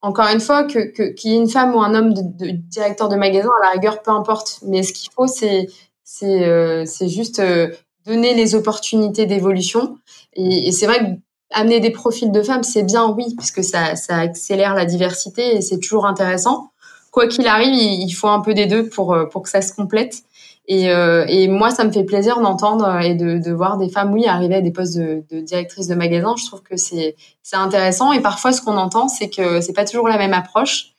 encore 0.04 0.28
une 0.28 0.40
fois, 0.40 0.64
que 0.64 1.12
qu'il 1.12 1.30
y 1.30 1.34
ait 1.34 1.38
une 1.38 1.48
femme 1.48 1.74
ou 1.74 1.80
un 1.80 1.94
homme 1.94 2.12
de, 2.12 2.50
directeur 2.50 3.08
de 3.08 3.16
magasin, 3.16 3.48
à 3.62 3.66
la 3.66 3.70
rigueur, 3.72 4.02
peu 4.02 4.10
importe. 4.10 4.58
Mais 4.66 4.82
ce 4.82 4.92
qu'il 4.92 5.10
faut, 5.10 5.26
c'est 5.26 5.68
c'est 6.04 6.44
euh, 6.44 6.84
juste 7.08 7.38
euh, 7.38 7.68
donner 8.06 8.34
les 8.34 8.54
opportunités 8.54 9.24
d'évolution. 9.24 9.96
Et, 10.34 10.72
c'est 10.72 10.86
vrai 10.86 10.98
que 10.98 11.04
amener 11.50 11.80
des 11.80 11.90
profils 11.90 12.30
de 12.30 12.42
femmes, 12.42 12.62
c'est 12.62 12.82
bien, 12.82 13.08
oui, 13.16 13.34
puisque 13.38 13.64
ça 13.64 13.96
ça 13.96 14.18
accélère 14.18 14.74
la 14.74 14.84
diversité 14.84 15.56
et 15.56 15.62
c'est 15.62 15.78
toujours 15.78 16.04
intéressant. 16.06 16.70
Quoi 17.10 17.26
qu'il 17.26 17.46
arrive, 17.46 17.74
il, 17.74 18.12
faut 18.12 18.28
un 18.28 18.40
peu 18.40 18.52
des 18.52 18.66
deux 18.66 18.88
pour 18.88 19.14
euh, 19.14 19.24
pour 19.24 19.42
que 19.42 19.48
ça 19.48 19.62
se 19.62 19.72
complète. 19.72 20.22
Et, 20.66 20.90
euh, 20.90 21.26
et, 21.28 21.46
moi, 21.48 21.70
ça 21.70 21.84
me 21.84 21.92
fait 21.92 22.04
plaisir 22.04 22.40
d'entendre 22.40 23.00
et 23.00 23.14
de, 23.14 23.38
de, 23.38 23.52
voir 23.52 23.76
des 23.76 23.90
femmes, 23.90 24.12
oui, 24.14 24.26
arriver 24.26 24.54
à 24.54 24.60
des 24.62 24.70
postes 24.70 24.96
de, 24.96 25.22
de 25.30 25.40
directrice 25.40 25.88
de 25.88 25.94
magasin. 25.94 26.34
Je 26.38 26.46
trouve 26.46 26.62
que 26.62 26.76
c'est 26.76 27.14
intéressant. 27.52 28.12
Et 28.12 28.20
parfois, 28.20 28.52
ce 28.52 28.62
qu'on 28.62 28.76
entend, 28.78 29.08
c'est 29.08 29.28
que 29.28 29.60
c'est 29.60 29.74
pas 29.74 29.84
toujours 29.84 30.08
la 30.08 30.16
même 30.16 30.32
approche. 30.32 30.94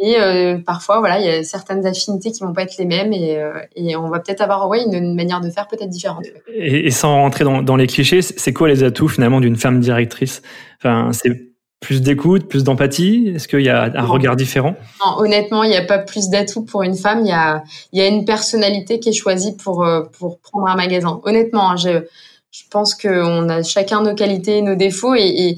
Et 0.00 0.20
euh, 0.20 0.58
parfois, 0.64 1.00
voilà, 1.00 1.18
il 1.18 1.26
y 1.26 1.28
a 1.28 1.42
certaines 1.42 1.84
affinités 1.84 2.30
qui 2.30 2.44
vont 2.44 2.52
pas 2.52 2.62
être 2.62 2.78
les 2.78 2.84
mêmes, 2.84 3.12
et, 3.12 3.36
euh, 3.36 3.58
et 3.74 3.96
on 3.96 4.08
va 4.08 4.20
peut-être 4.20 4.40
avoir, 4.40 4.68
ouais, 4.68 4.84
une, 4.84 4.94
une, 4.94 5.16
manière 5.16 5.40
de 5.40 5.50
faire 5.50 5.66
peut-être 5.66 5.90
différente. 5.90 6.24
Et, 6.54 6.86
et, 6.86 6.90
sans 6.92 7.16
rentrer 7.16 7.42
dans, 7.42 7.62
dans 7.62 7.74
les 7.74 7.88
clichés, 7.88 8.22
c'est 8.22 8.52
quoi 8.52 8.68
les 8.68 8.84
atouts 8.84 9.08
finalement 9.08 9.40
d'une 9.40 9.56
femme 9.56 9.80
directrice? 9.80 10.40
Enfin, 10.78 11.10
c'est 11.12 11.47
plus 11.80 12.02
d'écoute, 12.02 12.48
plus 12.48 12.64
d'empathie? 12.64 13.32
Est-ce 13.34 13.48
qu'il 13.48 13.60
y 13.60 13.68
a 13.68 13.90
un 13.94 14.06
regard 14.06 14.36
différent? 14.36 14.76
Non, 15.04 15.18
Honnêtement, 15.18 15.62
il 15.62 15.70
n'y 15.70 15.76
a 15.76 15.84
pas 15.84 15.98
plus 15.98 16.28
d'atouts 16.28 16.64
pour 16.64 16.82
une 16.82 16.96
femme. 16.96 17.20
Il 17.20 17.28
y 17.28 17.32
a, 17.32 17.62
il 17.92 17.98
y 18.00 18.02
a 18.02 18.08
une 18.08 18.24
personnalité 18.24 18.98
qui 19.00 19.10
est 19.10 19.12
choisie 19.12 19.56
pour, 19.56 19.84
euh, 19.84 20.02
pour 20.18 20.38
prendre 20.40 20.66
un 20.66 20.76
magasin. 20.76 21.20
Honnêtement, 21.24 21.70
hein, 21.70 21.76
je, 21.76 22.04
je 22.50 22.62
pense 22.70 22.94
qu'on 22.94 23.48
a 23.48 23.62
chacun 23.62 24.02
nos 24.02 24.14
qualités 24.14 24.58
et 24.58 24.62
nos 24.62 24.74
défauts 24.74 25.14
et, 25.14 25.26
et 25.26 25.56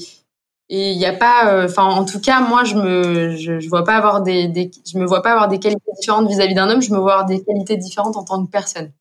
et 0.73 0.93
il 0.93 0.99
n'y 0.99 1.07
a 1.07 1.13
pas 1.13 1.53
euh, 1.53 1.69
en 1.79 2.05
tout 2.05 2.21
cas 2.21 2.39
moi 2.39 2.63
je 2.63 2.77
me 2.77 3.35
je, 3.35 3.59
je 3.59 3.69
vois 3.69 3.83
pas 3.83 3.97
avoir 3.97 4.23
des, 4.23 4.47
des, 4.47 4.71
je 4.87 4.99
me 4.99 5.05
vois 5.05 5.21
pas 5.21 5.33
avoir 5.33 5.49
des 5.49 5.59
qualités 5.59 5.91
différentes 5.99 6.29
vis-à-vis 6.29 6.55
d'un 6.55 6.71
homme. 6.71 6.81
Je 6.81 6.93
me 6.93 6.99
vois 6.99 7.15
avoir 7.15 7.27
des 7.27 7.43
qualités 7.43 7.77
différentes 7.77 8.17
en 8.17 8.23
tant 8.23 8.47
que 8.47 8.49
personne 8.49 8.93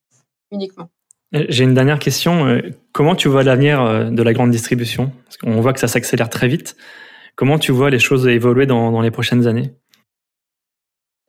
uniquement. 0.50 0.88
Euh, 1.36 1.46
j'ai 1.48 1.62
une 1.62 1.74
dernière 1.74 2.00
question. 2.00 2.60
Comment 2.90 3.14
tu 3.14 3.28
vois 3.28 3.44
l'avenir 3.44 4.10
de 4.10 4.20
la 4.20 4.32
grande 4.32 4.50
distribution? 4.50 5.12
Parce 5.26 5.36
qu'on 5.36 5.60
voit 5.60 5.72
que 5.72 5.78
ça 5.78 5.86
s'accélère 5.86 6.28
très 6.28 6.48
vite 6.48 6.74
Comment 7.36 7.58
tu 7.58 7.72
vois 7.72 7.90
les 7.90 7.98
choses 7.98 8.26
évoluer 8.26 8.66
dans, 8.66 8.90
dans 8.90 9.00
les 9.00 9.10
prochaines 9.10 9.46
années? 9.46 9.72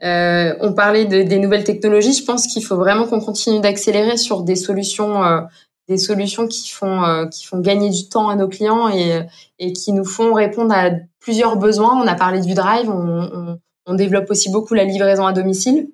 Euh, 0.04 0.56
on 0.60 0.74
parlait 0.74 1.06
de, 1.06 1.22
des 1.22 1.38
nouvelles 1.38 1.64
technologies. 1.64 2.14
Je 2.14 2.26
pense 2.26 2.48
qu'il 2.48 2.64
faut 2.64 2.76
vraiment 2.76 3.06
qu'on 3.08 3.22
continue 3.22 3.60
d'accélérer 3.60 4.18
sur 4.18 4.42
des 4.42 4.56
solutions, 4.56 5.24
euh, 5.24 5.42
des 5.88 5.98
solutions 5.98 6.48
qui 6.48 6.70
font 6.72 7.04
euh, 7.04 7.28
qui 7.28 7.46
font 7.46 7.60
gagner 7.60 7.90
du 7.90 8.10
temps 8.10 8.28
à 8.28 8.36
nos 8.36 8.48
clients 8.48 8.90
et, 8.90 9.22
et 9.60 9.74
qui 9.74 9.94
nous 9.94 10.06
font 10.06 10.34
répondre 10.34 10.74
à 10.74 10.90
plusieurs 11.20 11.58
besoins. 11.58 12.02
On 12.02 12.08
a 12.08 12.16
parlé 12.16 12.42
du 12.42 12.54
drive. 12.56 12.90
On 13.86 13.94
développe 13.94 14.30
aussi 14.30 14.50
beaucoup 14.52 14.74
la 14.74 14.86
livraison 14.86 15.26
à 15.26 15.34
domicile. 15.34 15.90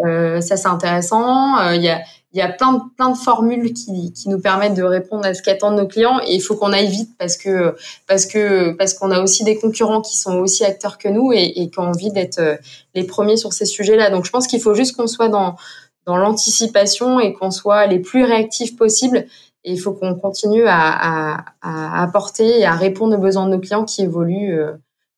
Euh, 0.00 0.40
ça 0.40 0.56
c'est 0.56 0.68
intéressant. 0.68 1.58
Euh, 1.58 1.74
il 1.74 1.82
y 1.82 1.88
a 1.88 2.00
il 2.32 2.38
y 2.38 2.42
a 2.42 2.48
plein 2.48 2.74
de, 2.74 2.80
plein 2.96 3.10
de 3.10 3.16
formules 3.16 3.72
qui, 3.72 4.12
qui 4.12 4.28
nous 4.28 4.38
permettent 4.38 4.74
de 4.74 4.82
répondre 4.82 5.24
à 5.24 5.32
ce 5.32 5.42
qu'attendent 5.42 5.76
nos 5.76 5.86
clients 5.86 6.20
et 6.26 6.34
il 6.34 6.40
faut 6.40 6.56
qu'on 6.56 6.72
aille 6.72 6.88
vite 6.88 7.16
parce 7.18 7.38
que 7.38 7.74
parce 8.06 8.26
que 8.26 8.72
parce 8.72 8.92
qu'on 8.92 9.10
a 9.10 9.20
aussi 9.20 9.44
des 9.44 9.56
concurrents 9.56 10.02
qui 10.02 10.18
sont 10.18 10.36
aussi 10.36 10.64
acteurs 10.64 10.98
que 10.98 11.08
nous 11.08 11.32
et, 11.32 11.44
et 11.56 11.70
qui 11.70 11.78
ont 11.78 11.84
envie 11.84 12.12
d'être 12.12 12.38
euh, 12.38 12.56
les 12.94 13.04
premiers 13.04 13.38
sur 13.38 13.54
ces 13.54 13.64
sujets-là. 13.64 14.10
Donc 14.10 14.26
je 14.26 14.30
pense 14.30 14.46
qu'il 14.46 14.60
faut 14.60 14.74
juste 14.74 14.94
qu'on 14.94 15.06
soit 15.06 15.30
dans 15.30 15.56
dans 16.04 16.16
l'anticipation 16.16 17.18
et 17.18 17.32
qu'on 17.32 17.50
soit 17.50 17.86
les 17.86 17.98
plus 17.98 18.24
réactifs 18.24 18.76
possibles. 18.76 19.26
Et 19.64 19.72
il 19.72 19.80
faut 19.80 19.92
qu'on 19.92 20.14
continue 20.14 20.66
à, 20.66 21.34
à, 21.34 21.44
à, 21.62 22.02
apporter 22.02 22.60
et 22.60 22.64
à 22.64 22.74
répondre 22.74 23.16
aux 23.16 23.20
besoins 23.20 23.46
de 23.46 23.50
nos 23.50 23.58
clients 23.58 23.84
qui 23.84 24.02
évoluent 24.02 24.58
euh, 24.58 24.72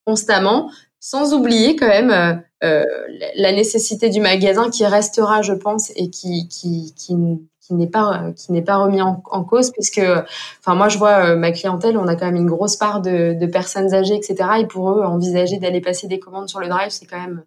constamment, 0.04 0.70
sans 0.98 1.34
oublier 1.34 1.76
quand 1.76 1.86
même 1.86 2.42
la 2.62 3.52
nécessité 3.52 4.10
du 4.10 4.20
magasin 4.20 4.70
qui 4.70 4.84
restera, 4.86 5.42
je 5.42 5.52
pense, 5.52 5.90
et 5.96 6.10
qui 6.10 6.48
qui 6.48 6.94
qui, 6.96 7.74
n'est 7.74 7.86
pas 7.86 8.32
qui 8.36 8.52
n'est 8.52 8.62
pas 8.62 8.78
remis 8.78 9.00
en, 9.00 9.22
en, 9.30 9.44
cause 9.44 9.70
puisque 9.70 10.00
enfin 10.58 10.74
moi 10.74 10.88
je 10.88 10.98
vois 10.98 11.24
euh, 11.24 11.36
ma 11.36 11.52
clientèle 11.52 11.96
on 11.96 12.08
a 12.08 12.16
quand 12.16 12.26
même 12.26 12.36
une 12.36 12.48
grosse 12.48 12.76
part 12.76 13.00
de, 13.00 13.34
de 13.38 13.46
personnes 13.46 13.94
âgées 13.94 14.16
etc 14.16 14.50
et 14.58 14.66
pour 14.66 14.90
eux 14.90 15.04
envisager 15.04 15.58
d'aller 15.58 15.80
passer 15.80 16.08
des 16.08 16.18
commandes 16.18 16.48
sur 16.48 16.58
le 16.58 16.68
drive 16.68 16.90
c'est 16.90 17.06
quand 17.06 17.20
même 17.20 17.44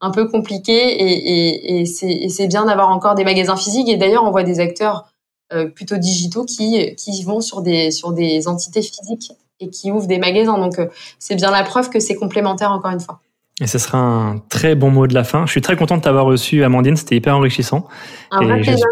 un 0.00 0.10
peu 0.10 0.28
compliqué 0.28 0.72
et, 0.72 1.78
et, 1.78 1.80
et 1.82 2.28
c'est 2.28 2.46
bien 2.48 2.64
d'avoir 2.64 2.90
encore 2.90 3.14
des 3.14 3.24
magasins 3.24 3.56
physiques 3.56 3.88
et 3.88 3.96
d'ailleurs 3.96 4.24
on 4.24 4.32
voit 4.32 4.42
des 4.42 4.58
acteurs 4.58 5.06
euh, 5.52 5.66
plutôt 5.66 5.96
digitaux 5.96 6.44
qui 6.44 6.94
qui 6.96 7.22
vont 7.22 7.40
sur 7.40 7.62
des 7.62 7.90
sur 7.90 8.12
des 8.12 8.48
entités 8.48 8.82
physiques 8.82 9.32
et 9.60 9.70
qui 9.70 9.92
ouvrent 9.92 10.08
des 10.08 10.18
magasins 10.18 10.58
donc 10.58 10.78
euh, 10.78 10.88
c'est 11.18 11.36
bien 11.36 11.50
la 11.50 11.62
preuve 11.62 11.88
que 11.88 12.00
c'est 12.00 12.16
complémentaire 12.16 12.72
encore 12.72 12.90
une 12.90 13.00
fois. 13.00 13.20
Et 13.62 13.68
ce 13.68 13.78
sera 13.78 13.98
un 13.98 14.38
très 14.38 14.74
bon 14.74 14.90
mot 14.90 15.06
de 15.06 15.14
la 15.14 15.22
fin. 15.22 15.46
Je 15.46 15.52
suis 15.52 15.60
très 15.60 15.76
content 15.76 15.96
de 15.96 16.02
t'avoir 16.02 16.24
reçu, 16.24 16.64
Amandine. 16.64 16.96
C'était 16.96 17.14
hyper 17.14 17.36
enrichissant. 17.36 17.86
Un 18.32 18.44
vrai 18.44 18.60
plaisir, 18.60 18.84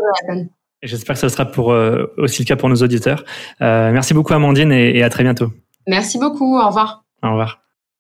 J'espère 0.83 1.15
que 1.15 1.21
ce 1.21 1.29
sera 1.29 1.45
pour, 1.45 1.73
euh, 1.73 2.07
aussi 2.19 2.43
le 2.43 2.47
cas 2.47 2.55
pour 2.55 2.69
nos 2.69 2.77
auditeurs. 2.77 3.25
Euh, 3.61 3.91
merci 3.91 4.15
beaucoup, 4.15 4.33
Amandine, 4.33 4.71
et, 4.71 4.97
et 4.97 5.03
à 5.03 5.11
très 5.11 5.25
bientôt. 5.25 5.51
Merci 5.89 6.19
beaucoup. 6.19 6.57
Au 6.57 6.69
revoir. 6.69 7.05
Au 7.25 7.31
revoir. 7.31 7.61